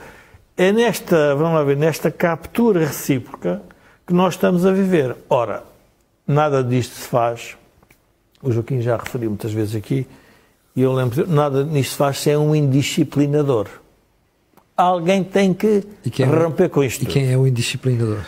é 0.57 0.71
nesta, 0.71 1.33
vamos 1.35 1.53
lá 1.53 1.63
ver, 1.63 1.77
nesta 1.77 2.11
captura 2.11 2.81
recíproca 2.81 3.61
que 4.05 4.13
nós 4.13 4.33
estamos 4.35 4.65
a 4.65 4.71
viver. 4.71 5.15
Ora, 5.29 5.63
nada 6.27 6.63
disto 6.63 6.93
se 6.95 7.07
faz, 7.07 7.57
o 8.45 8.51
Joaquim 8.51 8.79
já 8.79 8.95
referiu 8.95 9.29
muitas 9.29 9.51
vezes 9.51 9.75
aqui, 9.75 10.05
e 10.75 10.81
eu 10.81 10.93
lembro, 10.93 11.27
nada 11.27 11.63
disto 11.63 11.91
se 11.91 11.97
faz 11.97 12.19
sem 12.19 12.37
um 12.37 12.55
indisciplinador. 12.55 13.67
Alguém 14.77 15.23
tem 15.23 15.53
que 15.53 15.83
é- 16.19 16.25
romper 16.25 16.69
com 16.69 16.83
isto. 16.83 17.03
E 17.03 17.05
quem 17.05 17.31
é 17.31 17.37
o 17.37 17.47
indisciplinador? 17.47 18.19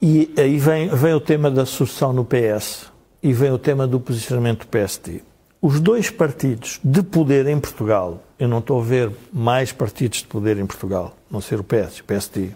E 0.00 0.32
aí 0.36 0.58
vem, 0.58 0.88
vem 0.88 1.14
o 1.14 1.20
tema 1.20 1.50
da 1.50 1.64
sucessão 1.64 2.12
no 2.12 2.24
PS 2.24 2.86
e 3.22 3.32
vem 3.32 3.50
o 3.50 3.58
tema 3.58 3.86
do 3.86 4.00
posicionamento 4.00 4.60
do 4.60 4.66
PSD. 4.66 5.20
Os 5.60 5.80
dois 5.80 6.10
partidos 6.10 6.80
de 6.82 7.02
poder 7.02 7.46
em 7.46 7.58
Portugal, 7.58 8.22
eu 8.38 8.48
não 8.48 8.58
estou 8.58 8.80
a 8.80 8.84
ver 8.84 9.10
mais 9.32 9.72
partidos 9.72 10.18
de 10.18 10.26
poder 10.26 10.58
em 10.58 10.66
Portugal, 10.66 11.16
não 11.30 11.40
ser 11.40 11.60
o 11.60 11.64
PS 11.64 11.98
e 11.98 12.00
o 12.00 12.04
PSD, 12.04 12.50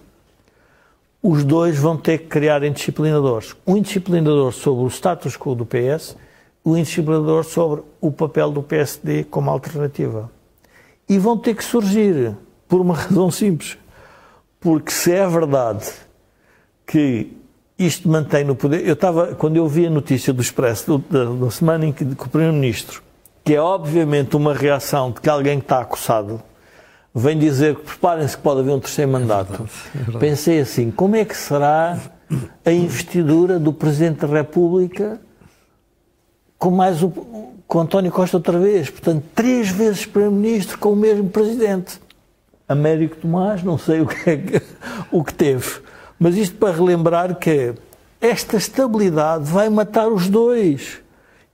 os 1.22 1.44
dois 1.44 1.76
vão 1.76 1.96
ter 1.96 2.18
que 2.18 2.26
criar 2.26 2.62
indisciplinadores. 2.62 3.54
Um 3.66 3.76
indisciplinador 3.76 4.52
sobre 4.52 4.84
o 4.84 4.88
status 4.88 5.36
quo 5.36 5.54
do 5.54 5.66
PS, 5.66 6.16
um 6.64 6.76
indisciplinador 6.76 7.44
sobre 7.44 7.82
o 8.00 8.10
papel 8.10 8.50
do 8.50 8.62
PSD 8.62 9.24
como 9.24 9.50
alternativa. 9.50 10.30
E 11.08 11.18
vão 11.18 11.36
ter 11.36 11.54
que 11.54 11.64
surgir 11.64 12.36
por 12.68 12.80
uma 12.80 12.94
razão 12.96 13.30
simples. 13.30 13.78
Porque 14.60 14.90
se 14.92 15.12
é 15.12 15.26
verdade 15.26 15.90
que 16.86 17.32
isto 17.78 18.08
mantém 18.08 18.44
no 18.44 18.54
poder. 18.54 18.86
Eu 18.86 18.92
estava, 18.92 19.34
quando 19.34 19.56
eu 19.56 19.66
vi 19.66 19.86
a 19.86 19.90
notícia 19.90 20.32
do 20.32 20.42
Expresso 20.42 20.98
da, 21.08 21.24
da 21.24 21.50
semana 21.50 21.86
em 21.86 21.92
que, 21.92 22.04
que 22.04 22.24
o 22.24 22.28
Primeiro-Ministro, 22.28 23.02
que 23.42 23.54
é 23.54 23.60
obviamente 23.60 24.36
uma 24.36 24.52
reação 24.52 25.10
de 25.10 25.20
que 25.20 25.30
alguém 25.30 25.58
que 25.58 25.64
está 25.64 25.80
acossado, 25.80 26.42
vem 27.14 27.38
dizer 27.38 27.76
que 27.76 27.82
preparem-se 27.82 28.36
que 28.36 28.42
pode 28.42 28.60
haver 28.60 28.72
um 28.72 28.80
terceiro 28.80 29.10
mandato. 29.10 29.66
verdade. 29.94 30.18
Pensei 30.18 30.60
assim: 30.60 30.90
como 30.90 31.16
é 31.16 31.24
que 31.24 31.34
será 31.34 31.98
a 32.64 32.70
investidura 32.70 33.58
do 33.58 33.72
Presidente 33.72 34.26
da 34.26 34.26
República 34.26 35.18
com 36.60 36.70
mais 36.70 37.02
o, 37.02 37.10
com 37.66 37.80
António 37.80 38.12
Costa 38.12 38.36
outra 38.36 38.58
vez? 38.58 38.90
Portanto, 38.90 39.24
três 39.34 39.70
vezes 39.70 40.04
Primeiro-Ministro 40.04 40.78
com 40.78 40.92
o 40.92 40.96
mesmo 40.96 41.30
Presidente. 41.30 41.98
Américo 42.68 43.16
Tomás, 43.16 43.64
não 43.64 43.78
sei 43.78 44.02
o 44.02 44.06
que, 44.06 44.30
é 44.30 44.36
que, 44.36 44.62
o 45.10 45.24
que 45.24 45.34
teve. 45.34 45.80
Mas 46.18 46.36
isto 46.36 46.56
para 46.56 46.76
relembrar 46.76 47.34
que 47.36 47.74
esta 48.20 48.58
estabilidade 48.58 49.44
vai 49.44 49.70
matar 49.70 50.08
os 50.08 50.28
dois. 50.28 51.00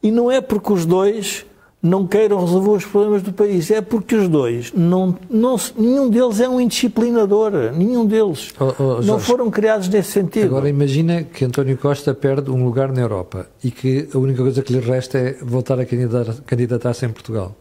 E 0.02 0.10
não 0.10 0.30
é 0.30 0.40
porque 0.40 0.72
os 0.72 0.84
dois 0.84 1.46
não 1.86 2.06
queiram 2.06 2.40
resolver 2.40 2.70
os 2.70 2.84
problemas 2.84 3.22
do 3.22 3.32
país, 3.32 3.70
é 3.70 3.80
porque 3.80 4.14
os 4.14 4.28
dois, 4.28 4.72
não, 4.72 5.16
não, 5.30 5.56
nenhum 5.76 6.10
deles 6.10 6.40
é 6.40 6.48
um 6.48 6.60
indisciplinador, 6.60 7.52
nenhum 7.72 8.04
deles. 8.04 8.52
Oh, 8.58 8.72
oh, 8.78 8.82
não 8.96 9.02
Jorge, 9.02 9.24
foram 9.24 9.50
criados 9.50 9.88
nesse 9.88 10.12
sentido. 10.12 10.46
Agora 10.46 10.68
imagina 10.68 11.22
que 11.22 11.44
António 11.44 11.78
Costa 11.78 12.12
perde 12.14 12.50
um 12.50 12.64
lugar 12.64 12.92
na 12.92 13.00
Europa 13.00 13.48
e 13.62 13.70
que 13.70 14.08
a 14.12 14.18
única 14.18 14.42
coisa 14.42 14.62
que 14.62 14.72
lhe 14.72 14.80
resta 14.80 15.18
é 15.18 15.32
voltar 15.40 15.78
a 15.78 15.86
candidatar- 15.86 16.42
candidatar-se 16.44 17.06
em 17.06 17.10
Portugal. 17.10 17.54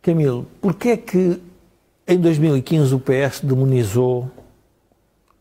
Camilo, 0.00 0.46
porquê 0.60 0.90
é 0.90 0.96
que 0.96 1.40
em 2.06 2.18
2015 2.18 2.94
o 2.94 3.00
PS 3.00 3.40
demonizou, 3.42 4.30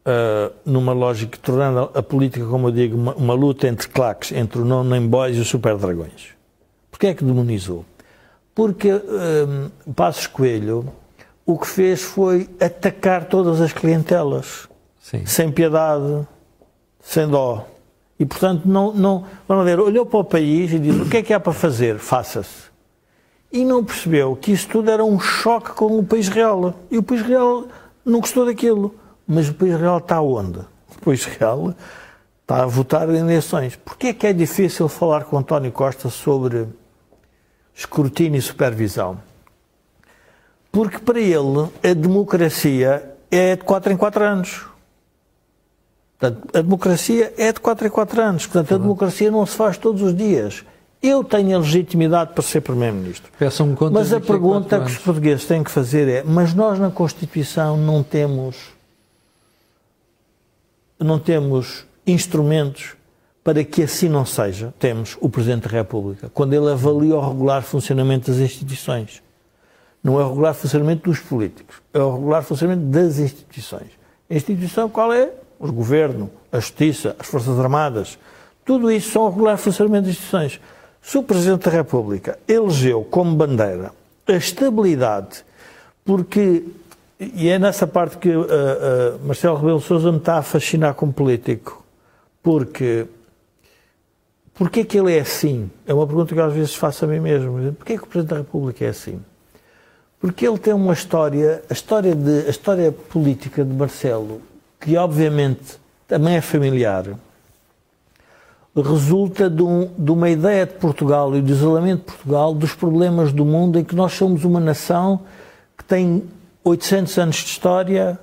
ah, 0.04 0.52
numa 0.66 0.94
lógica, 0.94 1.38
tornando 1.42 1.92
a 1.94 2.02
política, 2.02 2.46
como 2.48 2.70
eu 2.70 2.72
digo, 2.72 2.98
uma, 2.98 3.14
uma 3.14 3.34
luta 3.34 3.68
entre 3.68 3.88
claques, 3.88 4.32
entre 4.32 4.60
o 4.60 4.66
Non-Name 4.66 5.08
Boys 5.08 5.38
e 5.38 5.42
os 5.42 5.48
Super 5.48 5.78
Dragões? 5.78 6.35
Porquê 6.96 7.08
é 7.08 7.14
que 7.14 7.26
demonizou? 7.26 7.84
Porque 8.56 8.90
ah, 8.90 9.70
Passos 9.94 10.28
Coelho 10.28 10.88
o 11.46 11.60
que 11.60 11.68
fez 11.68 12.02
foi 12.02 12.50
atacar 12.58 13.26
todas 13.26 13.60
as 13.60 13.74
clientelas, 13.74 14.70
Sim. 15.02 15.26
sem 15.26 15.52
piedade, 15.52 16.26
sem 17.02 17.28
dó. 17.28 17.68
E, 18.18 18.26
portanto, 18.26 18.62
não, 18.66 18.94
não, 18.94 19.26
vamos 19.46 19.66
ver, 19.66 19.78
olhou 19.78 20.06
para 20.06 20.20
o 20.22 20.24
país 20.24 20.72
e 20.72 20.80
disse: 20.80 21.02
o 21.02 21.10
que 21.10 21.18
é 21.18 21.22
que 21.22 21.34
há 21.34 21.40
para 21.40 21.52
fazer? 21.52 22.00
Faça-se 22.00 22.72
e 23.52 23.66
não 23.66 23.84
percebeu 23.84 24.38
que 24.38 24.54
isso 24.54 24.70
tudo 24.70 24.90
era 24.90 25.04
um 25.04 25.20
choque 25.20 25.72
com 25.72 26.00
o 26.00 26.04
país 26.06 26.30
real. 26.30 26.74
E 26.90 26.98
o 26.98 27.04
país 27.04 27.22
real 27.22 27.66
não 28.06 28.22
gostou 28.22 28.46
daquilo. 28.46 28.96
Mas 29.28 29.50
o 29.50 29.54
país 29.54 29.78
real 29.78 29.98
está 29.98 30.22
onde? 30.22 30.60
O 30.60 31.02
país 31.04 31.26
real 31.26 31.76
está 32.42 32.64
a 32.64 32.66
votar 32.66 33.10
em 33.10 33.18
eleições. 33.18 33.76
Porquê 33.76 34.08
é 34.08 34.14
que 34.14 34.28
é 34.28 34.32
difícil 34.32 34.88
falar 34.88 35.26
com 35.26 35.38
António 35.38 35.74
Costa 35.74 36.10
sobre 36.10 36.68
escrutínio 37.76 38.40
e 38.40 38.42
supervisão? 38.42 39.20
Porque 40.72 40.98
para 40.98 41.20
ele 41.20 41.70
a 41.84 41.94
democracia 41.94 43.16
é 43.30 43.56
de 43.56 43.64
4 43.64 43.94
em 43.94 43.98
4 43.98 44.24
anos. 44.24 44.66
Portanto, 46.18 46.58
a 46.58 46.62
democracia 46.62 47.34
é 47.38 47.52
de 47.52 47.60
4 47.60 47.88
em 47.88 47.90
4 47.90 48.22
anos. 48.22 48.46
Portanto, 48.46 48.76
a 48.76 48.78
democracia 48.78 49.30
não 49.30 49.46
se 49.46 49.56
faz 49.56 49.78
todos 49.78 50.02
os 50.02 50.16
dias. 50.16 50.64
Eu 51.02 51.24
tenho 51.24 51.56
a 51.56 51.60
legitimidade 51.60 52.34
para 52.34 52.42
ser 52.42 52.62
Primeiro-Ministro. 52.62 53.32
Mas 54.00 54.12
a 54.14 54.20
pergunta 54.20 54.80
que 54.80 54.92
os 54.92 54.98
portugueses 54.98 55.46
têm 55.46 55.64
que 55.64 55.70
fazer 55.70 56.08
é: 56.08 56.24
mas 56.24 56.54
nós 56.54 56.80
na 56.80 56.90
Constituição 56.90 57.78
não 57.78 58.02
temos 58.02 58.74
não 60.98 61.20
temos 61.20 61.86
instrumentos 62.08 62.96
para 63.46 63.64
que 63.64 63.84
assim 63.84 64.10
não 64.10 64.26
seja. 64.26 64.74
Temos 64.80 65.16
o 65.22 65.30
Presidente 65.30 65.70
da 65.70 65.78
República, 65.78 66.32
quando 66.34 66.54
ele 66.54 66.68
avalia 66.68 67.16
o 67.16 67.30
regular 67.30 67.62
funcionamento 67.62 68.32
das 68.32 68.40
instituições. 68.40 69.22
Não 70.04 70.20
é 70.20 70.24
o 70.24 70.30
regular 70.30 70.56
funcionamento 70.56 71.08
dos 71.08 71.20
políticos, 71.20 71.76
é 71.94 72.00
o 72.00 72.16
regular 72.16 72.42
funcionamento 72.42 72.88
das 72.88 73.20
instituições. 73.20 73.92
A 74.28 74.34
instituição 74.34 74.90
qual 74.90 75.14
é? 75.14 75.30
O 75.60 75.72
governo, 75.72 76.32
a 76.52 76.60
justiça, 76.60 77.16
as 77.20 77.28
forças 77.28 77.60
armadas. 77.60 78.18
Tudo 78.66 78.92
isso 78.92 79.12
são 79.12 79.26
o 79.26 79.30
regular 79.30 79.60
funcionamento 79.60 80.08
das 80.08 80.16
instituições. 80.16 80.60
Se 81.00 81.16
o 81.16 81.22
Presidente 81.22 81.66
da 81.66 81.72
República 81.72 82.40
elegeu 82.48 83.04
como 83.04 83.36
bandeira 83.36 83.92
a 84.28 84.34
estabilidade, 84.34 85.46
porque, 86.04 86.64
e 87.20 87.48
é 87.48 87.60
nessa 87.60 87.86
parte 87.86 88.18
que 88.18 88.30
uh, 88.30 88.42
uh, 88.42 88.48
Marcelo 89.24 89.56
Rebelo 89.56 89.80
Sousa 89.80 90.12
me 90.12 90.18
está 90.18 90.40
a 90.40 90.42
fascinar 90.42 90.96
como 90.96 91.14
político, 91.14 91.86
porque 92.42 93.06
Porquê 94.56 94.86
que 94.86 94.98
ele 94.98 95.14
é 95.16 95.20
assim? 95.20 95.70
É 95.86 95.94
uma 95.94 96.08
pergunta 96.08 96.34
que 96.34 96.40
às 96.40 96.54
vezes 96.54 96.74
faço 96.74 97.04
a 97.04 97.08
mim 97.08 97.20
mesmo. 97.20 97.74
Porquê 97.74 97.98
que 97.98 98.04
o 98.06 98.08
Presidente 98.08 98.30
da 98.30 98.38
República 98.38 98.86
é 98.86 98.88
assim? 98.88 99.22
Porque 100.18 100.48
ele 100.48 100.58
tem 100.58 100.74
uma 100.74 100.94
história, 100.94 101.62
a 101.70 101.74
história, 101.74 102.16
de, 102.16 102.48
a 102.48 102.50
história 102.50 102.92
política 102.92 103.66
de 103.66 103.74
Marcelo, 103.74 104.42
que 104.80 104.96
obviamente 104.96 105.78
também 106.08 106.36
é 106.36 106.42
familiar, 106.42 107.06
resulta 108.74 109.50
de, 109.50 109.62
um, 109.62 109.90
de, 109.98 110.12
uma 110.12 110.30
ideia 110.30 110.66
de 110.66 110.74
Portugal 110.74 111.36
e 111.36 111.42
do 111.42 111.52
isolamento 111.52 112.00
de 112.00 112.06
Portugal 112.06 112.54
dos 112.54 112.74
problemas 112.74 113.34
do 113.34 113.46
mundo 113.46 113.78
em 113.78 113.84
que 113.84 113.96
nós 113.96 114.14
somos 114.14 114.44
uma 114.46 114.60
nação 114.60 115.22
que 115.78 115.84
tem 115.84 116.24
800 116.64 117.18
anos 117.18 117.36
de 117.36 117.50
história 117.50 118.20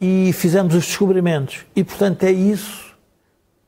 e 0.00 0.32
fizemos 0.32 0.74
os 0.74 0.84
descobrimentos. 0.84 1.64
E, 1.74 1.82
portanto, 1.82 2.24
é 2.24 2.32
isso 2.32 2.83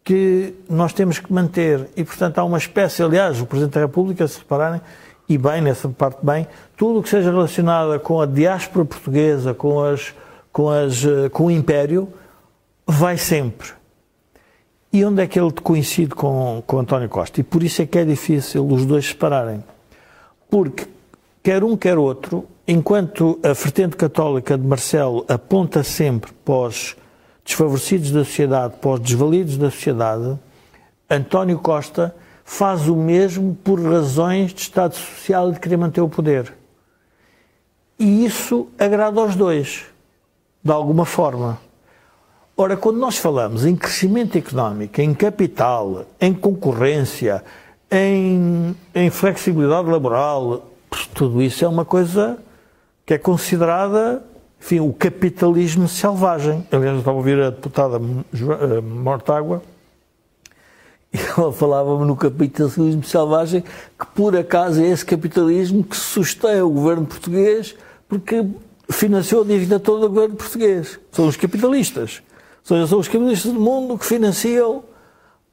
que 0.07 0.55
nós 0.71 0.93
temos 0.93 1.19
que 1.19 1.33
manter. 1.33 1.89
E, 1.97 2.05
portanto, 2.05 2.39
há 2.39 2.45
uma 2.45 2.59
espécie, 2.59 3.03
aliás, 3.03 3.41
o 3.41 3.45
Presidente 3.45 3.75
da 3.75 3.81
República, 3.81 4.29
se 4.29 4.39
repararem, 4.39 4.81
e 5.29 5.37
bem, 5.37 5.61
nessa 5.61 5.89
parte 5.89 6.25
bem, 6.25 6.47
tudo 6.77 7.01
o 7.01 7.03
que 7.03 7.09
seja 7.09 7.33
relacionado 7.33 7.99
com 7.99 8.21
a 8.21 8.27
diáspora 8.27 8.85
portuguesa, 8.85 9.53
com, 9.53 9.83
as, 9.83 10.15
com, 10.53 10.71
as, 10.71 11.03
com 11.33 11.47
o 11.47 11.51
Império, 11.51 12.09
vai 12.87 13.19
sempre. 13.19 13.71
E 14.93 15.05
onde 15.05 15.23
é 15.23 15.27
que 15.27 15.41
ele 15.41 15.51
coincide 15.51 16.15
com, 16.15 16.63
com 16.65 16.79
António 16.79 17.09
Costa? 17.09 17.41
E 17.41 17.43
por 17.43 17.65
isso 17.65 17.83
é 17.83 17.87
que 17.87 17.99
é 17.99 18.05
difícil 18.05 18.65
os 18.65 18.87
dois 18.87 19.09
separarem. 19.09 19.65
Porque 20.49 20.87
quer 21.43 21.65
um, 21.65 21.77
quer 21.77 21.99
outro, 21.99 22.47
enquanto 22.67 23.41
a 23.43 23.53
vertente 23.53 23.97
católica 23.97 24.57
de 24.57 24.65
Marcelo 24.65 25.25
aponta 25.29 25.83
sempre 25.83 26.31
os 26.47 26.95
desfavorecidos 27.47 28.11
da 28.11 28.25
sociedade, 28.25 28.75
para 28.81 28.91
os 28.91 29.01
desvalidos 29.01 29.57
da 29.57 29.71
sociedade, 29.71 30.39
António 31.09 31.59
Costa 31.61 32.15
faz 32.45 32.89
o 32.89 32.97
mesmo 32.97 33.57
por 33.65 33.81
razões 33.81 34.53
de 34.53 34.61
Estado 34.63 34.95
Social 34.95 35.51
e 35.51 35.53
de 35.53 35.61
querer 35.61 35.77
manter 35.77 36.01
o 36.01 36.09
poder. 36.09 36.53
E 37.99 38.25
isso 38.25 38.69
agrada 38.79 39.21
aos 39.21 39.35
dois, 39.35 39.85
de 40.63 40.71
alguma 40.71 41.05
forma. 41.05 41.59
Ora, 42.57 42.77
quando 42.77 42.99
nós 42.99 43.17
falamos 43.17 43.65
em 43.65 43.77
crescimento 43.77 44.37
económico, 44.37 45.01
em 45.01 45.15
capital, 45.15 46.05
em 46.21 46.35
concorrência, 46.35 47.45
em, 47.91 48.75
em 48.95 49.11
flexibilidade 49.11 49.89
laboral, 49.89 50.67
tudo 51.15 51.41
isso 51.41 51.65
é 51.65 51.69
uma 51.69 51.85
coisa 51.85 52.39
que 53.05 53.15
é 53.15 53.19
considerada, 53.19 54.23
enfim, 54.61 54.81
o 54.81 54.93
capitalismo 54.93 55.89
selvagem. 55.89 56.67
Aliás, 56.73 56.95
eu 56.95 56.99
estava 56.99 57.17
a 57.17 57.19
ouvir 57.19 57.41
a 57.41 57.51
deputada 57.51 57.97
eh, 57.99 58.81
Mortágua 58.81 59.63
e 61.13 61.19
ela 61.19 61.53
falava-me 61.53 62.05
no 62.05 62.17
capitalismo 62.17 63.05
selvagem, 63.05 63.63
que 63.63 64.07
por 64.15 64.37
acaso 64.37 64.83
é 64.83 64.89
esse 64.89 65.05
capitalismo 65.05 65.83
que 65.83 65.97
sustém 65.97 66.61
o 66.61 66.71
governo 66.71 67.07
português 67.07 67.75
porque 68.09 68.45
financiou 68.89 69.43
a 69.43 69.47
dívida 69.47 69.81
toda 69.81 70.03
do 70.03 70.09
governo 70.09 70.37
português. 70.37 70.99
São 71.11 71.27
os 71.27 71.37
capitalistas. 71.37 72.23
Seja, 72.63 72.87
são 72.87 72.99
os 72.99 73.09
capitalistas 73.09 73.53
do 73.53 73.61
mundo 73.61 73.97
que 73.97 74.05
financiam 74.05 74.83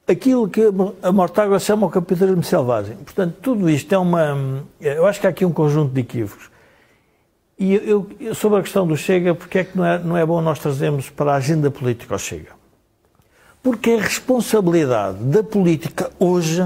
aquilo 0.08 0.50
que 0.50 0.62
a 1.02 1.12
Mortágua 1.12 1.60
chama 1.60 1.88
o 1.88 1.90
capitalismo 1.90 2.44
selvagem. 2.44 2.98
Portanto, 2.98 3.36
tudo 3.42 3.70
isto 3.70 3.94
é 3.94 3.98
uma. 3.98 4.64
Eu 4.82 5.06
acho 5.06 5.22
que 5.22 5.28
há 5.28 5.30
aqui 5.30 5.46
um 5.46 5.52
conjunto 5.52 5.94
de 5.94 6.02
equívocos. 6.02 6.50
E 7.64 7.76
eu, 7.76 8.10
eu, 8.20 8.36
sobre 8.36 8.60
a 8.60 8.62
questão 8.62 8.86
do 8.86 8.98
Chega, 8.98 9.34
porque 9.34 9.60
é 9.60 9.64
que 9.64 9.78
não 9.78 9.86
é, 9.86 9.98
não 9.98 10.18
é 10.18 10.26
bom 10.26 10.42
nós 10.42 10.60
trazermos 10.60 11.10
para 11.10 11.32
a 11.32 11.36
agenda 11.36 11.72
política 11.72 12.14
o 12.14 12.20
Chega? 12.20 12.50
Porque 13.64 13.92
a 13.92 14.02
responsabilidade 14.02 15.20
da 15.20 15.42
política 15.42 16.12
hoje 16.20 16.62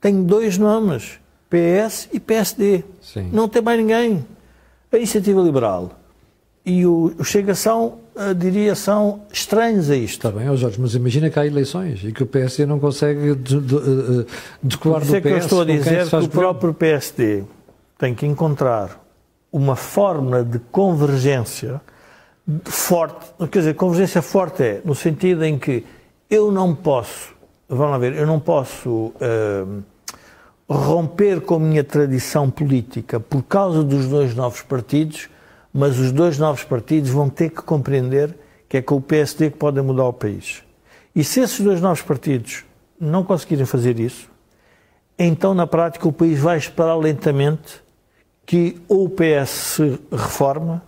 tem 0.00 0.24
dois 0.24 0.58
nomes: 0.58 1.20
PS 1.48 2.08
e 2.12 2.18
PSD. 2.18 2.82
Sim. 3.00 3.30
Não 3.32 3.48
tem 3.48 3.62
mais 3.62 3.78
ninguém. 3.78 4.26
A 4.90 4.96
Iniciativa 4.96 5.40
Liberal 5.40 5.96
e 6.64 6.84
o, 6.84 7.14
o 7.16 7.22
Chega 7.22 7.54
são, 7.54 8.00
uh, 8.16 8.34
diria, 8.34 8.74
são 8.74 9.20
estranhos 9.32 9.90
a 9.90 9.94
isto. 9.94 10.26
Está 10.26 10.36
bem, 10.36 10.50
oh 10.50 10.56
Jorge, 10.56 10.80
mas 10.80 10.96
imagina 10.96 11.30
que 11.30 11.38
há 11.38 11.46
eleições 11.46 12.02
e 12.02 12.10
que 12.10 12.24
o 12.24 12.26
PSD 12.26 12.66
não 12.66 12.80
consegue 12.80 13.36
de, 13.36 13.60
de, 13.60 13.60
de, 13.60 14.26
decolar 14.60 15.02
do 15.02 15.06
PS. 15.06 15.14
É 15.14 15.20
que 15.20 15.28
eu 15.28 15.38
estou 15.38 15.60
a 15.60 15.64
dizer 15.64 16.10
que 16.10 16.16
o 16.16 16.28
próprio 16.28 16.74
PSD 16.74 17.44
tem 17.96 18.12
que 18.12 18.26
encontrar 18.26 19.05
uma 19.56 19.76
fórmula 19.76 20.44
de 20.44 20.58
convergência 20.58 21.80
forte, 22.64 23.26
quer 23.50 23.58
dizer, 23.58 23.74
convergência 23.74 24.22
forte 24.22 24.62
é 24.62 24.80
no 24.84 24.94
sentido 24.94 25.44
em 25.44 25.58
que 25.58 25.84
eu 26.28 26.52
não 26.52 26.74
posso, 26.74 27.34
vamos 27.68 27.92
lá 27.92 27.98
ver, 27.98 28.14
eu 28.14 28.26
não 28.26 28.38
posso 28.38 28.90
uh, 28.90 29.82
romper 30.68 31.40
com 31.40 31.56
a 31.56 31.60
minha 31.60 31.82
tradição 31.82 32.50
política 32.50 33.18
por 33.18 33.42
causa 33.42 33.82
dos 33.82 34.06
dois 34.08 34.34
novos 34.34 34.62
partidos 34.62 35.28
mas 35.76 35.98
os 35.98 36.10
dois 36.10 36.38
novos 36.38 36.64
partidos 36.64 37.10
vão 37.10 37.28
ter 37.28 37.50
que 37.50 37.60
compreender 37.60 38.34
que 38.66 38.78
é 38.78 38.82
com 38.82 38.96
o 38.96 39.00
PSD 39.00 39.50
que 39.50 39.58
podem 39.58 39.84
mudar 39.84 40.06
o 40.06 40.12
país. 40.12 40.62
E 41.14 41.22
se 41.22 41.40
esses 41.40 41.60
dois 41.60 41.82
novos 41.82 42.00
partidos 42.00 42.64
não 42.98 43.22
conseguirem 43.22 43.66
fazer 43.66 44.00
isso, 44.00 44.30
então 45.18 45.52
na 45.52 45.66
prática 45.66 46.08
o 46.08 46.12
país 46.12 46.38
vai 46.38 46.56
esperar 46.56 46.96
lentamente 46.96 47.82
que 48.46 48.80
ou 48.88 49.06
o 49.06 49.10
PS 49.10 49.50
se 49.50 50.00
reforma 50.10 50.82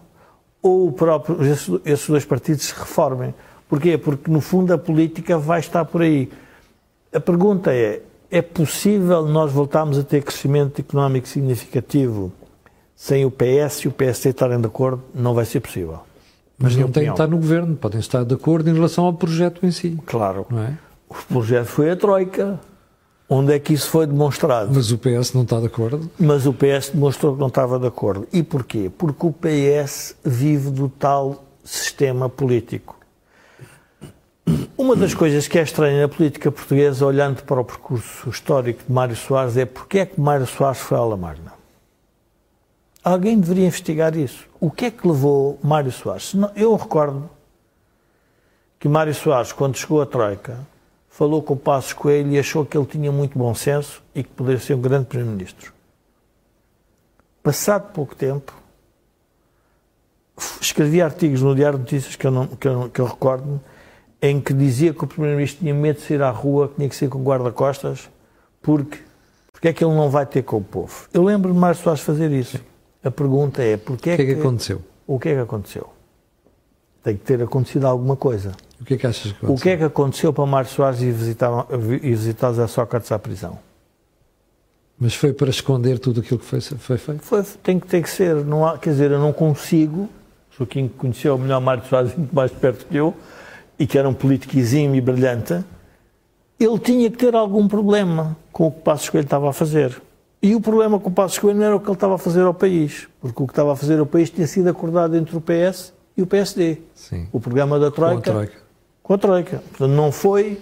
ou 0.62 0.88
o 0.88 0.92
próprio, 0.92 1.38
esses 1.84 2.08
dois 2.08 2.24
partidos 2.24 2.66
se 2.66 2.74
reformem. 2.74 3.34
Porquê? 3.68 3.98
Porque 3.98 4.30
no 4.30 4.40
fundo 4.40 4.72
a 4.72 4.78
política 4.78 5.36
vai 5.36 5.60
estar 5.60 5.84
por 5.84 6.00
aí. 6.02 6.30
A 7.12 7.20
pergunta 7.20 7.72
é: 7.74 8.00
é 8.30 8.40
possível 8.40 9.26
nós 9.26 9.52
voltarmos 9.52 9.98
a 9.98 10.02
ter 10.02 10.22
crescimento 10.22 10.80
económico 10.80 11.28
significativo 11.28 12.32
sem 12.94 13.24
o 13.24 13.30
PS 13.30 13.84
e 13.84 13.88
o 13.88 13.92
PSD 13.92 14.30
estarem 14.30 14.60
de 14.60 14.66
acordo, 14.66 15.02
não 15.14 15.34
vai 15.34 15.44
ser 15.44 15.60
possível. 15.60 16.00
Mas 16.58 16.74
não 16.76 16.90
têm 16.90 17.04
que 17.04 17.10
estar 17.10 17.28
no 17.28 17.36
governo, 17.36 17.76
podem 17.76 18.00
estar 18.00 18.24
de 18.24 18.34
acordo 18.34 18.68
em 18.68 18.74
relação 18.74 19.04
ao 19.04 19.12
projeto 19.12 19.64
em 19.64 19.70
si. 19.70 19.96
Claro. 20.04 20.46
Não 20.50 20.62
é? 20.62 20.76
O 21.08 21.14
projeto 21.14 21.66
foi 21.66 21.90
a 21.90 21.96
Troika. 21.96 22.58
Onde 23.30 23.52
é 23.52 23.58
que 23.58 23.74
isso 23.74 23.90
foi 23.90 24.06
demonstrado? 24.06 24.70
Mas 24.72 24.90
o 24.90 24.96
PS 24.96 25.34
não 25.34 25.42
está 25.42 25.60
de 25.60 25.66
acordo? 25.66 26.10
Mas 26.18 26.46
o 26.46 26.52
PS 26.52 26.90
demonstrou 26.94 27.34
que 27.34 27.40
não 27.40 27.48
estava 27.48 27.78
de 27.78 27.86
acordo. 27.86 28.26
E 28.32 28.42
porquê? 28.42 28.90
Porque 28.96 29.26
o 29.26 29.32
PS 29.32 30.16
vive 30.24 30.70
do 30.70 30.88
tal 30.88 31.44
sistema 31.62 32.30
político. 32.30 32.96
Uma 34.78 34.96
das 34.96 35.12
coisas 35.12 35.46
que 35.46 35.58
é 35.58 35.62
estranha 35.62 36.00
na 36.00 36.08
política 36.08 36.50
portuguesa, 36.50 37.04
olhando 37.04 37.42
para 37.42 37.60
o 37.60 37.64
percurso 37.64 38.30
histórico 38.30 38.82
de 38.86 38.90
Mário 38.90 39.14
Soares, 39.14 39.58
é 39.58 39.66
porque 39.66 39.98
é 39.98 40.06
que 40.06 40.18
Mário 40.18 40.46
Soares 40.46 40.80
foi 40.80 40.96
à 40.96 41.02
Lamarna. 41.02 41.52
Alguém 43.04 43.38
deveria 43.38 43.66
investigar 43.66 44.16
isso. 44.16 44.46
O 44.58 44.70
que 44.70 44.86
é 44.86 44.90
que 44.90 45.06
levou 45.06 45.58
Mário 45.62 45.92
Soares? 45.92 46.34
Eu 46.56 46.74
recordo 46.76 47.28
que 48.80 48.88
Mário 48.88 49.14
Soares, 49.14 49.52
quando 49.52 49.76
chegou 49.76 50.00
à 50.00 50.06
Troika, 50.06 50.58
falou 51.18 51.42
com 51.42 51.54
o 51.54 51.56
Passos 51.56 51.92
Coelho 51.92 52.30
e 52.30 52.38
achou 52.38 52.64
que 52.64 52.78
ele 52.78 52.86
tinha 52.86 53.10
muito 53.10 53.36
bom 53.36 53.52
senso 53.52 54.00
e 54.14 54.22
que 54.22 54.28
poderia 54.28 54.60
ser 54.60 54.74
um 54.74 54.80
grande 54.80 55.06
Primeiro-Ministro. 55.06 55.72
Passado 57.42 57.92
pouco 57.92 58.14
tempo, 58.14 58.54
escrevi 60.60 61.02
artigos 61.02 61.42
no 61.42 61.56
Diário 61.56 61.76
de 61.76 61.82
Notícias, 61.82 62.14
que 62.14 62.24
eu, 62.24 62.30
não, 62.30 62.46
que 62.46 62.68
eu, 62.68 62.88
que 62.88 63.00
eu 63.00 63.04
recordo 63.04 63.60
em 64.22 64.40
que 64.40 64.54
dizia 64.54 64.94
que 64.94 65.02
o 65.02 65.08
Primeiro-Ministro 65.08 65.58
tinha 65.58 65.74
medo 65.74 65.96
de 65.96 66.06
sair 66.06 66.22
à 66.22 66.30
rua, 66.30 66.68
que 66.68 66.76
tinha 66.76 66.88
que 66.88 66.94
ser 66.94 67.08
com 67.08 67.20
guarda-costas, 67.20 68.08
porque, 68.62 68.98
porque 69.50 69.66
é 69.66 69.72
que 69.72 69.84
ele 69.84 69.94
não 69.96 70.08
vai 70.08 70.24
ter 70.24 70.44
com 70.44 70.58
o 70.58 70.62
povo. 70.62 71.08
Eu 71.12 71.24
lembro 71.24 71.52
de 71.52 71.58
Mário 71.58 71.76
Soares 71.76 72.00
fazer 72.00 72.30
isso. 72.30 72.60
A 73.02 73.10
pergunta 73.10 73.60
é, 73.60 73.76
porquê 73.76 74.12
o 74.12 74.16
que 74.16 74.22
é 74.22 74.24
que, 74.24 74.34
que 74.36 74.40
aconteceu? 74.40 74.82
O 75.04 75.18
que 75.18 75.30
é 75.30 75.34
que 75.34 75.40
aconteceu? 75.40 75.90
Tem 77.02 77.16
que 77.16 77.24
ter 77.24 77.42
acontecido 77.42 77.88
alguma 77.88 78.14
coisa. 78.14 78.52
O 78.80 78.84
que 78.84 78.94
é 78.94 78.96
que 78.96 79.06
achas 79.06 79.32
que 79.32 79.44
aconteceu? 79.44 79.54
O 79.54 79.60
que 79.60 79.68
é 79.70 79.76
que 79.76 79.84
aconteceu 79.84 80.32
para 80.32 80.46
Mário 80.46 80.70
Soares 80.70 81.00
ir 81.02 81.12
visitar, 81.12 81.66
ir 81.72 82.14
visitar 82.14 82.52
Zé 82.52 82.66
Sócrates 82.66 83.10
à 83.10 83.18
prisão? 83.18 83.58
Mas 84.98 85.14
foi 85.14 85.32
para 85.32 85.50
esconder 85.50 85.98
tudo 85.98 86.20
aquilo 86.20 86.40
que 86.40 86.44
foi, 86.44 86.60
foi 86.60 86.98
feito? 86.98 87.22
Foi, 87.22 87.42
tem 87.62 87.78
que 87.78 87.86
ter 87.86 88.02
que 88.02 88.10
ser. 88.10 88.36
Não 88.44 88.66
há, 88.66 88.78
quer 88.78 88.90
dizer, 88.90 89.10
eu 89.10 89.18
não 89.18 89.32
consigo. 89.32 90.08
Joaquim 90.56 90.88
conheceu 90.88 91.38
melhor 91.38 91.60
Mário 91.60 91.84
Soares 91.86 92.14
muito 92.16 92.34
mais 92.34 92.50
perto 92.50 92.86
que 92.86 92.96
eu 92.96 93.14
e 93.78 93.86
que 93.86 93.96
era 93.96 94.08
um 94.08 94.14
político 94.14 94.58
exímio 94.58 94.96
e 94.96 95.00
brilhante. 95.00 95.64
Ele 96.58 96.78
tinha 96.80 97.08
que 97.08 97.16
ter 97.16 97.34
algum 97.36 97.68
problema 97.68 98.36
com 98.50 98.66
o 98.66 98.72
que 98.72 98.80
Passos 98.80 99.08
Coelho 99.08 99.24
estava 99.24 99.48
a 99.48 99.52
fazer. 99.52 100.02
E 100.42 100.56
o 100.56 100.60
problema 100.60 100.98
com 100.98 101.08
o 101.08 101.12
Passos 101.12 101.38
Coelho 101.38 101.58
não 101.58 101.66
era 101.66 101.76
o 101.76 101.80
que 101.80 101.86
ele 101.86 101.94
estava 101.94 102.16
a 102.16 102.18
fazer 102.18 102.42
ao 102.42 102.54
país, 102.54 103.08
porque 103.20 103.40
o 103.40 103.46
que 103.46 103.52
estava 103.52 103.72
a 103.72 103.76
fazer 103.76 104.00
ao 104.00 104.06
país 104.06 104.30
tinha 104.30 104.46
sido 104.48 104.68
acordado 104.68 105.16
entre 105.16 105.36
o 105.36 105.40
PS 105.40 105.92
e 106.16 106.22
o 106.22 106.26
PSD. 106.26 106.78
Sim. 106.94 107.28
O 107.32 107.38
programa 107.38 107.78
da 107.78 107.92
Troika. 107.92 108.22
Com 108.22 108.30
a 108.30 108.32
Troika. 108.32 108.67
Com 109.08 109.14
a 109.14 109.18
Troika. 109.18 109.62
Portanto, 109.70 109.90
não 109.90 110.12
foi. 110.12 110.60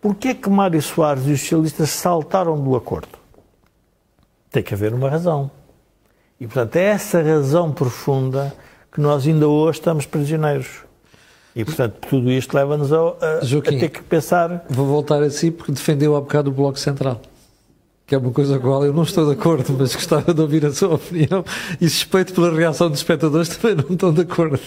Porquê 0.00 0.28
é 0.28 0.34
que 0.34 0.48
Mário 0.48 0.80
Soares 0.80 1.26
e 1.26 1.32
os 1.32 1.40
socialistas 1.40 1.90
saltaram 1.90 2.62
do 2.62 2.76
acordo? 2.76 3.18
Tem 4.52 4.62
que 4.62 4.72
haver 4.72 4.94
uma 4.94 5.10
razão. 5.10 5.50
E, 6.40 6.46
portanto, 6.46 6.76
é 6.76 6.84
essa 6.84 7.20
razão 7.20 7.72
profunda 7.72 8.54
que 8.92 9.00
nós 9.00 9.26
ainda 9.26 9.48
hoje 9.48 9.80
estamos 9.80 10.06
prisioneiros. 10.06 10.84
E, 11.56 11.64
portanto, 11.64 11.96
tudo 12.08 12.30
isto 12.30 12.54
leva-nos 12.54 12.92
a, 12.92 12.98
a, 12.98 13.44
Joaquim, 13.44 13.78
a 13.78 13.80
ter 13.80 13.88
que 13.88 14.02
pensar. 14.04 14.64
Vou 14.70 14.86
voltar 14.86 15.20
a 15.24 15.28
si 15.28 15.50
porque 15.50 15.72
defendeu 15.72 16.14
há 16.14 16.20
bocado 16.20 16.50
o 16.50 16.52
Bloco 16.54 16.78
Central 16.78 17.20
que 18.06 18.14
é 18.14 18.18
uma 18.18 18.30
coisa 18.30 18.56
com 18.60 18.68
a 18.68 18.70
qual 18.70 18.84
eu 18.84 18.92
não 18.92 19.02
estou 19.02 19.26
de 19.26 19.32
acordo, 19.32 19.74
mas 19.76 19.92
gostava 19.92 20.32
de 20.32 20.40
ouvir 20.40 20.64
a 20.64 20.72
sua 20.72 20.94
opinião 20.94 21.44
e 21.80 21.90
suspeito 21.90 22.32
pela 22.32 22.54
reação 22.54 22.88
dos 22.88 23.00
espectadores 23.00 23.48
também 23.48 23.74
não 23.74 23.92
estão 23.92 24.14
de 24.14 24.20
acordo. 24.20 24.60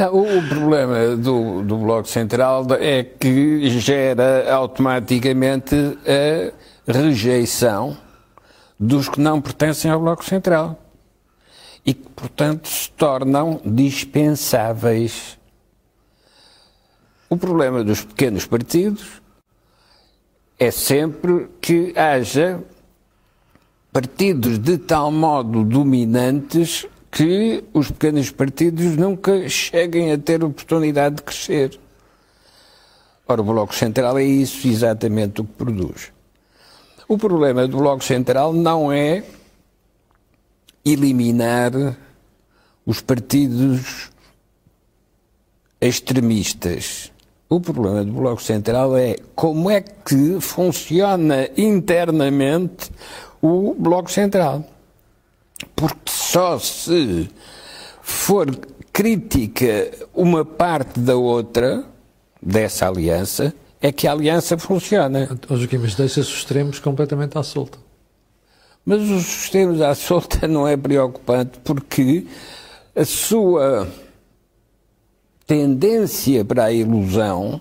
Não, 0.00 0.14
o, 0.14 0.48
problema 0.48 1.14
do, 1.14 1.60
do 1.62 1.76
Bloco 1.76 2.08
Central 2.08 2.66
é 2.80 3.04
que 3.04 3.68
gera 3.80 4.50
automaticamente 4.50 5.76
a 6.88 6.90
rejeição 6.90 7.98
dos 8.78 9.10
que 9.10 9.20
não 9.20 9.42
pertencem 9.42 9.90
ao 9.90 10.00
Bloco 10.00 10.24
Central 10.24 10.82
e 11.84 11.92
que, 11.92 12.08
portanto, 12.16 12.66
se 12.66 12.90
tornam 12.92 13.60
dispensáveis. 13.62 15.38
O 17.28 17.36
problema 17.36 17.84
dos 17.84 18.02
pequenos 18.02 18.46
partidos 18.46 19.20
é 20.58 20.70
sempre 20.70 21.50
que 21.60 21.92
haja 21.94 22.58
partidos 23.92 24.58
de 24.58 24.78
tal 24.78 25.12
modo 25.12 25.62
dominantes 25.62 26.86
que 27.10 27.64
os 27.74 27.90
pequenos 27.90 28.30
partidos 28.30 28.96
nunca 28.96 29.48
cheguem 29.48 30.12
a 30.12 30.18
ter 30.18 30.44
oportunidade 30.44 31.16
de 31.16 31.22
crescer. 31.22 31.78
Ora, 33.26 33.40
o 33.40 33.44
Bloco 33.44 33.74
Central 33.74 34.18
é 34.18 34.24
isso 34.24 34.66
exatamente 34.68 35.40
o 35.40 35.44
que 35.44 35.52
produz. 35.52 36.12
O 37.08 37.18
problema 37.18 37.66
do 37.66 37.78
Bloco 37.78 38.04
Central 38.04 38.52
não 38.52 38.92
é 38.92 39.24
eliminar 40.84 41.72
os 42.86 43.00
partidos 43.00 44.10
extremistas. 45.80 47.12
O 47.48 47.60
problema 47.60 48.04
do 48.04 48.12
Bloco 48.12 48.42
Central 48.42 48.96
é 48.96 49.16
como 49.34 49.68
é 49.68 49.80
que 49.80 50.40
funciona 50.40 51.48
internamente 51.56 52.90
o 53.42 53.74
Bloco 53.74 54.10
Central. 54.10 54.64
Porque 55.74 56.10
só 56.10 56.58
se 56.58 57.28
for 58.02 58.46
critica 58.92 59.90
uma 60.14 60.44
parte 60.44 61.00
da 61.00 61.16
outra, 61.16 61.84
dessa 62.42 62.88
aliança, 62.88 63.54
é 63.80 63.92
que 63.92 64.06
a 64.06 64.12
aliança 64.12 64.58
funciona. 64.58 65.28
Ó 65.48 65.56
Joaquim, 65.56 65.78
mas 65.78 65.94
deixa-se 65.94 66.20
os 66.20 66.36
extremos 66.36 66.78
completamente 66.78 67.38
à 67.38 67.42
solta. 67.42 67.78
Mas 68.84 69.02
os 69.02 69.44
extremos 69.44 69.80
à 69.80 69.94
solta 69.94 70.46
não 70.48 70.66
é 70.66 70.76
preocupante 70.76 71.58
porque 71.64 72.26
a 72.94 73.04
sua 73.04 73.88
tendência 75.46 76.44
para 76.44 76.64
a 76.64 76.72
ilusão 76.72 77.60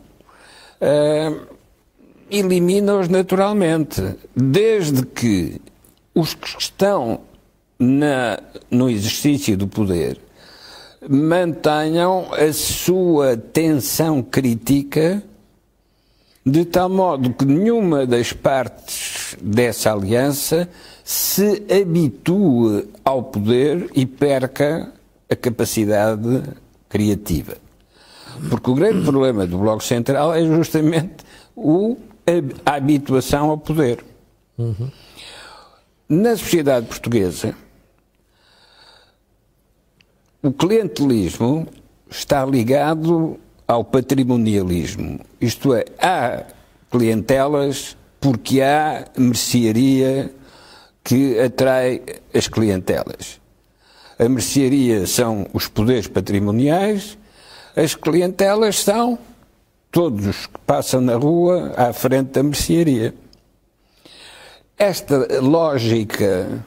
uh, 0.82 1.48
elimina-os 2.30 3.08
naturalmente, 3.08 4.16
desde 4.36 5.06
que 5.06 5.60
os 6.14 6.34
que 6.34 6.48
estão 6.60 7.22
na, 7.80 8.40
no 8.70 8.90
exercício 8.90 9.56
do 9.56 9.68
poder 9.68 10.20
mantenham 11.08 12.28
a 12.34 12.52
sua 12.52 13.38
tensão 13.38 14.22
crítica 14.22 15.24
de 16.46 16.66
tal 16.66 16.90
modo 16.90 17.34
que 17.34 17.46
nenhuma 17.46 18.06
das 18.06 18.34
partes 18.34 19.36
dessa 19.42 19.94
aliança 19.94 20.68
se 21.04 21.64
habitue 21.70 22.88
ao 23.04 23.24
poder 23.24 23.90
e 23.94 24.06
perca 24.06 24.92
a 25.30 25.36
capacidade 25.36 26.44
criativa. 26.88 27.56
Porque 28.50 28.70
o 28.70 28.76
grande 28.76 29.04
problema 29.04 29.46
do 29.46 29.58
Bloco 29.58 29.84
Central 29.84 30.34
é 30.34 30.44
justamente 30.44 31.18
o, 31.56 31.98
a, 32.66 32.72
a 32.72 32.76
habituação 32.76 33.50
ao 33.50 33.58
poder. 33.58 34.04
Uhum. 34.58 34.90
Na 36.08 36.36
sociedade 36.36 36.88
portuguesa, 36.88 37.54
o 40.42 40.52
clientelismo 40.52 41.68
está 42.10 42.46
ligado 42.46 43.40
ao 43.68 43.84
patrimonialismo. 43.84 45.20
Isto 45.40 45.74
é, 45.74 45.86
há 46.00 46.46
clientelas 46.90 47.98
porque 48.20 48.62
há 48.62 49.06
mercearia 49.18 50.34
que 51.04 51.40
atrai 51.40 52.02
as 52.34 52.48
clientelas. 52.48 53.40
A 54.18 54.28
mercearia 54.28 55.06
são 55.06 55.48
os 55.54 55.68
poderes 55.68 56.08
patrimoniais, 56.08 57.18
as 57.76 57.96
clientelas 57.96 58.80
são 58.80 59.18
todos 59.92 60.26
os 60.26 60.48
que 60.48 60.60
passam 60.66 61.02
na 61.02 61.16
rua 61.16 61.74
à 61.78 61.94
frente 61.94 62.32
da 62.32 62.44
mercearia. 62.44 63.14
Esta 64.78 65.42
lógica, 65.42 66.64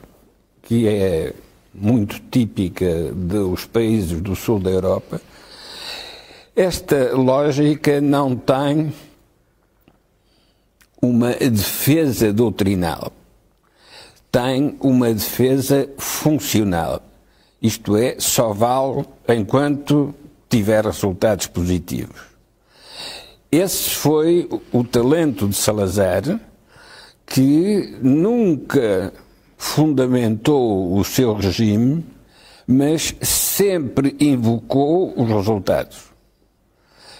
que 0.63 0.87
é 0.87 1.33
muito 1.73 2.21
típica 2.29 3.11
dos 3.13 3.65
países 3.65 4.21
do 4.21 4.35
sul 4.35 4.59
da 4.59 4.69
Europa, 4.69 5.19
esta 6.55 7.15
lógica 7.15 7.99
não 7.99 8.35
tem 8.35 8.93
uma 11.01 11.33
defesa 11.33 12.31
doutrinal, 12.31 13.11
tem 14.31 14.77
uma 14.79 15.11
defesa 15.13 15.89
funcional. 15.97 17.01
Isto 17.61 17.97
é, 17.97 18.15
só 18.19 18.53
vale 18.53 19.05
enquanto 19.29 20.13
tiver 20.49 20.85
resultados 20.85 21.47
positivos. 21.47 22.21
Esse 23.51 23.89
foi 23.91 24.49
o 24.71 24.83
talento 24.83 25.47
de 25.47 25.55
Salazar, 25.55 26.39
que 27.25 27.97
nunca 28.01 29.13
fundamentou 29.63 30.93
o 30.95 31.05
seu 31.05 31.33
regime, 31.33 32.05
mas 32.67 33.15
sempre 33.21 34.15
invocou 34.19 35.13
os 35.17 35.27
resultados. 35.27 36.11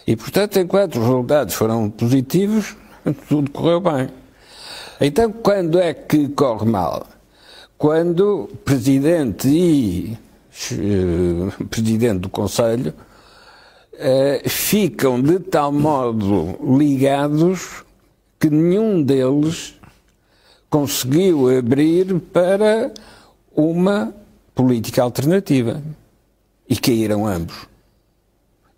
E, 0.06 0.14
portanto, 0.16 0.60
enquanto 0.60 0.98
os 0.98 1.02
resultados 1.02 1.56
foram 1.56 1.90
positivos, 1.90 2.76
tudo 3.30 3.50
correu 3.50 3.80
bem. 3.80 4.10
Então, 5.00 5.32
quando 5.32 5.80
é 5.80 5.94
que 5.94 6.28
corre 6.28 6.66
mal? 6.66 7.08
Quando 7.78 8.50
presidente 8.66 9.48
e 9.48 10.18
uh, 10.74 11.66
presidente 11.68 12.20
do 12.20 12.30
Conselho 12.30 12.94
uh, 13.94 14.50
ficam 14.50 15.20
de 15.22 15.40
tal 15.40 15.72
modo 15.72 16.60
ligados 16.78 17.84
que 18.38 18.50
nenhum 18.50 19.02
deles 19.02 19.76
conseguiu 20.74 21.56
abrir 21.56 22.20
para 22.20 22.92
uma 23.56 24.12
política 24.56 25.04
alternativa. 25.04 25.84
E 26.68 26.76
caíram 26.76 27.28
ambos 27.28 27.68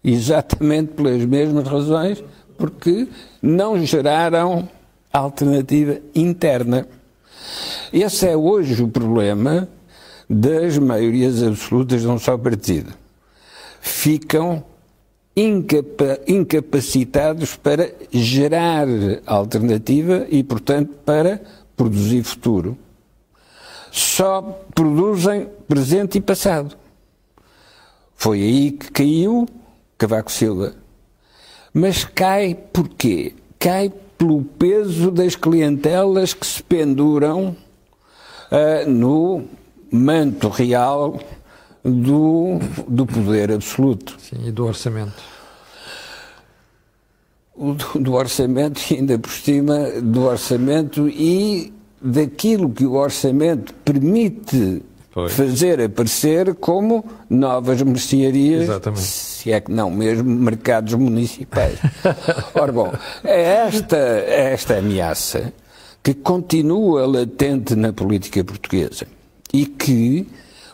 exatamente 0.03 0.91
pelas 0.91 1.23
mesmas 1.23 1.65
razões, 1.65 2.21
porque 2.57 3.07
não 3.41 3.83
geraram 3.85 4.67
alternativa 5.11 5.97
interna. 6.13 6.85
Esse 7.93 8.27
é 8.27 8.35
hoje 8.35 8.83
o 8.83 8.89
problema 8.89 9.69
das 10.29 10.77
maiorias 10.77 11.41
absolutas 11.41 12.01
de 12.01 12.07
um 12.09 12.19
só 12.19 12.37
partido. 12.37 12.93
Ficam 13.79 14.65
incapa 15.33 16.19
incapacitados 16.27 17.55
para 17.55 17.89
gerar 18.11 18.85
alternativa 19.25 20.27
e, 20.29 20.43
portanto, 20.43 20.91
para 21.05 21.41
produzir 21.75 22.23
futuro. 22.23 22.77
Só 23.91 24.41
produzem 24.73 25.47
presente 25.67 26.17
e 26.17 26.21
passado. 26.21 26.75
Foi 28.15 28.41
aí 28.41 28.71
que 28.71 28.91
caiu 28.91 29.47
Cavaco 29.97 30.31
Silva. 30.31 30.75
Mas 31.73 32.03
cai 32.03 32.55
porquê? 32.55 33.33
Cai 33.59 33.91
pelo 34.17 34.43
peso 34.43 35.11
das 35.11 35.35
clientelas 35.35 36.33
que 36.33 36.45
se 36.45 36.63
penduram 36.63 37.55
uh, 38.51 38.89
no 38.89 39.45
manto 39.91 40.49
real 40.49 41.19
do, 41.83 42.59
do 42.87 43.05
poder 43.05 43.51
absoluto. 43.51 44.17
Sim, 44.19 44.47
e 44.47 44.51
do 44.51 44.65
orçamento. 44.65 45.34
Do, 47.57 48.13
orçamento, 48.13 48.81
ainda 48.91 49.17
por 49.17 49.31
cima 49.31 49.89
do 50.01 50.23
orçamento 50.25 51.07
e 51.07 51.73
daquilo 52.01 52.69
que 52.69 52.85
o 52.85 52.93
orçamento 52.93 53.73
permite 53.75 54.83
foi. 55.11 55.29
fazer 55.29 55.79
aparecer 55.79 56.53
como 56.55 57.05
novas 57.29 57.81
mercearias, 57.81 58.63
Exatamente. 58.63 59.01
se 59.01 59.51
é 59.53 59.61
que 59.61 59.71
não 59.71 59.89
mesmo 59.89 60.29
mercados 60.29 60.93
municipais. 60.95 61.79
Ora 62.53 62.71
bom, 62.73 62.93
é 63.23 63.41
esta, 63.41 63.95
é 63.97 64.51
esta 64.53 64.77
ameaça 64.77 65.53
que 66.03 66.13
continua 66.13 67.07
latente 67.07 67.75
na 67.75 67.93
política 67.93 68.43
portuguesa 68.43 69.07
e 69.53 69.65
que 69.65 70.27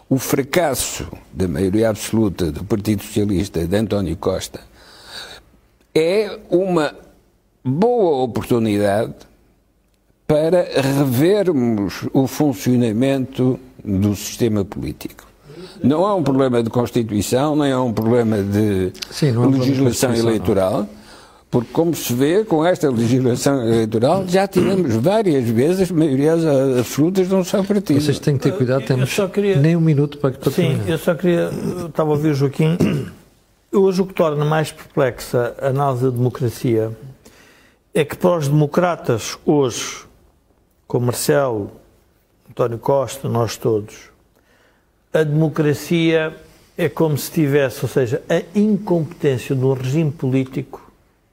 o 0.10 0.18
fracasso 0.18 1.08
da 1.32 1.48
maioria 1.48 1.90
absoluta 1.90 2.52
do 2.52 2.64
Partido 2.64 3.04
Socialista 3.04 3.66
de 3.66 3.78
António 3.78 4.18
Costa 4.18 4.60
é 5.94 6.40
uma 6.50 6.94
boa 7.64 8.24
oportunidade 8.24 9.14
para 10.26 10.66
revermos 10.82 12.08
o 12.14 12.26
funcionamento 12.26 13.60
do 13.84 14.16
sistema 14.16 14.64
político. 14.64 15.26
Não 15.84 16.06
há 16.06 16.16
um 16.16 16.24
problema 16.24 16.64
de 16.64 16.70
Constituição, 16.70 17.56
nem 17.56 17.72
há 17.72 17.82
um 17.82 17.92
problema 17.92 18.38
de 18.42 18.94
Sim, 19.10 19.32
legislação 19.32 20.14
eleitoral, 20.16 20.88
porque, 21.50 21.70
como 21.74 21.94
se 21.94 22.14
vê, 22.14 22.46
com 22.46 22.66
esta 22.66 22.90
legislação 22.90 23.62
eleitoral 23.68 24.26
já 24.26 24.48
tivemos 24.48 24.96
várias 24.96 25.44
vezes 25.50 25.92
maiorias 25.92 26.46
absolutas 26.80 27.28
de 27.28 27.36
um 27.36 27.44
só 27.44 27.62
partido. 27.62 28.00
Vocês 28.00 28.20
têm 28.20 28.38
que 28.38 28.44
ter 28.44 28.56
cuidado, 28.56 28.86
temos 28.86 29.14
queria... 29.34 29.58
nem 29.58 29.76
um 29.76 29.82
minuto 29.82 30.18
para, 30.18 30.32
para 30.32 30.50
Sim, 30.52 30.68
terminar. 30.68 30.90
eu 30.90 30.98
só 30.98 31.14
queria. 31.14 31.52
Eu 31.80 31.88
estava 31.88 32.10
a 32.10 32.14
ouvir 32.14 32.30
o 32.30 32.34
Joaquim. 32.34 32.78
Hoje 33.74 34.02
o 34.02 34.06
que 34.06 34.14
torna 34.14 34.44
mais 34.44 34.70
perplexa 34.70 35.56
a 35.58 35.68
análise 35.68 36.04
da 36.04 36.10
democracia 36.10 36.92
é 37.94 38.04
que 38.04 38.18
para 38.18 38.38
os 38.38 38.50
democratas, 38.50 39.38
hoje, 39.46 40.04
com 40.86 41.00
Marcelo, 41.00 41.72
António 42.50 42.78
Costa, 42.78 43.30
nós 43.30 43.56
todos, 43.56 44.10
a 45.14 45.24
democracia 45.24 46.36
é 46.78 46.90
como 46.90 47.18
se 47.18 47.32
tivesse, 47.32 47.80
ou 47.84 47.88
seja, 47.88 48.22
a 48.28 48.44
incompetência 48.60 49.56
de 49.56 49.64
um 49.64 49.72
regime 49.72 50.12
político, 50.12 50.91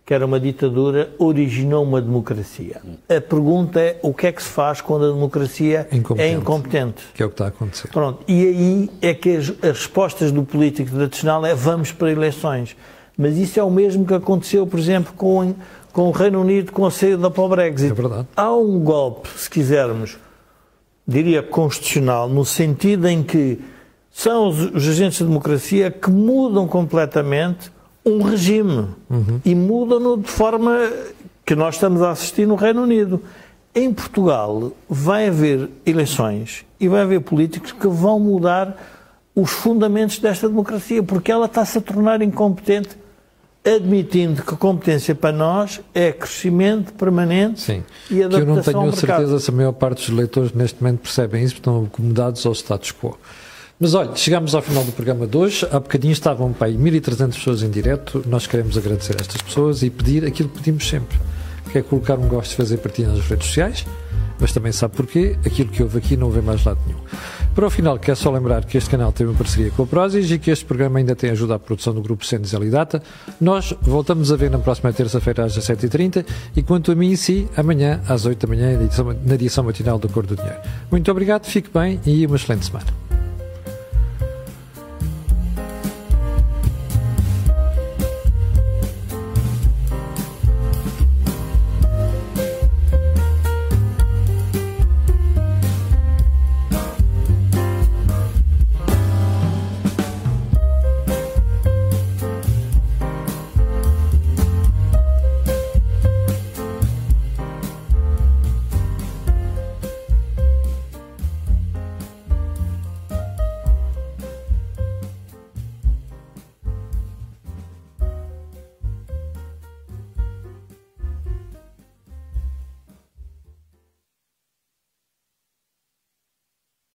que 0.08 0.14
era 0.14 0.24
uma 0.24 0.40
ditadura, 0.40 1.10
originou 1.18 1.84
uma 1.84 2.00
democracia. 2.00 2.80
A 3.10 3.20
pergunta 3.20 3.78
é 3.78 4.00
o 4.02 4.14
que 4.14 4.26
é 4.26 4.32
que 4.32 4.42
se 4.42 4.48
faz 4.48 4.80
quando 4.80 5.04
a 5.04 5.12
democracia 5.12 5.86
incompetente, 5.92 6.34
é 6.34 6.38
incompetente? 6.38 7.04
Que 7.12 7.22
é 7.22 7.26
o 7.26 7.28
que 7.28 7.34
está 7.34 7.44
a 7.44 7.48
acontecer. 7.48 7.88
Pronto. 7.88 8.24
E 8.26 8.46
aí 8.46 8.90
é 9.02 9.12
que 9.12 9.36
as, 9.36 9.50
as 9.50 9.80
respostas 9.80 10.32
do 10.32 10.44
político 10.44 10.90
tradicional 10.92 11.44
é 11.44 11.54
vamos 11.54 11.92
para 11.92 12.10
eleições. 12.10 12.74
Mas 13.18 13.36
isso 13.36 13.60
é 13.60 13.62
o 13.62 13.70
mesmo 13.70 14.06
que 14.06 14.14
aconteceu, 14.14 14.66
por 14.66 14.78
exemplo, 14.78 15.12
com, 15.14 15.54
com 15.92 16.08
o 16.08 16.10
Reino 16.10 16.40
Unido 16.40 16.72
com 16.72 16.86
a 16.86 16.90
saída 16.90 17.30
para 17.30 17.42
o 17.42 17.48
Brexit. 17.50 17.90
É 17.90 17.94
verdade. 17.94 18.28
Há 18.34 18.50
um 18.50 18.80
golpe, 18.80 19.28
se 19.36 19.50
quisermos, 19.50 20.16
diria, 21.06 21.42
constitucional, 21.42 22.30
no 22.30 22.46
sentido 22.46 23.06
em 23.06 23.22
que 23.22 23.60
são 24.10 24.48
os, 24.48 24.74
os 24.74 24.88
agentes 24.88 25.20
da 25.20 25.26
democracia 25.26 25.90
que 25.90 26.10
mudam 26.10 26.66
completamente 26.66 27.70
um 28.08 28.22
regime 28.22 28.86
uhum. 29.10 29.40
e 29.44 29.54
mudam-no 29.54 30.16
de 30.16 30.30
forma 30.30 30.78
que 31.44 31.54
nós 31.54 31.76
estamos 31.76 32.02
a 32.02 32.10
assistir 32.10 32.46
no 32.46 32.54
Reino 32.54 32.82
Unido. 32.82 33.22
Em 33.74 33.92
Portugal 33.92 34.72
vai 34.88 35.28
haver 35.28 35.68
eleições 35.86 36.64
e 36.80 36.88
vai 36.88 37.02
haver 37.02 37.20
políticos 37.20 37.72
que 37.72 37.86
vão 37.86 38.18
mudar 38.18 38.76
os 39.34 39.50
fundamentos 39.50 40.18
desta 40.18 40.48
democracia, 40.48 41.02
porque 41.02 41.30
ela 41.30 41.46
está-se 41.46 41.78
a 41.78 41.80
tornar 41.80 42.20
incompetente, 42.22 42.90
admitindo 43.64 44.42
que 44.42 44.54
a 44.54 44.56
competência 44.56 45.14
para 45.14 45.32
nós 45.32 45.80
é 45.94 46.10
crescimento 46.10 46.92
permanente 46.94 47.60
Sim. 47.60 47.84
e 48.10 48.22
adaptação 48.22 48.44
que 48.44 48.50
eu 48.50 48.54
não 48.56 48.62
tenho 48.62 48.78
ao 48.78 48.92
certeza 48.92 49.40
se 49.40 49.50
a 49.50 49.54
maior 49.54 49.72
parte 49.72 50.06
dos 50.06 50.16
leitores 50.16 50.52
neste 50.52 50.82
momento 50.82 51.00
percebem 51.00 51.44
isso, 51.44 51.54
estão 51.54 51.84
acomodados 51.84 52.44
ao 52.46 52.52
status 52.52 52.92
quo. 52.92 53.16
Mas 53.80 53.94
olha, 53.94 54.16
chegamos 54.16 54.56
ao 54.56 54.62
final 54.62 54.82
do 54.82 54.90
programa 54.90 55.24
de 55.24 55.36
hoje. 55.36 55.64
Há 55.70 55.78
bocadinho 55.78 56.12
estavam 56.12 56.52
para 56.52 56.66
aí 56.66 56.76
1.300 56.76 57.34
pessoas 57.34 57.62
em 57.62 57.70
direto. 57.70 58.24
Nós 58.26 58.44
queremos 58.44 58.76
agradecer 58.76 59.12
a 59.12 59.20
estas 59.20 59.40
pessoas 59.40 59.84
e 59.84 59.90
pedir 59.90 60.24
aquilo 60.24 60.48
que 60.48 60.58
pedimos 60.58 60.88
sempre, 60.88 61.16
que 61.70 61.78
é 61.78 61.82
colocar 61.82 62.18
um 62.18 62.26
gosto 62.26 62.50
de 62.50 62.56
fazer 62.56 62.78
partilha 62.78 63.06
nas 63.06 63.20
redes 63.20 63.46
sociais, 63.46 63.86
mas 64.40 64.52
também 64.52 64.72
sabe 64.72 64.96
porquê, 64.96 65.38
aquilo 65.46 65.68
que 65.68 65.80
houve 65.80 65.96
aqui 65.96 66.16
não 66.16 66.28
vem 66.28 66.42
mais 66.42 66.64
lado 66.64 66.80
nenhum. 66.88 66.98
Para 67.54 67.66
o 67.68 67.70
final, 67.70 67.96
quero 68.00 68.16
só 68.16 68.32
lembrar 68.32 68.64
que 68.64 68.76
este 68.76 68.90
canal 68.90 69.12
tem 69.12 69.24
uma 69.24 69.36
parceria 69.36 69.70
com 69.70 69.84
a 69.84 69.86
Prozis 69.86 70.28
e 70.28 70.40
que 70.40 70.50
este 70.50 70.64
programa 70.64 70.98
ainda 70.98 71.14
tem 71.14 71.30
ajuda 71.30 71.54
à 71.54 71.58
produção 71.58 71.94
do 71.94 72.02
grupo 72.02 72.26
Cenes 72.26 72.52
e 72.52 72.70
Data. 72.70 73.00
Nós 73.40 73.72
voltamos 73.80 74.32
a 74.32 74.36
ver 74.36 74.50
na 74.50 74.58
próxima 74.58 74.92
terça-feira 74.92 75.44
às 75.44 75.56
17h30 75.56 76.26
e 76.56 76.64
quanto 76.64 76.90
a 76.90 76.96
mim 76.96 77.12
e 77.12 77.16
si, 77.16 77.48
amanhã 77.56 78.00
às 78.08 78.26
8 78.26 78.44
da 78.44 78.52
manhã 78.52 78.76
na 79.24 79.34
edição 79.34 79.62
matinal 79.62 80.00
do 80.00 80.08
Cor 80.08 80.26
do 80.26 80.34
Dinheiro. 80.34 80.58
Muito 80.90 81.08
obrigado, 81.12 81.46
fique 81.46 81.70
bem 81.72 82.00
e 82.04 82.26
uma 82.26 82.34
excelente 82.34 82.66
semana. 82.66 82.86